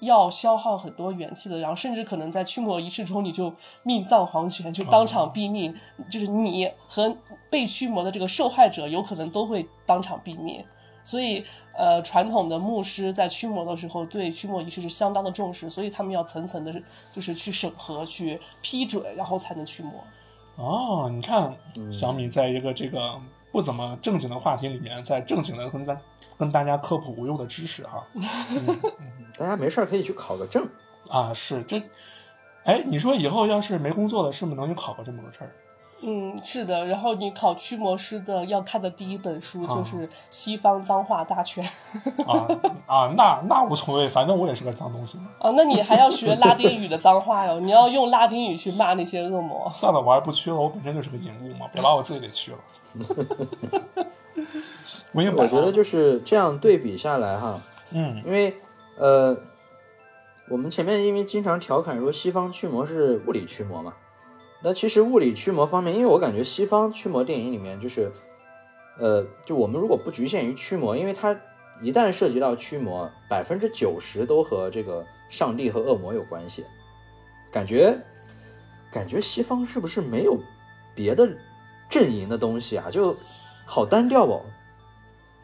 [0.00, 3.52] 要消耗很多元气的，然后甚至可能在驱魔仪式中你就
[3.82, 5.74] 命丧黄泉，就当场毙命，
[6.10, 7.16] 就是你和
[7.50, 10.64] 被驱魔的这个受害者有可能都会当场毙命。
[11.04, 11.42] 所以，
[11.74, 16.70] 呃，传统的牧师在驱魔的时候，对驱魔仪式是相当的重视，所以他们要层层的，
[17.14, 19.92] 就是去审核、去批准，然后才能驱魔。
[20.56, 21.54] 哦，你看，
[21.90, 23.18] 小米在一个这个
[23.50, 26.00] 不怎么正经的话题里面，在正经的跟大
[26.38, 28.06] 跟大家科普无用的知识哈。
[29.38, 30.66] 大家没事儿可以去考个证。
[31.08, 31.80] 啊，是这，
[32.64, 35.50] 哎，你说以后要是没工作了，是不是能去考个这么个事儿？
[36.00, 36.86] 嗯，是的。
[36.86, 41.64] 然后你考驱魔师的要看的第一本书就是《西方脏话大全》
[42.24, 42.46] 啊
[42.86, 45.24] 啊，那那无所谓，反正我也是个脏东西嘛。
[45.40, 47.58] 哦，那你还要学拉丁语的脏话哟？
[47.60, 49.70] 你要用拉丁语去骂那些恶魔。
[49.74, 52.58] 算了，我还不去了，我本身就是个淫物嘛，别把我自己给去了。
[55.12, 57.60] 我也我觉得就是这样对比下来哈，
[57.90, 58.54] 嗯因为
[58.96, 59.36] 呃，
[60.48, 63.92] 我们前面因为经常调侃说西方驱魔是物理驱魔嘛，
[64.60, 68.10] 那其实物理驱魔方面，因为我感觉西方驱魔电影里面就是，
[68.98, 71.38] 呃，就我们如果不局限于驱魔，因为它
[71.80, 76.64] 一旦涉及到驱魔，百分之九十都和这个上帝和恶魔有关系，
[77.52, 77.96] 感觉
[78.90, 80.36] 感觉西方是不是没有
[80.94, 81.28] 别的
[81.88, 82.90] 阵营的东西啊？
[82.90, 83.16] 就
[83.64, 84.42] 好单调哦。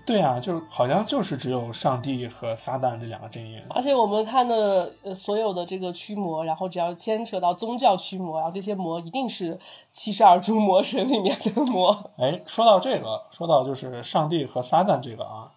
[0.06, 3.62] 对啊，就好像就是只有上帝和撒旦这两个阵营。
[3.70, 9.58] 而且我们看的呃所有的这个驱魔，然后只要牵扯到宗教驱魔，然后这些魔一定是
[9.90, 12.10] 七十二诸魔神里面的魔。
[12.18, 15.52] 哎，说到这个，说到就是上帝和撒旦这个啊，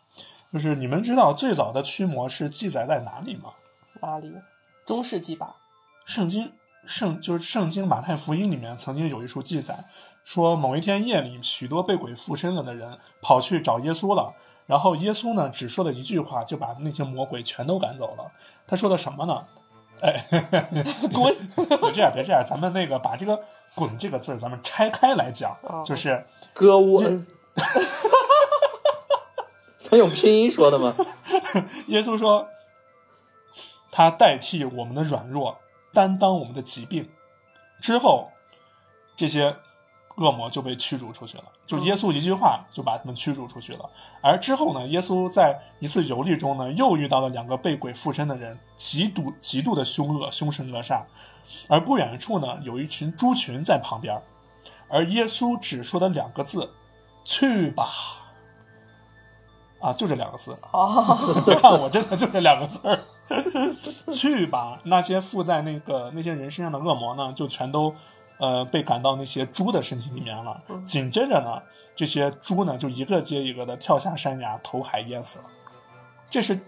[0.54, 3.50] 就是你们知道最早的驱魔是记载在哪里吗？
[4.02, 4.32] 哪里？
[4.86, 5.58] 中世纪吧。
[6.06, 6.54] 圣经
[6.86, 9.84] 圣就是圣经马太福音里面曾经有一处记载，
[10.28, 14.34] 说某一天夜里，许多被鬼附身了的人跑去找耶稣了，
[14.66, 18.30] 然后耶稣呢只说了一句话，就把那些魔鬼全都赶走了。
[18.68, 19.46] 他说的什么呢？
[20.02, 20.26] 哎，
[21.16, 21.34] 滚！
[21.56, 23.42] 别这样，别这样，咱们那个把这个
[23.74, 27.26] “滚”这个字儿咱们拆开来讲，哦就是哥乌恩，
[29.90, 30.94] 他用拼音说的吗？
[31.88, 32.50] 耶稣说，
[33.92, 35.58] 他代替我们的软弱，
[35.94, 37.08] 担当我们的疾病，
[37.80, 38.30] 之后，
[39.16, 39.56] 这些
[40.18, 41.44] 恶魔就被驱逐出去了。
[41.66, 43.90] 就耶稣一句话就把他们驱逐出去了。
[44.22, 51.02] 而之后呢，耶稣在一次游历中呢，又遇到了两个被鬼附身的人，极度极度的凶恶，凶神恶煞。
[51.70, 54.22] 而不远处呢，有一群猪群在旁边，
[54.90, 56.70] 而耶稣只说的两个字
[57.24, 57.88] ：“去吧。”
[59.80, 60.58] 啊，就这两个字。
[60.74, 63.00] 哦， 别看我，真的就这两个字儿。
[64.12, 67.94] 去吧，那些附在那个那些人身上的恶魔呢，就全都
[68.38, 70.62] 呃被赶到那些猪的身体里面了。
[70.86, 71.62] 紧接着呢，
[71.96, 75.46] 这些猪呢就一个接一个的跳下山崖，投海淹死了。
[76.30, 76.60] 这是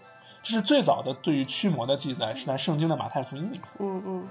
[0.41, 3.61] 这是最早的对于驱魔的记载，是在圣经的马太福音里面。
[3.79, 4.27] 嗯嗯。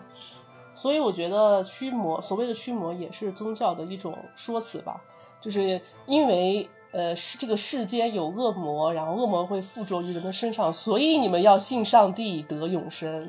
[0.74, 5.00] 所以我觉得驱魔，所谓的驱魔也是宗教的一种说辞吧，
[5.40, 13.28] 就是因为呃是这个世间有恶魔，然后恶魔会附着于人的身上，所以你们要信上帝得永生，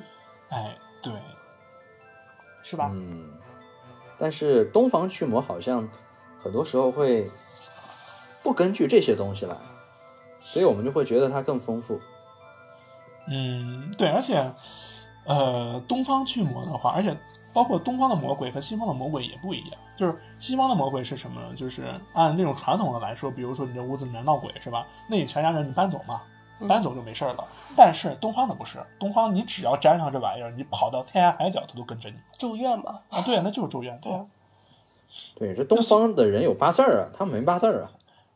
[0.49, 1.11] 哎，对，
[2.61, 2.91] 是吧？
[2.93, 3.33] 嗯，
[4.19, 5.87] 但是东方驱魔好像
[6.43, 7.29] 很多时候会
[8.43, 9.55] 不根据这些东西来，
[10.41, 11.99] 所以我们就会觉得它更丰富。
[13.31, 14.51] 嗯，对，而且
[15.25, 17.15] 呃，东方驱魔的话，而且
[17.53, 19.79] 包括东方的魔鬼和西方的魔鬼也不一样。
[19.95, 21.55] 就是西方的魔鬼是什么呢？
[21.55, 21.83] 就是
[22.13, 24.87] 按那种传统的来说，比如说你这屋子里面闹鬼是吧？
[25.07, 26.21] 那你全家人你搬走嘛，
[26.67, 27.43] 搬走就没事儿了。
[27.75, 33.21] 但是东方的不是，东方你只要沾上这玩意儿，你跑到天涯海角，它都跟着你住院嘛，啊。
[33.21, 34.11] 对，那就是住院，对。
[35.35, 37.89] 对，这东方的人有八字儿啊，他们没八字儿啊。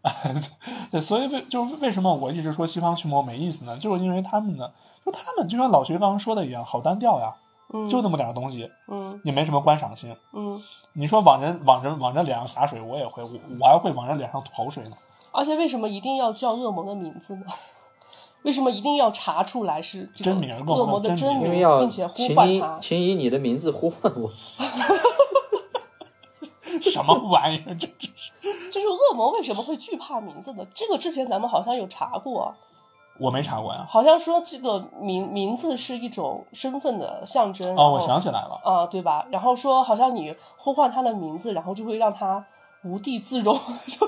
[0.91, 3.77] 对，所以为就是为什么我一直说西方驱魔没意思呢？
[3.77, 4.71] 就是因为他们呢，
[5.05, 7.35] 就他们就像老徐刚刚说的一样，好单调呀，
[7.71, 10.13] 嗯，就那么点儿东西，嗯也没什么观赏性。
[10.33, 10.61] 嗯，
[10.93, 13.29] 你说往人往人往人脸上洒水，我也会，我
[13.61, 14.97] 我还会往人脸上吐口水呢。
[15.31, 17.45] 而且为什么一定要叫恶魔的名字呢？
[18.43, 22.79] 为什么一定要查出来是这个真名恶魔恶魔的真名真名，因为要并且呼唤他？
[22.81, 24.29] 请以你的名字呼唤我。
[26.81, 27.75] 什么玩意儿？
[27.75, 28.31] 这这是
[28.71, 30.65] 就是恶魔为什么会惧怕名字呢？
[30.73, 32.53] 这个之前咱们好像有查过，
[33.19, 33.85] 我没查过呀。
[33.89, 37.67] 好像说这个名名字是一种身份的象征。
[37.67, 39.25] 然哦，我想起来了，啊、对吧？
[39.29, 42.43] 然后说好像你呼唤他的名字，然后就会让他
[42.83, 43.55] 无地自容，
[43.87, 44.07] 就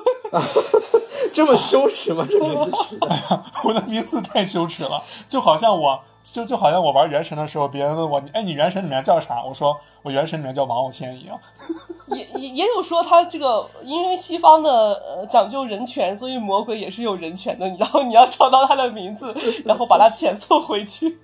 [1.36, 2.26] 这么羞耻吗？
[2.32, 3.44] 这名字取的？
[3.66, 9.44] 我的名字太羞耻了，就好像我就就好像我玩原神的时候，别人问我，哎，你原神里面叫啥？
[9.44, 11.38] 我说我原神里面叫王傲天一样。
[12.08, 17.68] 也也也有说他这个，因为西方的呃讲究人权，所以魔鬼也是有人权的。
[17.78, 19.36] 然后你要找到他的名字，
[19.66, 21.18] 然后把他遣送回去。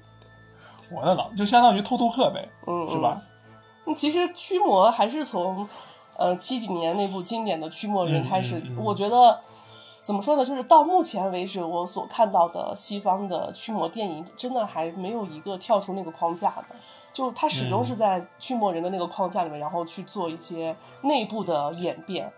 [0.92, 3.22] 我的老就相当于偷渡客呗，嗯，是吧？
[3.86, 3.96] 嗯？
[3.96, 5.66] 其实驱魔还是从
[6.18, 9.40] 呃七几年那部经典的《驱魔人》开始，嗯嗯嗯我觉得。
[10.04, 10.44] 怎么说呢？
[10.44, 16.66] 就是到目前为止，我所看到的西方的驱魔电影，真的还没有一个跳出那个框架的。
[17.14, 22.32] 就它始终是在驱魔人的那个框架里面，然后去做一些内部的演变。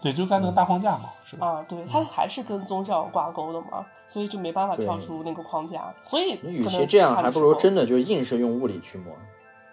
[0.00, 1.46] 对，就在那个大框架嘛，是吧？
[1.46, 5.92] 啊，对，它还是跟宗教挂钩的嘛，所以就没办法跳出那个框架。
[6.02, 9.12] 所以你与可能其这样，还不如真的就硬是用物理驱魔。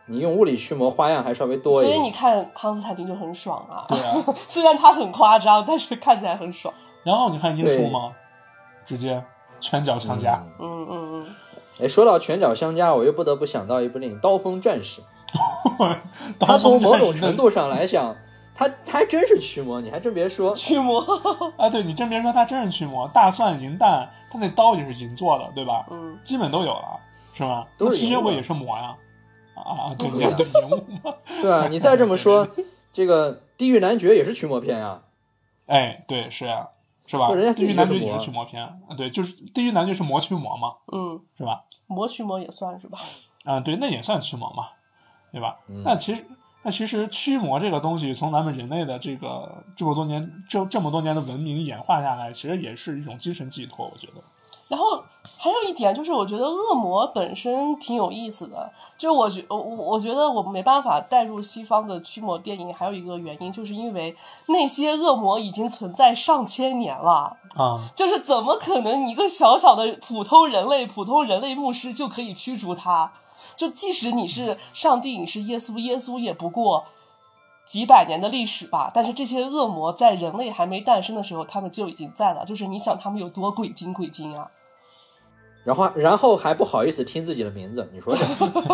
[0.07, 2.07] 你用物理驱魔花样还稍微多一点所以。
[2.07, 4.23] 你看康斯坦丁就很爽啊，对啊。
[4.47, 6.73] 虽然他很夸张，但是看起来很爽。
[7.03, 8.11] 然后你看英叔嘛，
[8.85, 9.21] 直接
[9.59, 10.41] 拳脚相加。
[10.59, 11.35] 嗯嗯嗯嗯，
[11.83, 15.01] 哎，说到拳脚相加，我又不得不想到一部电影《刀锋战士》。
[16.39, 18.15] 他 刀从锋战士某种程度上来讲，
[18.55, 20.53] 他他还真是驱魔，你还真别说。
[20.55, 20.99] 驱魔，
[21.57, 25.85] 啊，对你真别说，他真是驱魔，大蒜、银弹，他那刀也是银做的，对吧？
[25.91, 26.99] 嗯，基本都有了，
[27.33, 27.67] 是吧？
[27.77, 28.85] 都是那吸血鬼也是魔呀。
[28.85, 28.95] 啊
[29.55, 31.15] 啊，对 对啊对对，银物嘛。
[31.41, 31.67] 对吧？
[31.69, 32.47] 你再这么说，
[32.93, 35.01] 这个《地狱男爵》也是驱魔片呀。
[35.67, 36.69] 哎，对，是呀，
[37.07, 37.27] 是吧？
[37.29, 41.63] 那人家地狱男爵也是驱魔片，啊，对，就是地狱男爵是魔驱魔嘛，嗯，是吧？
[41.87, 42.99] 魔驱魔也算是吧。
[43.43, 44.67] 啊，对，那也算驱魔嘛，
[45.31, 45.57] 对吧？
[45.69, 46.25] 嗯那其实，
[46.63, 54.13] 那其实驱魔这个东西，从咱们人类的这个这么多年这这么多年的文明演化下来，其实也是一种精神寄托，我觉得。
[54.67, 55.03] 然后
[55.37, 58.71] 还有一点就是，我觉得恶魔本身挺有意思的。
[58.97, 64.15] 就是我觉我我我觉得我没办法带入西方的驱魔电影，还有一个原因，就是因为
[64.47, 67.37] 那些恶魔已经存在上千年了。
[67.55, 73.11] 啊，就是怎么可能一个小小的普通人类、普通人类牧师就可以驱逐他？
[73.55, 76.83] 就即使你是上帝，你是耶稣，耶稣也不过
[77.65, 78.91] 几百年的历史吧。
[78.93, 82.45] 但是这些恶魔在人类还没诞生的时候，他们就已经在了。
[82.45, 84.51] 就是你想他们有多鬼精鬼精啊！
[85.65, 88.23] 然后然后还不好意思听自己的名字，你说这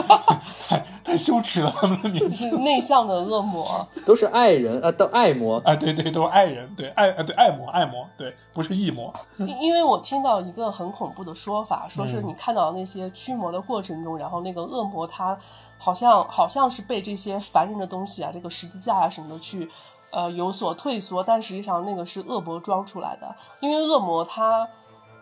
[0.68, 2.36] 太太羞耻了，他们的名字。
[2.36, 3.88] 是 内向的恶魔。
[4.06, 5.58] 都是爱人啊，都爱魔。
[5.66, 9.14] 啊，对对，都是爱人，对爱啊，对爱魔爱魔，对，不是异魔。
[9.38, 15.38] 因因为我听到一个很恐怖的说法，说是嗯你看到那些驱魔的过程中，然后那个恶魔他
[15.78, 19.70] 好像好像是被这些凡人的东西啊，这个十字架啊什么的去
[20.12, 24.68] 呃有所退缩，但实际上那个是恶魔装出来的，因为恶魔他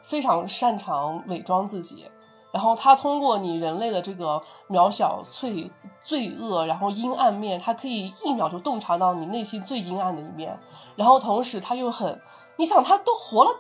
[0.10, 2.10] 非常擅长伪装自己。
[2.52, 5.70] 然后他通过你人类的这个渺小、罪
[6.04, 10.58] 罪恶，然后阴暗面，他可以一秒就洞察到你内心最阴暗的一面。
[10.96, 12.20] 然后同时他又很，
[12.56, 13.52] 你想他都活了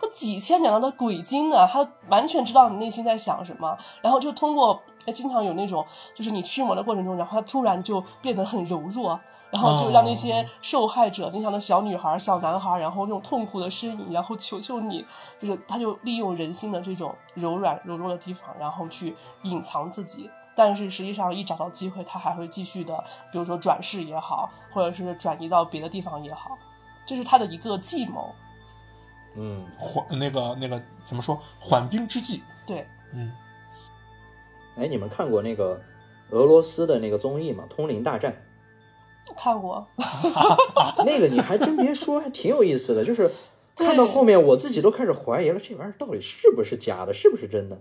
[0.00, 3.76] 都几千年了，的鬼精呢，他完全知道你内心在想什么。
[4.00, 4.80] 然后就通过，
[5.12, 9.20] 经常有那种，就是你驱魔的过程中，然后他突然就变得很柔弱。
[9.50, 15.04] 然后就让那些受害者，你想那小女孩、小男孩，然后那种痛苦的呻吟，然后求求你，
[15.40, 20.28] 就是他就利用人心的这种柔软、柔弱的地方，然后去隐藏自己。
[20.54, 22.92] 但是实际上，一找到机会，他还会继续的，
[23.30, 26.58] 比如说转世也好，或者是转移到别的地方也好，
[27.06, 28.34] 这是他的一个计谋。
[29.36, 31.38] 嗯，缓那个那个怎么说？
[31.60, 32.42] 缓兵之计。
[32.66, 32.84] 对，
[33.14, 33.32] 嗯，
[34.76, 35.80] 哎，你们看过那个
[36.30, 37.62] 俄罗斯的那个综艺吗？
[37.72, 38.34] 《通灵大战
[39.36, 39.86] 看过，》
[41.04, 43.04] 那个你还真别说，还挺有意思的。
[43.04, 43.30] 就是
[43.76, 47.78] 看到后面，我自己都开始怀疑了，这玩意儿到底是不是假的，是不是真的？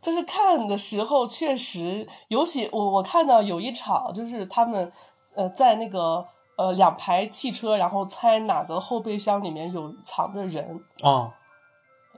[0.00, 4.90] 就是看的时候确实，尤其我我看到有一场，就是他们
[5.34, 6.24] 呃在那个
[6.56, 11.32] 呃两排汽车，然后猜哪个后备箱里面有藏着人，啊，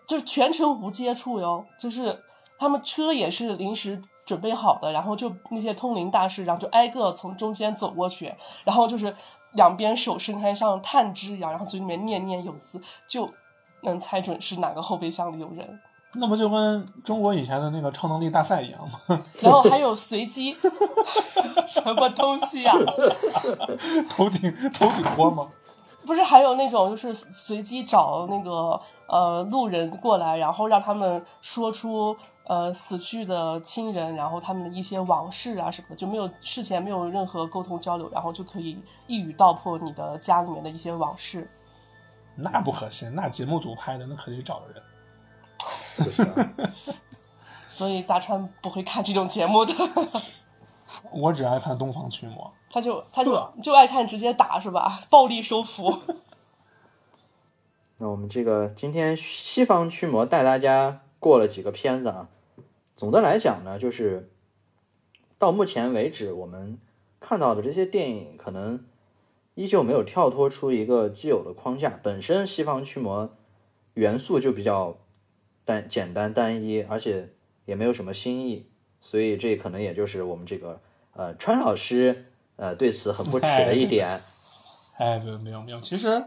[0.06, 2.18] 就是全程无接触哟，就是
[2.58, 8.32] 他们车也是临时准备好的，然后就那些通灵大师，然后就挨个从中间走过去，
[8.64, 9.14] 然后就是
[9.52, 13.28] 两边手伸开像探知一样，然后嘴里面念念有词，就
[13.82, 15.80] 能猜准是哪个后备箱里有人。
[16.16, 19.20] 那不就跟中国以前的那个超能力大赛一样吗？
[19.42, 20.54] 然后还有随机，
[21.66, 22.72] 什么东西啊？
[24.08, 25.44] 头顶头顶锅吗？
[26.06, 41.48] 不是还有那种就是随机找那个呃路人过来，然后让他们说出呃死去的亲人，然后他们的一些往事啊什么的，就没有事前没有任何沟通交流，然后就可以一语道破你的家里面的一些往事。
[42.36, 44.82] 那不可信，那节目组拍的，那可得找人。
[47.68, 49.72] 所以大川不会看这种节目的，
[51.10, 52.52] 我只爱看东方驱魔。
[52.70, 55.00] 他就他就就爱看直接打是吧？
[55.08, 56.00] 暴力收服。
[57.98, 62.26] 那我们这个今天西方驱魔带大家过了几个片子啊，
[63.04, 64.30] 总的来讲呢，就是
[65.38, 66.78] 到目前为止我们
[67.20, 68.82] 看到的这些电影，可能
[69.56, 72.00] 依旧没有跳脱出一个既有的框架。
[72.02, 73.36] 本身西方驱魔
[73.92, 74.96] 元素就比较
[75.66, 77.34] 单简单单一，而且
[77.66, 78.70] 也没有什么新意，
[79.02, 80.80] 所以这可能也就是我们这个
[81.12, 82.24] 呃川老师
[82.56, 84.22] 呃对此很不耻的一点。
[84.96, 86.24] 哎，对，没有没有，其实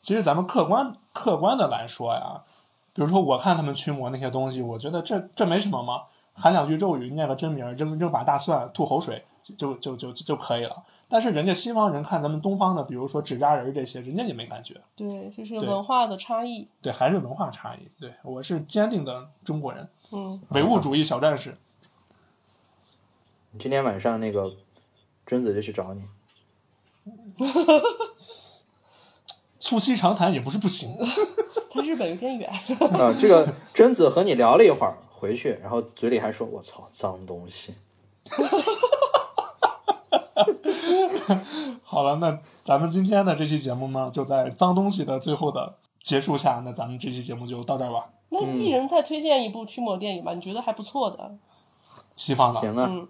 [0.00, 2.44] 其实咱们客观客观的来说呀，
[2.92, 6.04] 比如说我看他们驱魔那些东西，我觉得这这没什么嘛，
[6.40, 9.22] 喊两句咒语，念个真名，扔扔把大蒜，吐口水
[9.56, 10.74] 就就就就就可以了。
[11.08, 14.80] 但是人家西方人看咱们东方的，比如说纸扎人这些，人家也没感觉。
[14.96, 16.68] 对，就是文化的差异。
[16.80, 17.88] 对，还是文化差异。
[18.00, 21.56] 对我是坚定的中国人，嗯，唯物主义小战士。
[23.58, 24.52] 今天晚上那个
[25.26, 26.02] 贞子就去找你。
[29.58, 30.96] 促膝长谈也不是不行。
[31.72, 32.48] 他日本有点远。
[32.48, 37.74] 啊，这个贞子和你聊了一会儿，回去，然后嘴里还说：“我操，脏东西。
[41.82, 48.08] 好了，那咱们今天的这期节目呢，就在脏东西的最后的结束下，那咱们这期节目就到这儿吧。
[48.30, 51.36] 那一人再推荐一部驱魔电影吧，你觉得还不错的。
[52.16, 53.06] 西方”的，行啊，嗯，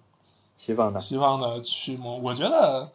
[0.57, 2.91] 西方的，西方的驱魔，我觉得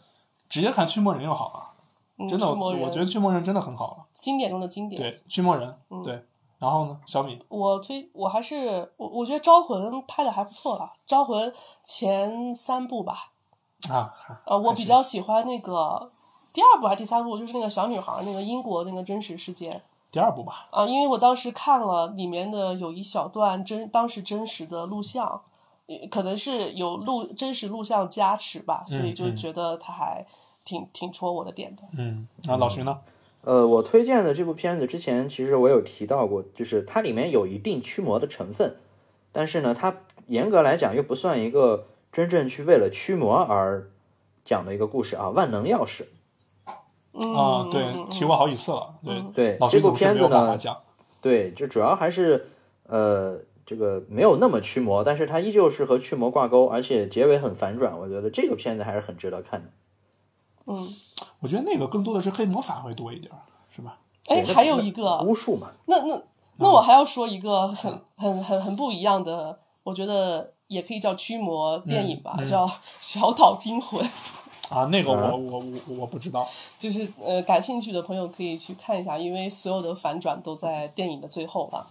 [0.49, 1.71] 直接看驱魔人就好了。
[2.17, 4.05] 嗯真的，我觉得驱魔人真的很好了。
[4.13, 5.01] 经典中的经典。
[5.01, 6.23] 对，驱魔人，嗯对。
[6.65, 11.47] 然后呢，小米，我推我还是我我觉得《招魂》拍的还不错了，《招魂》
[11.83, 13.29] 前三部吧，
[13.87, 16.11] 啊，还呃，我比较喜欢那个
[16.51, 19.79] 第二部还是第三部，就是那个小女孩儿那个英国那个真实事件
[20.09, 20.67] 第二部吧。
[20.71, 25.39] 啊，因为我当时看了里面的有一小段真当时真实的录像，
[25.85, 30.25] 呃可能是有录真实录像加持吧，所以就嗯觉得它还
[30.63, 31.83] 挺挺戳我的点的。
[31.95, 32.99] 嗯，那老徐呢？
[33.45, 38.77] 呃，我推荐的这部片子之前其实我有提到过，就是它里面有一定驱魔的成分，
[39.31, 43.91] 但是呢，它严格来讲又不算一个真正去为了驱魔而
[44.43, 45.29] 讲的一个故事啊。
[45.29, 46.05] 万能钥匙，
[47.13, 48.95] 嗯啊，对嗯，提过好几次了。
[49.05, 50.57] 对，对这部片子呢。
[51.21, 52.47] 对，就主要还是
[52.87, 59.69] 呃这个没有那么驱魔，但是它依旧是和驱魔挂钩，而且结尾很反转，我觉得这个片子还是很值得看的。
[60.65, 60.93] 嗯，
[61.39, 63.39] 我觉得那个更多的是黑魔法会多一点儿，
[63.69, 63.97] 是吧？
[64.27, 66.21] 哎，还有一个巫术嘛，那那
[66.57, 72.67] 那我还要说一个很很很很不一样的，我觉得也可以叫驱魔电影吧，嗯嗯叫
[72.99, 74.03] 《小岛惊魂》。
[74.67, 76.47] 啊，那个啊我我我我不知道。
[76.79, 81.85] 就是呃，感兴趣的朋友可以去看一下，因为所有的反转都在电影的最后了。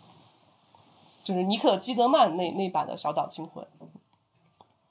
[1.23, 3.65] 就是尼可基德曼那那版的《小岛惊魂》。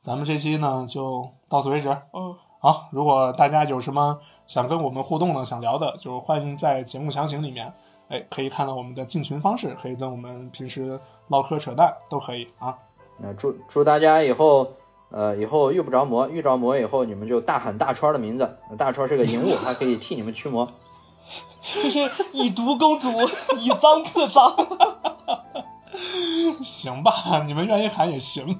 [0.01, 1.89] 咱们这期呢就到此为止。
[2.14, 2.34] 嗯，
[2.64, 4.18] 好，如果大家有什么
[4.48, 7.73] 想跟我们互动的、想聊的，就欢迎在节目详情里面，
[8.07, 12.73] 哎，可以看到我们的进群方式，可以跟我们平时唠嗑扯淡都可以啊。
[13.19, 14.72] 那祝祝大家以后，
[15.11, 18.57] 呃，以后遇不着魔，遇着魔以后，你们就大喊大川的名字。
[18.77, 20.65] 大川是个淫物，他可以替你们驱魔。
[21.61, 21.99] 就是
[22.31, 23.10] 以毒攻毒，
[23.57, 24.56] 以脏克脏。
[26.64, 28.57] 行吧，你们愿意喊也行。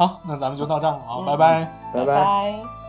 [0.00, 1.36] 好，那咱们就到这儿了啊，拜。
[1.36, 1.46] 拜。
[1.92, 1.92] 拜。
[1.92, 2.79] 拜拜